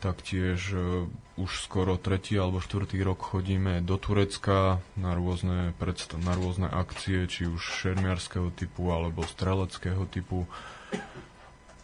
taktiež 0.00 0.72
e, 0.72 1.04
už 1.36 1.50
skoro 1.68 2.00
tretí 2.00 2.34
alebo 2.40 2.64
štvrtý 2.64 3.00
rok 3.04 3.20
chodíme 3.20 3.84
do 3.84 4.00
Turecka 4.00 4.80
na 4.96 5.12
rôzne, 5.12 5.76
predstav, 5.76 6.18
na 6.24 6.32
rôzne 6.32 6.66
akcie, 6.66 7.28
či 7.28 7.44
už 7.44 7.60
šermiarského 7.60 8.48
typu 8.56 8.88
alebo 8.90 9.22
streleckého 9.22 10.08
typu. 10.08 10.48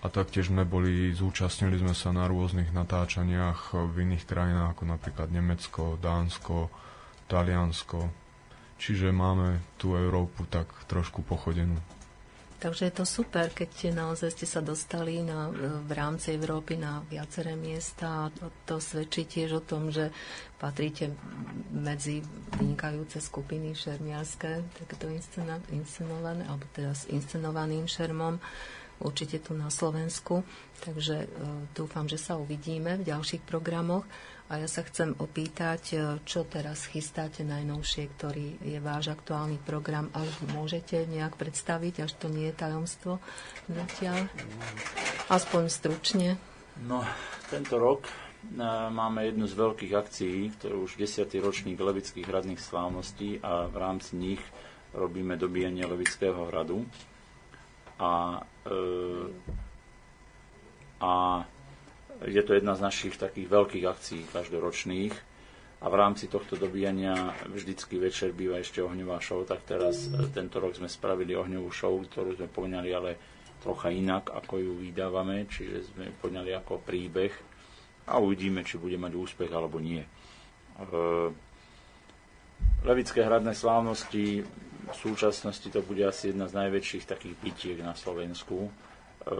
A 0.00 0.06
taktiež 0.08 0.48
sme 0.48 0.64
boli, 0.64 1.12
zúčastnili 1.12 1.76
sme 1.76 1.92
sa 1.92 2.12
na 2.12 2.24
rôznych 2.24 2.72
natáčaniach 2.72 3.74
v 3.74 3.94
iných 4.08 4.24
krajinách, 4.24 4.76
ako 4.76 4.84
napríklad 4.86 5.28
Nemecko, 5.32 6.00
Dánsko, 6.00 6.72
Taliansko. 7.28 8.08
Čiže 8.76 9.08
máme 9.08 9.64
tú 9.80 9.96
Európu 9.96 10.44
tak 10.46 10.68
trošku 10.86 11.24
pochodenú. 11.24 11.80
Takže 12.56 12.88
je 12.88 12.94
to 12.96 13.04
super, 13.04 13.52
keď 13.52 13.92
naozaj 13.92 14.32
ste 14.32 14.48
sa 14.48 14.64
dostali 14.64 15.20
na, 15.20 15.52
v 15.84 15.90
rámci 15.92 16.32
Európy 16.32 16.80
na 16.80 17.04
viaceré 17.04 17.52
miesta. 17.52 18.32
To, 18.64 18.80
svedčí 18.80 19.28
tiež 19.28 19.60
o 19.60 19.62
tom, 19.62 19.92
že 19.92 20.08
patríte 20.56 21.12
medzi 21.68 22.24
vynikajúce 22.56 23.20
skupiny 23.20 23.76
šermiarské, 23.76 24.64
takéto 24.72 25.04
inscenované, 25.68 26.48
alebo 26.48 26.64
teda 26.72 26.96
s 26.96 27.04
inscenovaným 27.12 27.84
šermom 27.84 28.40
určite 29.04 29.44
tu 29.44 29.52
na 29.52 29.68
Slovensku. 29.68 30.40
Takže 30.80 31.16
e, 31.24 31.28
dúfam, 31.76 32.08
že 32.08 32.16
sa 32.16 32.40
uvidíme 32.40 32.96
v 33.00 33.06
ďalších 33.08 33.44
programoch. 33.44 34.08
A 34.46 34.62
ja 34.62 34.70
sa 34.70 34.86
chcem 34.86 35.10
opýtať, 35.18 35.82
e, 35.90 35.96
čo 36.22 36.46
teraz 36.46 36.86
chystáte 36.86 37.42
najnovšie, 37.42 38.06
ktorý 38.14 38.62
je 38.62 38.78
váš 38.78 39.10
aktuálny 39.10 39.58
program, 39.58 40.06
ale 40.14 40.30
môžete 40.54 41.02
nejak 41.10 41.34
predstaviť, 41.34 42.06
až 42.06 42.14
to 42.14 42.30
nie 42.30 42.46
je 42.46 42.54
tajomstvo 42.54 43.18
zatiaľ? 43.66 44.30
Aspoň 45.26 45.62
stručne. 45.66 46.28
No, 46.78 47.02
tento 47.50 47.74
rok 47.74 48.06
e, 48.06 48.10
máme 48.86 49.26
jednu 49.26 49.50
z 49.50 49.54
veľkých 49.58 49.92
akcií, 49.98 50.38
ktorú 50.54 50.86
už 50.86 50.94
10. 50.94 51.26
ročník 51.42 51.82
Levických 51.82 52.30
hradných 52.30 52.62
slávností 52.62 53.42
a 53.42 53.66
v 53.66 53.76
rámci 53.82 54.14
nich 54.14 54.42
robíme 54.94 55.34
dobíjanie 55.34 55.82
Levického 55.82 56.46
hradu. 56.46 56.86
A, 57.98 58.46
e, 58.62 58.78
a 61.02 61.42
je 62.24 62.42
to 62.42 62.56
jedna 62.56 62.72
z 62.72 62.84
našich 62.84 63.14
takých 63.20 63.48
veľkých 63.50 63.84
akcií 63.84 64.22
každoročných 64.32 65.14
a 65.82 65.86
v 65.92 65.94
rámci 65.94 66.32
tohto 66.32 66.56
dobíjania 66.56 67.36
vždycky 67.44 68.00
večer 68.00 68.32
býva 68.32 68.64
ešte 68.64 68.80
ohňová 68.80 69.20
show, 69.20 69.44
tak 69.44 69.68
teraz 69.68 70.08
e, 70.08 70.24
tento 70.32 70.56
rok 70.56 70.72
sme 70.72 70.88
spravili 70.88 71.36
ohňovú 71.36 71.68
show, 71.68 71.92
ktorú 71.92 72.40
sme 72.40 72.48
poňali 72.48 72.90
ale 72.96 73.10
trocha 73.60 73.92
inak, 73.92 74.32
ako 74.32 74.56
ju 74.56 74.72
vydávame, 74.80 75.44
čiže 75.44 75.92
sme 75.92 76.08
poňali 76.16 76.56
ako 76.56 76.80
príbeh 76.80 77.32
a 78.08 78.16
uvidíme, 78.16 78.64
či 78.64 78.80
bude 78.80 78.96
mať 78.96 79.12
úspech 79.12 79.52
alebo 79.52 79.76
nie. 79.76 80.00
E, 80.00 80.08
Levické 82.86 83.20
hradné 83.20 83.52
slávnosti 83.52 84.46
v 84.86 84.94
súčasnosti 84.94 85.66
to 85.68 85.82
bude 85.82 86.00
asi 86.06 86.30
jedna 86.30 86.46
z 86.46 86.56
najväčších 86.56 87.04
takých 87.04 87.34
bytiek 87.42 87.78
na 87.82 87.92
Slovensku 87.92 88.70
E, 89.26 89.34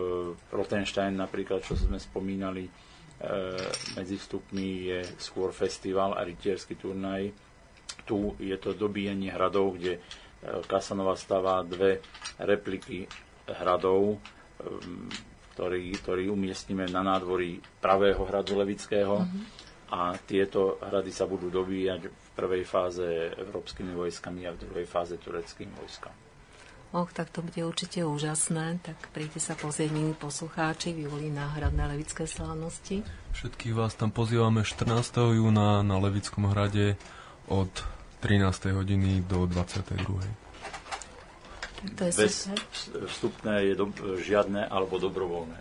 Rotenstein 0.51 1.15
napríklad, 1.15 1.63
čo 1.63 1.79
sme 1.79 2.03
spomínali, 2.03 2.67
e, 2.67 2.71
medzi 3.95 4.19
vstupmi 4.19 4.91
je 4.91 5.01
skôr 5.15 5.55
festival 5.55 6.19
a 6.19 6.27
rytierský 6.27 6.75
turnaj. 6.75 7.31
Tu 8.03 8.19
je 8.43 8.57
to 8.59 8.75
dobíjanie 8.75 9.31
hradov, 9.31 9.79
kde 9.79 10.03
Kasanova 10.67 11.15
e, 11.15 11.21
stáva 11.23 11.63
dve 11.63 12.03
repliky 12.43 13.07
hradov, 13.47 14.19
ktorý, 15.55 15.95
ktorý 15.95 16.35
umiestnime 16.35 16.91
na 16.91 17.07
nádvorí 17.07 17.63
pravého 17.79 18.27
hradu 18.27 18.59
Levického. 18.59 19.23
Mm-hmm. 19.23 19.43
A 19.87 20.19
tieto 20.19 20.83
hrady 20.83 21.15
sa 21.15 21.31
budú 21.31 21.47
dobíjať 21.47 22.11
v 22.11 22.29
prvej 22.35 22.67
fáze 22.67 23.07
európskymi 23.39 23.95
vojskami 23.95 24.43
a 24.43 24.51
v 24.51 24.67
druhej 24.67 24.83
fáze 24.83 25.15
tureckými 25.15 25.71
vojskami. 25.79 26.26
Och, 26.95 27.11
tak 27.11 27.35
to 27.35 27.43
bude 27.43 27.59
určite 27.67 28.07
úžasné. 28.07 28.79
Tak 28.83 29.11
príďte 29.11 29.43
sa 29.43 29.59
pozrieť, 29.59 29.91
milí 29.91 30.15
poslucháči, 30.15 30.95
v 30.95 31.11
júli 31.11 31.35
na 31.35 31.51
Hradné 31.51 31.83
Levické 31.91 32.31
slávnosti. 32.31 33.03
Všetkých 33.35 33.75
vás 33.75 33.99
tam 33.99 34.15
pozývame 34.15 34.63
14. 34.63 34.95
júna 35.35 35.83
na 35.83 35.97
Levickom 35.99 36.47
hrade 36.47 36.95
od 37.51 37.69
13. 38.23 38.71
hodiny 38.71 39.27
do 39.27 39.51
22. 39.51 39.99
Tak 41.67 41.91
to 41.95 42.03
je 42.07 42.13
Bez 42.17 42.49
super. 42.49 42.59
vstupné 43.11 43.55
je 43.71 43.75
do, 43.77 43.87
žiadne 44.23 44.65
alebo 44.65 44.97
dobrovoľné. 44.97 45.59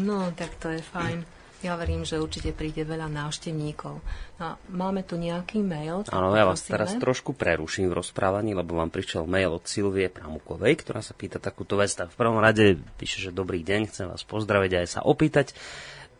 No, 0.00 0.32
tak 0.34 0.54
to 0.58 0.70
je 0.70 0.82
fajn. 0.82 1.22
Ja 1.64 1.80
verím, 1.80 2.04
že 2.04 2.20
určite 2.20 2.52
príde 2.52 2.84
veľa 2.84 3.08
návštevníkov. 3.08 3.96
A 4.36 4.60
máme 4.68 5.00
tu 5.00 5.16
nejaký 5.16 5.64
mail. 5.64 6.04
Áno, 6.12 6.36
ja 6.36 6.44
vás 6.44 6.60
teraz 6.60 6.92
trošku 7.00 7.32
preruším 7.32 7.88
v 7.88 8.04
rozprávaní, 8.04 8.52
lebo 8.52 8.76
vám 8.76 8.92
prišiel 8.92 9.24
mail 9.24 9.56
od 9.56 9.64
Silvie 9.64 10.12
Pramukovej, 10.12 10.84
ktorá 10.84 11.00
sa 11.00 11.16
pýta 11.16 11.40
takúto 11.40 11.80
vec. 11.80 11.88
Tak 11.96 12.12
v 12.12 12.20
prvom 12.20 12.36
rade 12.36 12.76
píše, 13.00 13.24
že 13.24 13.30
dobrý 13.32 13.64
deň, 13.64 13.88
chcem 13.88 14.12
vás 14.12 14.20
pozdraviť 14.28 14.70
a 14.76 14.80
aj 14.84 14.88
sa 14.92 15.00
opýtať, 15.08 15.56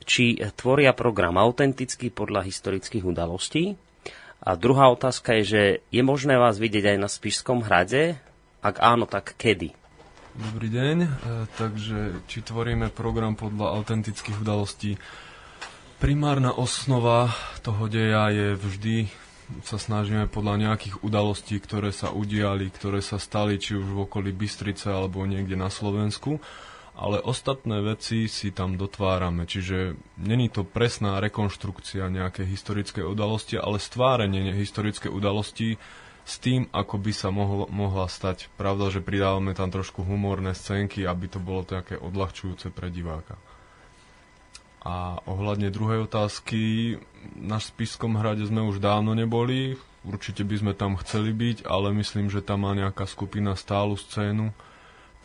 či 0.09 0.41
tvoria 0.57 0.97
program 0.97 1.37
autenticky 1.37 2.09
podľa 2.09 2.49
historických 2.49 3.05
udalostí. 3.05 3.77
A 4.41 4.57
druhá 4.57 4.89
otázka 4.89 5.37
je, 5.41 5.45
že 5.45 5.63
je 5.93 6.01
možné 6.01 6.41
vás 6.41 6.57
vidieť 6.57 6.97
aj 6.97 6.99
na 7.05 7.09
Spišskom 7.13 7.69
hrade? 7.69 8.17
Ak 8.65 8.81
áno, 8.81 9.05
tak 9.05 9.37
kedy? 9.37 9.77
Dobrý 10.35 10.73
deň, 10.73 10.97
e, 11.05 11.09
takže 11.61 12.27
či 12.33 12.43
tvoríme 12.43 12.89
program 12.91 13.37
podľa 13.37 13.77
autentických 13.77 14.41
udalostí? 14.41 14.97
Primárna 16.05 16.53
osnova 16.53 17.33
toho 17.65 17.89
deja 17.89 18.29
je 18.29 18.61
vždy 18.61 19.09
sa 19.65 19.81
snažíme 19.81 20.29
podľa 20.29 20.61
nejakých 20.61 21.01
udalostí, 21.01 21.57
ktoré 21.57 21.97
sa 21.97 22.13
udiali, 22.13 22.69
ktoré 22.69 23.01
sa 23.01 23.17
stali 23.17 23.57
či 23.57 23.81
už 23.81 23.89
v 23.89 24.05
okolí 24.05 24.37
Bystrice 24.37 24.93
alebo 24.93 25.25
niekde 25.25 25.57
na 25.57 25.73
Slovensku, 25.73 26.45
ale 26.93 27.25
ostatné 27.25 27.81
veci 27.81 28.29
si 28.29 28.53
tam 28.53 28.77
dotvárame, 28.77 29.49
čiže 29.49 29.97
není 30.21 30.53
to 30.53 30.69
presná 30.69 31.25
rekonštrukcia 31.25 32.13
nejakej 32.13 32.53
historickej 32.53 33.09
udalosti, 33.09 33.57
ale 33.57 33.81
stvárenie 33.81 34.53
historickej 34.53 35.09
udalosti 35.09 35.81
s 36.29 36.37
tým, 36.37 36.69
ako 36.69 37.01
by 37.01 37.13
sa 37.17 37.33
mohlo, 37.33 37.65
mohla 37.73 38.13
stať. 38.13 38.53
Pravda, 38.61 38.93
že 38.93 39.01
pridávame 39.01 39.57
tam 39.57 39.73
trošku 39.73 40.05
humorné 40.05 40.53
scénky, 40.53 41.09
aby 41.09 41.33
to 41.33 41.41
bolo 41.41 41.65
také 41.65 41.97
odľahčujúce 41.97 42.69
pre 42.77 42.93
diváka. 42.93 43.41
A 44.85 45.17
ohľadne 45.25 45.73
druhej 45.73 46.05
otázky, 46.05 46.97
na 47.41 47.57
Spiskom 47.57 48.21
hrade 48.21 48.45
sme 48.45 48.61
už 48.61 48.85
dávno 48.85 49.17
neboli, 49.17 49.81
určite 50.05 50.45
by 50.45 50.61
sme 50.61 50.73
tam 50.77 51.01
chceli 51.01 51.33
byť, 51.33 51.65
ale 51.65 51.97
myslím, 51.97 52.29
že 52.29 52.45
tam 52.45 52.69
má 52.69 52.77
nejaká 52.77 53.09
skupina 53.09 53.57
stálu 53.57 53.97
scénu, 53.97 54.53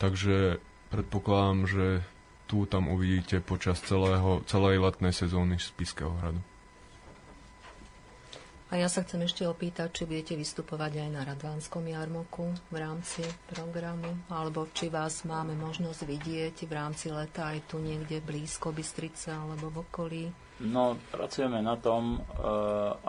takže 0.00 0.64
predpokladám, 0.88 1.68
že 1.68 1.86
tu 2.48 2.64
tam 2.64 2.88
uvidíte 2.88 3.44
počas 3.44 3.78
celého, 3.84 4.42
celej 4.48 4.80
letnej 4.80 5.12
sezóny 5.12 5.60
Spiského 5.60 6.10
hradu. 6.18 6.40
A 8.70 8.78
ja 8.78 8.86
sa 8.86 9.02
chcem 9.02 9.26
ešte 9.26 9.42
opýtať, 9.50 9.90
či 9.90 10.06
budete 10.06 10.38
vystupovať 10.38 11.02
aj 11.02 11.08
na 11.10 11.26
Radvánskom 11.26 11.82
jarmoku 11.90 12.54
v 12.70 12.76
rámci 12.78 13.26
programu, 13.50 14.14
alebo 14.30 14.70
či 14.70 14.86
vás 14.86 15.26
máme 15.26 15.58
možnosť 15.58 16.06
vidieť 16.06 16.70
v 16.70 16.72
rámci 16.78 17.10
leta 17.10 17.50
aj 17.50 17.66
tu 17.66 17.82
niekde 17.82 18.22
blízko 18.22 18.70
Bystrice 18.70 19.34
alebo 19.34 19.74
v 19.74 19.76
okolí. 19.82 20.22
No, 20.62 20.94
pracujeme 21.10 21.58
na 21.58 21.74
tom, 21.82 22.14
eh, 22.14 22.22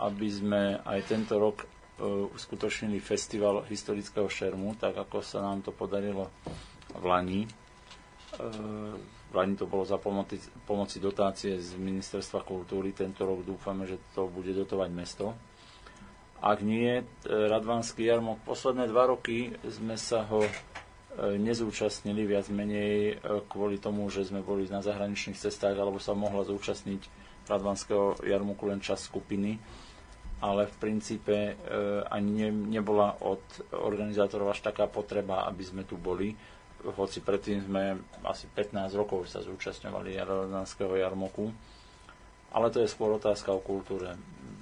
aby 0.02 0.28
sme 0.34 0.82
aj 0.82 0.98
tento 1.06 1.38
rok 1.38 1.62
eh, 1.62 1.70
uskutočnili 2.10 2.98
festival 2.98 3.62
historického 3.62 4.26
šermu, 4.26 4.74
tak 4.82 4.98
ako 4.98 5.22
sa 5.22 5.46
nám 5.46 5.62
to 5.62 5.70
podarilo 5.70 6.26
v 6.90 7.04
Lani. 7.06 7.46
Eh, 7.46 8.98
v 8.98 9.32
Lani 9.38 9.54
to 9.54 9.70
bolo 9.70 9.86
za 9.86 10.02
pomoci, 10.02 10.42
pomoci 10.66 10.98
dotácie 10.98 11.54
z 11.54 11.78
Ministerstva 11.78 12.42
kultúry. 12.42 12.90
Tento 12.90 13.22
rok 13.22 13.46
dúfame, 13.46 13.86
že 13.86 14.10
to 14.10 14.26
bude 14.26 14.50
dotovať 14.50 14.90
mesto 14.90 15.51
ak 16.42 16.58
nie, 16.66 16.98
e, 16.98 17.04
Radvanský 17.30 18.02
jarmok, 18.02 18.42
posledné 18.42 18.90
dva 18.90 19.06
roky 19.06 19.54
sme 19.62 19.94
sa 19.94 20.26
ho 20.26 20.42
e, 20.42 20.50
nezúčastnili 21.38 22.26
viac 22.26 22.50
menej 22.50 23.14
e, 23.14 23.46
kvôli 23.46 23.78
tomu, 23.78 24.10
že 24.10 24.26
sme 24.26 24.42
boli 24.42 24.66
na 24.66 24.82
zahraničných 24.82 25.38
cestách 25.38 25.78
alebo 25.78 26.02
sa 26.02 26.18
mohla 26.18 26.42
zúčastniť 26.42 27.22
Radvanského 27.46 28.18
jarmoku 28.26 28.66
len 28.66 28.82
čas 28.82 29.06
skupiny, 29.06 29.54
ale 30.42 30.66
v 30.66 30.74
princípe 30.78 31.54
ani 32.10 32.46
ne, 32.46 32.50
nebola 32.78 33.18
od 33.18 33.42
organizátorov 33.74 34.54
až 34.54 34.62
taká 34.62 34.86
potreba, 34.86 35.46
aby 35.46 35.62
sme 35.62 35.82
tu 35.82 35.98
boli, 35.98 36.34
hoci 36.82 37.18
predtým 37.22 37.66
sme 37.66 37.98
asi 38.26 38.46
15 38.46 38.94
rokov 38.94 39.26
sa 39.26 39.42
zúčastňovali 39.42 40.18
Radvanského 40.22 40.94
jarmoku, 40.94 41.50
ale 42.54 42.70
to 42.70 42.78
je 42.82 42.90
skôr 42.90 43.10
otázka 43.14 43.50
o 43.50 43.62
kultúre 43.62 44.14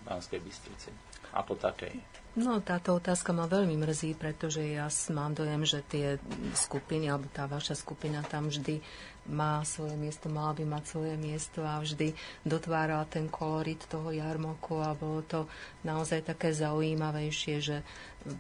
Banskej 0.09 0.41
Bystrici 0.41 1.10
ako 1.35 1.55
takej? 1.59 1.95
No, 2.39 2.63
táto 2.63 2.95
otázka 2.95 3.35
ma 3.35 3.51
veľmi 3.51 3.75
mrzí, 3.75 4.15
pretože 4.15 4.63
ja 4.63 4.87
mám 5.11 5.35
dojem, 5.35 5.67
že 5.67 5.83
tie 5.83 6.07
skupiny, 6.55 7.11
alebo 7.11 7.27
tá 7.27 7.51
vaša 7.51 7.75
skupina 7.75 8.23
tam 8.23 8.47
vždy 8.47 8.79
má 9.27 9.67
svoje 9.67 9.99
miesto, 9.99 10.31
mal 10.31 10.55
by 10.55 10.63
mať 10.63 10.85
svoje 10.87 11.15
miesto 11.19 11.67
a 11.67 11.83
vždy 11.83 12.15
dotváral 12.47 13.03
ten 13.11 13.27
kolorit 13.27 13.83
toho 13.91 14.15
jarmoku 14.15 14.79
a 14.79 14.95
bolo 14.95 15.27
to 15.27 15.51
naozaj 15.83 16.23
také 16.23 16.55
zaujímavejšie, 16.55 17.57
že 17.59 17.77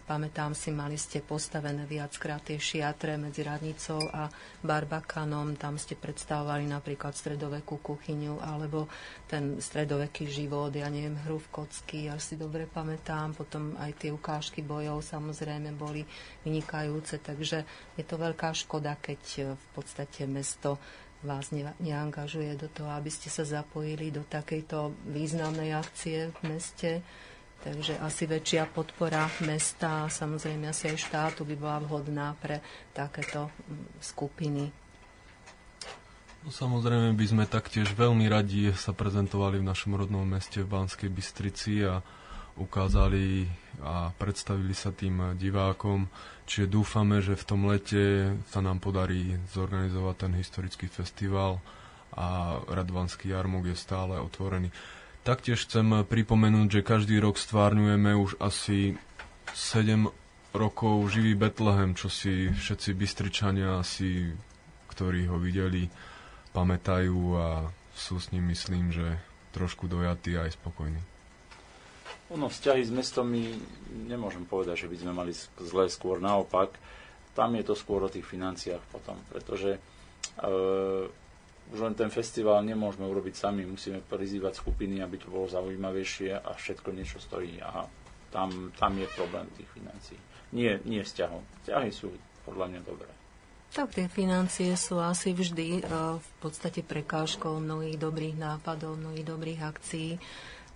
pamätám 0.05 0.53
si, 0.53 0.69
mali 0.69 1.01
ste 1.01 1.25
postavené 1.25 1.89
viackrát 1.89 2.45
tie 2.45 2.61
šiatre 2.61 3.17
medzi 3.17 3.41
Radnicou 3.41 4.01
a 4.13 4.29
Barbakanom, 4.61 5.57
tam 5.57 5.81
ste 5.81 5.97
predstavovali 5.97 6.69
napríklad 6.69 7.17
stredovekú 7.17 7.81
kuchyňu 7.81 8.41
alebo 8.45 8.87
ten 9.25 9.57
stredoveký 9.57 10.29
život, 10.29 10.71
ja 10.77 10.93
neviem, 10.93 11.17
hru 11.25 11.41
v 11.41 11.65
kocky, 11.65 12.13
ja 12.13 12.21
si 12.21 12.37
dobre 12.37 12.69
pamätám, 12.69 13.33
potom 13.33 13.73
aj 13.81 13.97
tie 13.97 14.11
ukážky 14.13 14.61
bojov 14.61 15.01
samozrejme 15.01 15.73
boli 15.73 16.05
vynikajúce, 16.45 17.25
takže 17.25 17.65
je 17.97 18.05
to 18.05 18.21
veľká 18.21 18.53
škoda, 18.53 19.01
keď 19.01 19.57
v 19.57 19.67
podstate 19.73 20.29
mesto 20.29 20.77
vás 21.21 21.53
ne, 21.53 21.69
neangažuje 21.81 22.57
do 22.57 22.69
toho, 22.73 22.89
aby 22.97 23.13
ste 23.13 23.29
sa 23.29 23.45
zapojili 23.45 24.09
do 24.09 24.25
takejto 24.25 24.93
významnej 25.13 25.77
akcie 25.77 26.33
v 26.33 26.39
meste. 26.49 26.91
Takže 27.61 28.01
asi 28.01 28.25
väčšia 28.25 28.73
podpora 28.73 29.29
mesta 29.45 30.09
a 30.09 30.13
samozrejme 30.13 30.73
asi 30.73 30.89
aj 30.89 30.97
štátu 30.97 31.45
by 31.45 31.55
bola 31.61 31.79
vhodná 31.85 32.33
pre 32.41 32.65
takéto 32.97 33.53
mm, 33.53 34.01
skupiny. 34.01 34.65
No, 36.41 36.49
samozrejme 36.49 37.13
by 37.13 37.27
sme 37.29 37.45
taktiež 37.45 37.93
veľmi 37.93 38.25
radi 38.33 38.73
sa 38.73 38.97
prezentovali 38.97 39.61
v 39.61 39.69
našom 39.69 39.93
rodnom 39.93 40.25
meste 40.25 40.65
v 40.65 40.73
Banskej 40.73 41.13
Bystrici 41.13 41.85
a 41.85 42.01
ukázali 42.57 43.45
a 43.85 44.09
predstavili 44.17 44.73
sa 44.73 44.89
tým 44.89 45.37
divákom. 45.37 46.09
Čiže 46.49 46.73
dúfame, 46.73 47.21
že 47.21 47.37
v 47.37 47.45
tom 47.45 47.69
lete 47.69 48.35
sa 48.49 48.65
nám 48.65 48.81
podarí 48.81 49.37
zorganizovať 49.53 50.17
ten 50.17 50.33
historický 50.33 50.89
festival 50.89 51.61
a 52.17 52.57
Radvanský 52.73 53.37
jarmok 53.37 53.71
je 53.71 53.77
stále 53.77 54.17
otvorený. 54.17 54.73
Taktiež 55.21 55.69
chcem 55.69 56.05
pripomenúť, 56.09 56.81
že 56.81 56.87
každý 56.87 57.21
rok 57.21 57.37
stvárňujeme 57.37 58.17
už 58.17 58.41
asi 58.41 58.97
7 59.53 60.09
rokov 60.57 61.13
živý 61.13 61.37
Betlehem, 61.37 61.93
čo 61.93 62.09
si 62.09 62.49
všetci 62.49 62.97
Bystričania 62.97 63.85
asi, 63.85 64.33
ktorí 64.89 65.29
ho 65.29 65.37
videli, 65.37 65.93
pamätajú 66.57 67.21
a 67.37 67.69
sú 67.93 68.17
s 68.17 68.33
ním, 68.33 68.49
myslím, 68.49 68.91
že 68.91 69.21
trošku 69.53 69.87
dojatí 69.87 70.41
aj 70.41 70.57
spokojní. 70.57 71.03
Ono, 72.31 72.47
vzťahy 72.47 72.87
s 72.87 72.95
mestom 72.95 73.27
my 73.27 73.43
nemôžem 74.07 74.47
povedať, 74.47 74.87
že 74.87 74.91
by 74.91 74.97
sme 75.03 75.13
mali 75.13 75.35
zlé, 75.61 75.91
skôr 75.91 76.23
naopak. 76.23 76.79
Tam 77.35 77.53
je 77.59 77.65
to 77.67 77.75
skôr 77.75 78.07
o 78.07 78.13
tých 78.13 78.25
financiách 78.25 78.83
potom, 78.95 79.19
pretože 79.29 79.77
e, 79.77 79.81
už 81.71 81.79
len 81.79 81.95
ten 81.95 82.11
festival 82.11 82.61
nemôžeme 82.67 83.07
urobiť 83.07 83.35
sami, 83.39 83.63
musíme 83.63 84.03
prizývať 84.03 84.59
skupiny, 84.59 84.99
aby 84.99 85.17
to 85.23 85.31
bolo 85.31 85.47
zaujímavejšie 85.47 86.35
a 86.35 86.51
všetko 86.59 86.89
niečo 86.91 87.23
stojí. 87.23 87.63
A 87.63 87.87
tam, 88.35 88.75
tam 88.75 88.93
je 88.99 89.07
problém 89.15 89.47
tých 89.55 89.71
financií. 89.71 90.19
Nie, 90.51 90.83
nie 90.83 91.03
vzťahov. 91.03 91.43
Vzťahy 91.63 91.91
sú 91.95 92.11
podľa 92.43 92.67
mňa 92.75 92.81
dobré. 92.83 93.11
Tak 93.71 93.95
tie 93.95 94.11
financie 94.11 94.75
sú 94.75 94.99
asi 94.99 95.31
vždy 95.31 95.87
uh, 95.87 96.19
v 96.19 96.31
podstate 96.43 96.83
prekážkou 96.83 97.63
mnohých 97.63 98.03
dobrých 98.03 98.35
nápadov, 98.35 98.99
mnohých 98.99 99.27
dobrých 99.31 99.61
akcií. 99.63 100.19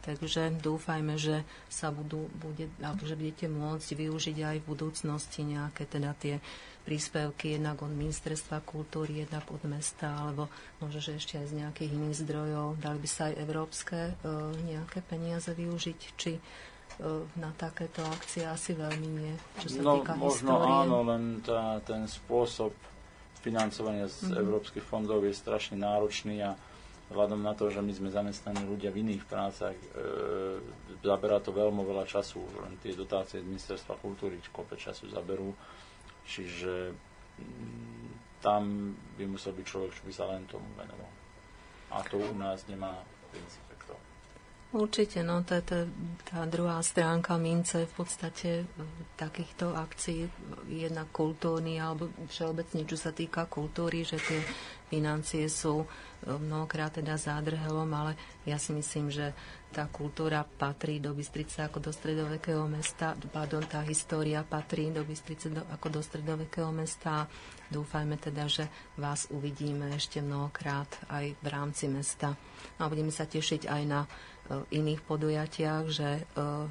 Takže 0.04 0.54
dúfajme, 0.62 1.16
že 1.18 1.42
sa 1.66 1.90
budú, 1.90 2.28
bude, 2.38 2.70
alebo 2.78 3.02
že 3.08 3.18
budete 3.18 3.50
môcť 3.50 3.88
využiť 3.98 4.36
aj 4.46 4.56
v 4.62 4.68
budúcnosti 4.68 5.42
nejaké 5.42 5.88
teda 5.90 6.12
tie 6.20 6.38
príspevky 6.84 7.56
jednak 7.56 7.80
od 7.80 7.90
ministerstva 7.90 8.60
kultúry, 8.60 9.24
jednak 9.24 9.48
od 9.48 9.64
mesta, 9.64 10.12
alebo 10.12 10.52
možno, 10.84 11.00
že 11.00 11.16
ešte 11.16 11.40
aj 11.40 11.46
z 11.48 11.54
nejakých 11.64 11.90
iných 11.96 12.16
zdrojov. 12.28 12.66
Dali 12.76 12.98
by 13.00 13.08
sa 13.08 13.22
aj 13.32 13.40
európske 13.40 13.98
e, 13.98 14.12
nejaké 14.68 15.00
peniaze 15.00 15.48
využiť, 15.48 16.00
či 16.20 16.36
e, 16.36 16.40
na 17.40 17.50
takéto 17.56 18.04
akcie 18.04 18.44
asi 18.44 18.76
veľmi 18.76 19.08
nie, 19.08 19.34
čo 19.64 19.68
sa 19.72 19.80
no, 19.80 19.92
týka 19.98 20.12
možno 20.12 20.60
histórie. 20.60 20.72
áno, 20.84 20.96
len 21.08 21.22
tá, 21.40 21.80
ten 21.88 22.04
spôsob 22.04 22.76
financovania 23.40 24.08
z 24.08 24.28
mm-hmm. 24.28 24.40
európskych 24.44 24.84
fondov 24.84 25.24
je 25.24 25.32
strašne 25.32 25.80
náročný 25.80 26.44
a 26.44 26.52
vzhľadom 27.12 27.40
na 27.44 27.52
to, 27.52 27.68
že 27.68 27.84
my 27.84 27.92
sme 27.92 28.08
zamestnaní 28.08 28.64
ľudia 28.64 28.88
v 28.88 29.04
iných 29.04 29.24
prácach, 29.28 29.76
e, 29.76 29.88
zaberá 31.04 31.40
to 31.40 31.52
veľmi 31.52 31.80
veľa 31.80 32.04
času, 32.08 32.40
len 32.60 32.76
tie 32.80 32.96
dotácie 32.96 33.40
z 33.40 33.48
ministerstva 33.48 34.00
kultúry 34.00 34.40
kope 34.48 34.76
času 34.76 35.08
zaberú, 35.12 35.52
čiže 36.24 36.92
mm, 37.40 38.40
tam 38.44 38.92
by 39.16 39.24
musel 39.24 39.56
byť 39.56 39.64
človek, 39.64 39.90
čo 39.96 40.02
by 40.04 40.12
sa 40.12 40.24
len 40.28 40.44
tomu 40.50 40.68
venoval. 40.76 41.12
A 41.94 42.02
to 42.04 42.18
u 42.20 42.34
nás 42.36 42.66
nemá 42.68 43.00
princíp. 43.30 43.64
Určite, 44.74 45.22
no 45.22 45.38
je 45.46 45.62
to, 45.62 45.86
tá 46.26 46.42
druhá 46.50 46.82
stránka 46.82 47.38
mince 47.38 47.86
v 47.86 47.94
podstate 47.94 48.66
takýchto 49.14 49.70
akcií, 49.70 50.26
jedna 50.66 51.06
kultúrny 51.14 51.78
alebo 51.78 52.10
všeobecne, 52.26 52.82
čo 52.82 52.98
sa 52.98 53.14
týka 53.14 53.46
kultúry, 53.46 54.02
že 54.02 54.18
tie 54.18 54.42
financie 54.90 55.46
sú 55.46 55.86
mnohokrát 56.26 56.90
teda 56.90 57.14
zádrhelom, 57.14 57.86
ale 57.94 58.18
ja 58.50 58.58
si 58.58 58.74
myslím, 58.74 59.14
že 59.14 59.30
tá 59.74 59.90
kultúra 59.90 60.46
patrí 60.46 61.02
do 61.02 61.10
Bystrice 61.10 61.66
ako 61.66 61.82
do 61.82 61.90
stredovekého 61.90 62.62
mesta, 62.70 63.18
pardon, 63.34 63.66
tá 63.66 63.82
história 63.82 64.46
patrí 64.46 64.94
do 64.94 65.02
Bystrice 65.02 65.50
do, 65.50 65.66
ako 65.74 65.98
do 65.98 66.00
stredovekého 66.00 66.70
mesta. 66.70 67.26
Dúfajme 67.74 68.14
teda, 68.22 68.46
že 68.46 68.70
vás 68.94 69.26
uvidíme 69.34 69.90
ešte 69.90 70.22
mnohokrát 70.22 70.86
aj 71.10 71.34
v 71.34 71.46
rámci 71.50 71.90
mesta. 71.90 72.38
No 72.78 72.86
a 72.86 72.90
budeme 72.92 73.10
sa 73.10 73.26
tešiť 73.26 73.66
aj 73.66 73.82
na 73.82 74.06
iných 74.52 75.00
podujatiach, 75.08 75.84
že 75.88 76.20
e, 76.20 76.22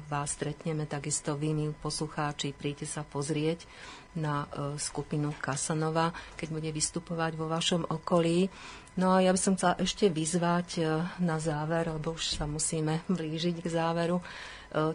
vás 0.06 0.30
stretneme 0.30 0.86
takisto 0.86 1.34
vy, 1.34 1.74
poslucháči, 1.82 2.54
príďte 2.54 2.86
sa 2.86 3.02
pozrieť 3.02 3.66
na 4.14 4.46
e, 4.46 4.78
skupinu 4.78 5.34
Kasanova, 5.38 6.14
keď 6.38 6.48
bude 6.54 6.70
vystupovať 6.70 7.34
vo 7.34 7.50
vašom 7.50 7.86
okolí. 7.90 8.46
No 8.94 9.10
a 9.10 9.18
ja 9.18 9.34
by 9.34 9.40
som 9.40 9.54
chcela 9.58 9.74
ešte 9.82 10.06
vyzvať 10.06 10.68
e, 10.78 10.82
na 11.22 11.36
záver, 11.42 11.90
lebo 11.90 12.14
už 12.14 12.38
sa 12.38 12.46
musíme 12.46 13.02
blížiť 13.18 13.58
k 13.58 13.66
záveru, 13.66 14.22
e, 14.22 14.24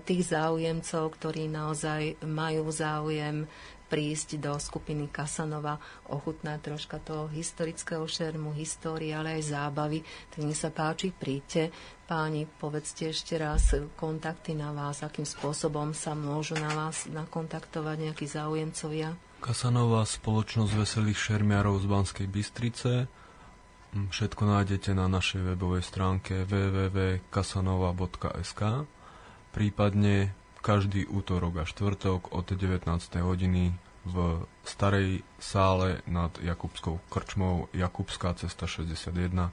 tých 0.04 0.32
záujemcov, 0.32 1.04
ktorí 1.20 1.52
naozaj 1.52 2.24
majú 2.24 2.72
záujem 2.72 3.44
prísť 3.90 4.38
do 4.38 4.54
skupiny 4.56 5.10
Kasanova, 5.10 5.82
ochutnať 6.14 6.62
troška 6.62 7.02
toho 7.02 7.26
historického 7.34 8.06
šermu, 8.06 8.54
histórie, 8.54 9.10
ale 9.12 9.42
aj 9.42 9.50
zábavy. 9.50 10.06
Tak 10.30 10.46
nech 10.46 10.56
sa 10.56 10.70
páči, 10.70 11.10
príďte. 11.10 11.74
Páni, 12.06 12.46
povedzte 12.46 13.10
ešte 13.10 13.42
raz 13.42 13.74
kontakty 13.98 14.54
na 14.54 14.70
vás, 14.70 15.02
akým 15.02 15.26
spôsobom 15.26 15.98
sa 15.98 16.14
môžu 16.14 16.54
na 16.62 16.70
vás 16.72 17.10
nakontaktovať 17.10 17.98
nejakí 18.10 18.26
záujemcovia. 18.30 19.18
Kasanová 19.42 20.06
spoločnosť 20.06 20.74
veselých 20.78 21.18
šermiarov 21.18 21.82
z 21.82 21.90
Banskej 21.90 22.30
Bystrice. 22.30 23.10
Všetko 23.90 24.46
nájdete 24.46 24.94
na 24.94 25.10
našej 25.10 25.42
webovej 25.54 25.82
stránke 25.82 26.46
www.kasanova.sk 26.46 28.62
prípadne 29.50 30.38
každý 30.60 31.08
útorok 31.08 31.64
a 31.64 31.66
štvrtok 31.66 32.36
od 32.36 32.46
19. 32.48 32.86
hodiny 33.20 33.74
v 34.08 34.16
starej 34.64 35.22
sále 35.38 36.02
nad 36.08 36.32
Jakubskou 36.40 37.00
krčmou 37.12 37.68
Jakubská 37.76 38.34
cesta 38.34 38.66
61. 38.66 39.52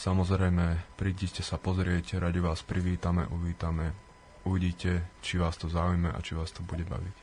Samozrejme, 0.00 0.96
prídite 0.96 1.44
sa 1.44 1.60
pozrieť, 1.60 2.16
radi 2.16 2.40
vás 2.40 2.64
privítame, 2.64 3.28
uvítame, 3.28 3.92
uvidíte, 4.48 5.04
či 5.20 5.36
vás 5.36 5.60
to 5.60 5.68
zaujíme 5.68 6.08
a 6.08 6.18
či 6.24 6.32
vás 6.32 6.48
to 6.56 6.64
bude 6.64 6.88
baviť. 6.88 7.16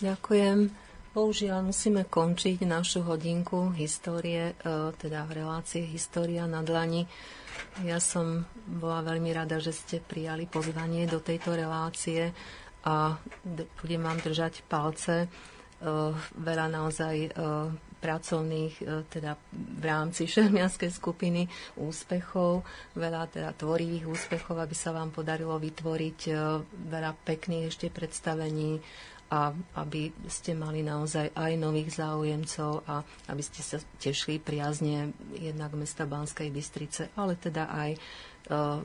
Ďakujem. 0.00 0.89
Bohužiaľ 1.10 1.66
musíme 1.66 2.06
končiť 2.06 2.62
našu 2.62 3.02
hodinku 3.02 3.74
histórie, 3.74 4.54
e, 4.54 4.94
teda 4.94 5.26
v 5.26 5.42
relácie 5.42 5.82
História 5.82 6.46
na 6.46 6.62
dlani. 6.62 7.02
Ja 7.82 7.98
som 7.98 8.46
bola 8.62 9.02
veľmi 9.02 9.34
rada, 9.34 9.58
že 9.58 9.74
ste 9.74 9.98
prijali 9.98 10.46
pozvanie 10.46 11.10
do 11.10 11.18
tejto 11.18 11.58
relácie 11.58 12.30
a 12.86 13.18
budem 13.82 14.06
vám 14.06 14.22
držať 14.22 14.62
palce. 14.70 15.26
E, 15.26 15.28
veľa 16.38 16.66
naozaj 16.70 17.16
e, 17.26 17.30
pracovných, 17.98 18.74
teda 19.10 19.34
v 19.50 19.82
rámci 19.82 20.24
šermianskej 20.30 20.94
skupiny 20.94 21.50
úspechov, 21.74 22.62
veľa 22.94 23.34
teda 23.34 23.50
tvorivých 23.58 24.06
úspechov, 24.06 24.62
aby 24.62 24.78
sa 24.78 24.94
vám 24.94 25.10
podarilo 25.10 25.58
vytvoriť 25.58 26.18
veľa 26.86 27.12
pekných 27.26 27.66
ešte 27.66 27.90
predstavení 27.90 28.78
a 29.30 29.54
aby 29.78 30.10
ste 30.26 30.58
mali 30.58 30.82
naozaj 30.82 31.30
aj 31.38 31.52
nových 31.54 32.02
záujemcov 32.02 32.82
a 32.82 33.06
aby 33.30 33.42
ste 33.46 33.62
sa 33.62 33.78
tešili 34.02 34.42
priazne 34.42 35.14
jednak 35.38 35.70
mesta 35.78 36.02
Banskej 36.02 36.50
Bystrice, 36.50 37.14
ale 37.14 37.38
teda 37.38 37.70
aj 37.70 37.90
uh, 37.94 38.82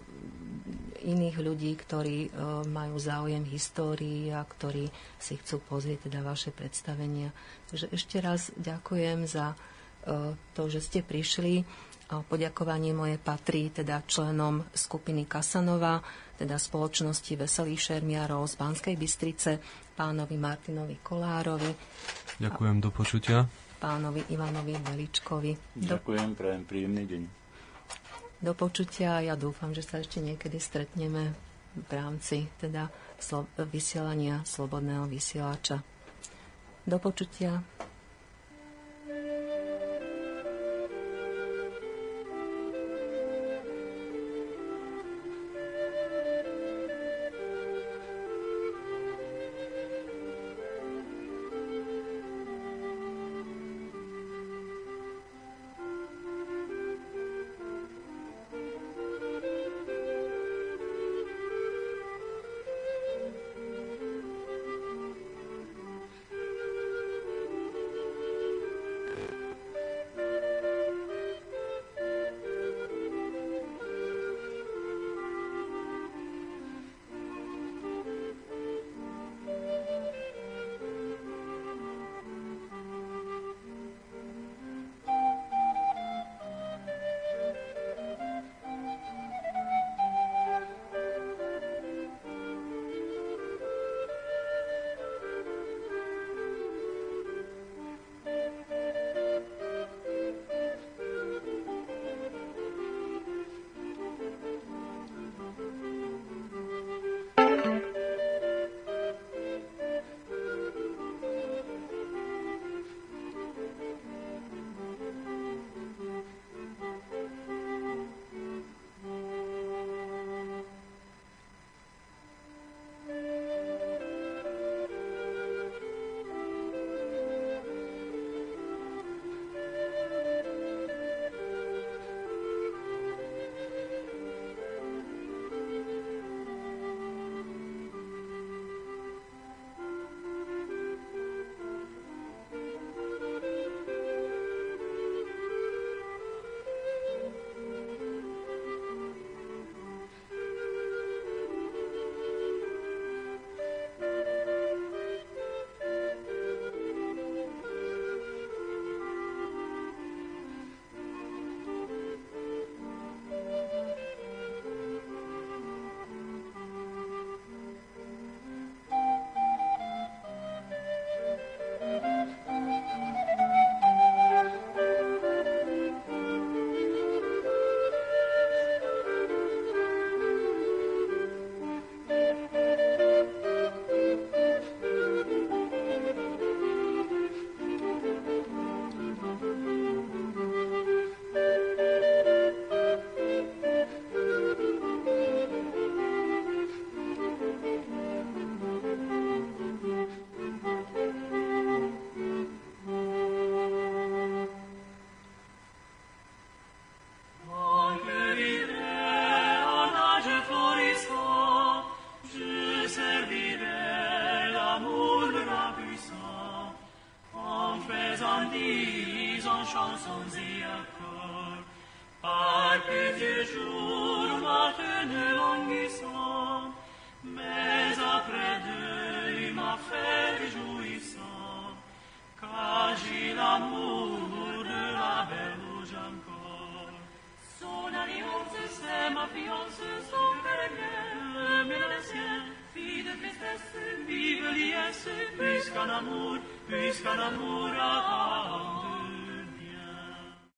iných 1.02 1.38
ľudí, 1.42 1.74
ktorí 1.74 2.30
uh, 2.30 2.62
majú 2.62 2.94
záujem 3.02 3.42
histórii 3.50 4.30
a 4.30 4.46
ktorí 4.46 4.86
si 5.18 5.34
chcú 5.42 5.66
pozrieť 5.66 6.14
teda 6.14 6.22
vaše 6.22 6.54
predstavenia. 6.54 7.34
Takže 7.74 7.90
ešte 7.90 8.22
raz 8.22 8.54
ďakujem 8.54 9.26
za 9.26 9.58
uh, 9.58 10.38
to, 10.54 10.70
že 10.70 10.86
ste 10.86 11.00
prišli. 11.02 11.66
A 12.06 12.22
poďakovanie 12.22 12.94
moje 12.94 13.18
patrí 13.18 13.74
teda 13.74 14.06
členom 14.06 14.62
skupiny 14.78 15.26
Kasanova, 15.26 16.06
teda 16.38 16.62
spoločnosti 16.62 17.34
Veselých 17.34 17.82
šermiarov 17.82 18.46
z 18.46 18.62
Banskej 18.62 18.94
Bystrice, 18.94 19.58
pánovi 19.96 20.36
Martinovi 20.36 21.00
Kolárovi. 21.00 21.72
Ďakujem, 22.38 22.78
do 22.84 22.92
počutia. 22.92 23.48
Pánovi 23.80 24.28
Ivanovi 24.30 24.76
Veličkovi. 24.76 25.80
Ďakujem, 25.80 26.30
pre 26.36 26.60
príjemný 26.68 27.04
deň. 27.08 27.24
Do 28.44 28.52
počutia 28.52 29.24
ja 29.24 29.40
dúfam, 29.40 29.72
že 29.72 29.82
sa 29.82 30.04
ešte 30.04 30.20
niekedy 30.20 30.60
stretneme 30.60 31.32
v 31.76 31.92
rámci 31.92 32.52
teda 32.60 32.92
slo- 33.18 33.48
vysielania 33.72 34.44
Slobodného 34.44 35.08
vysielača. 35.08 35.80
Do 36.86 36.98
počutia. 37.00 37.64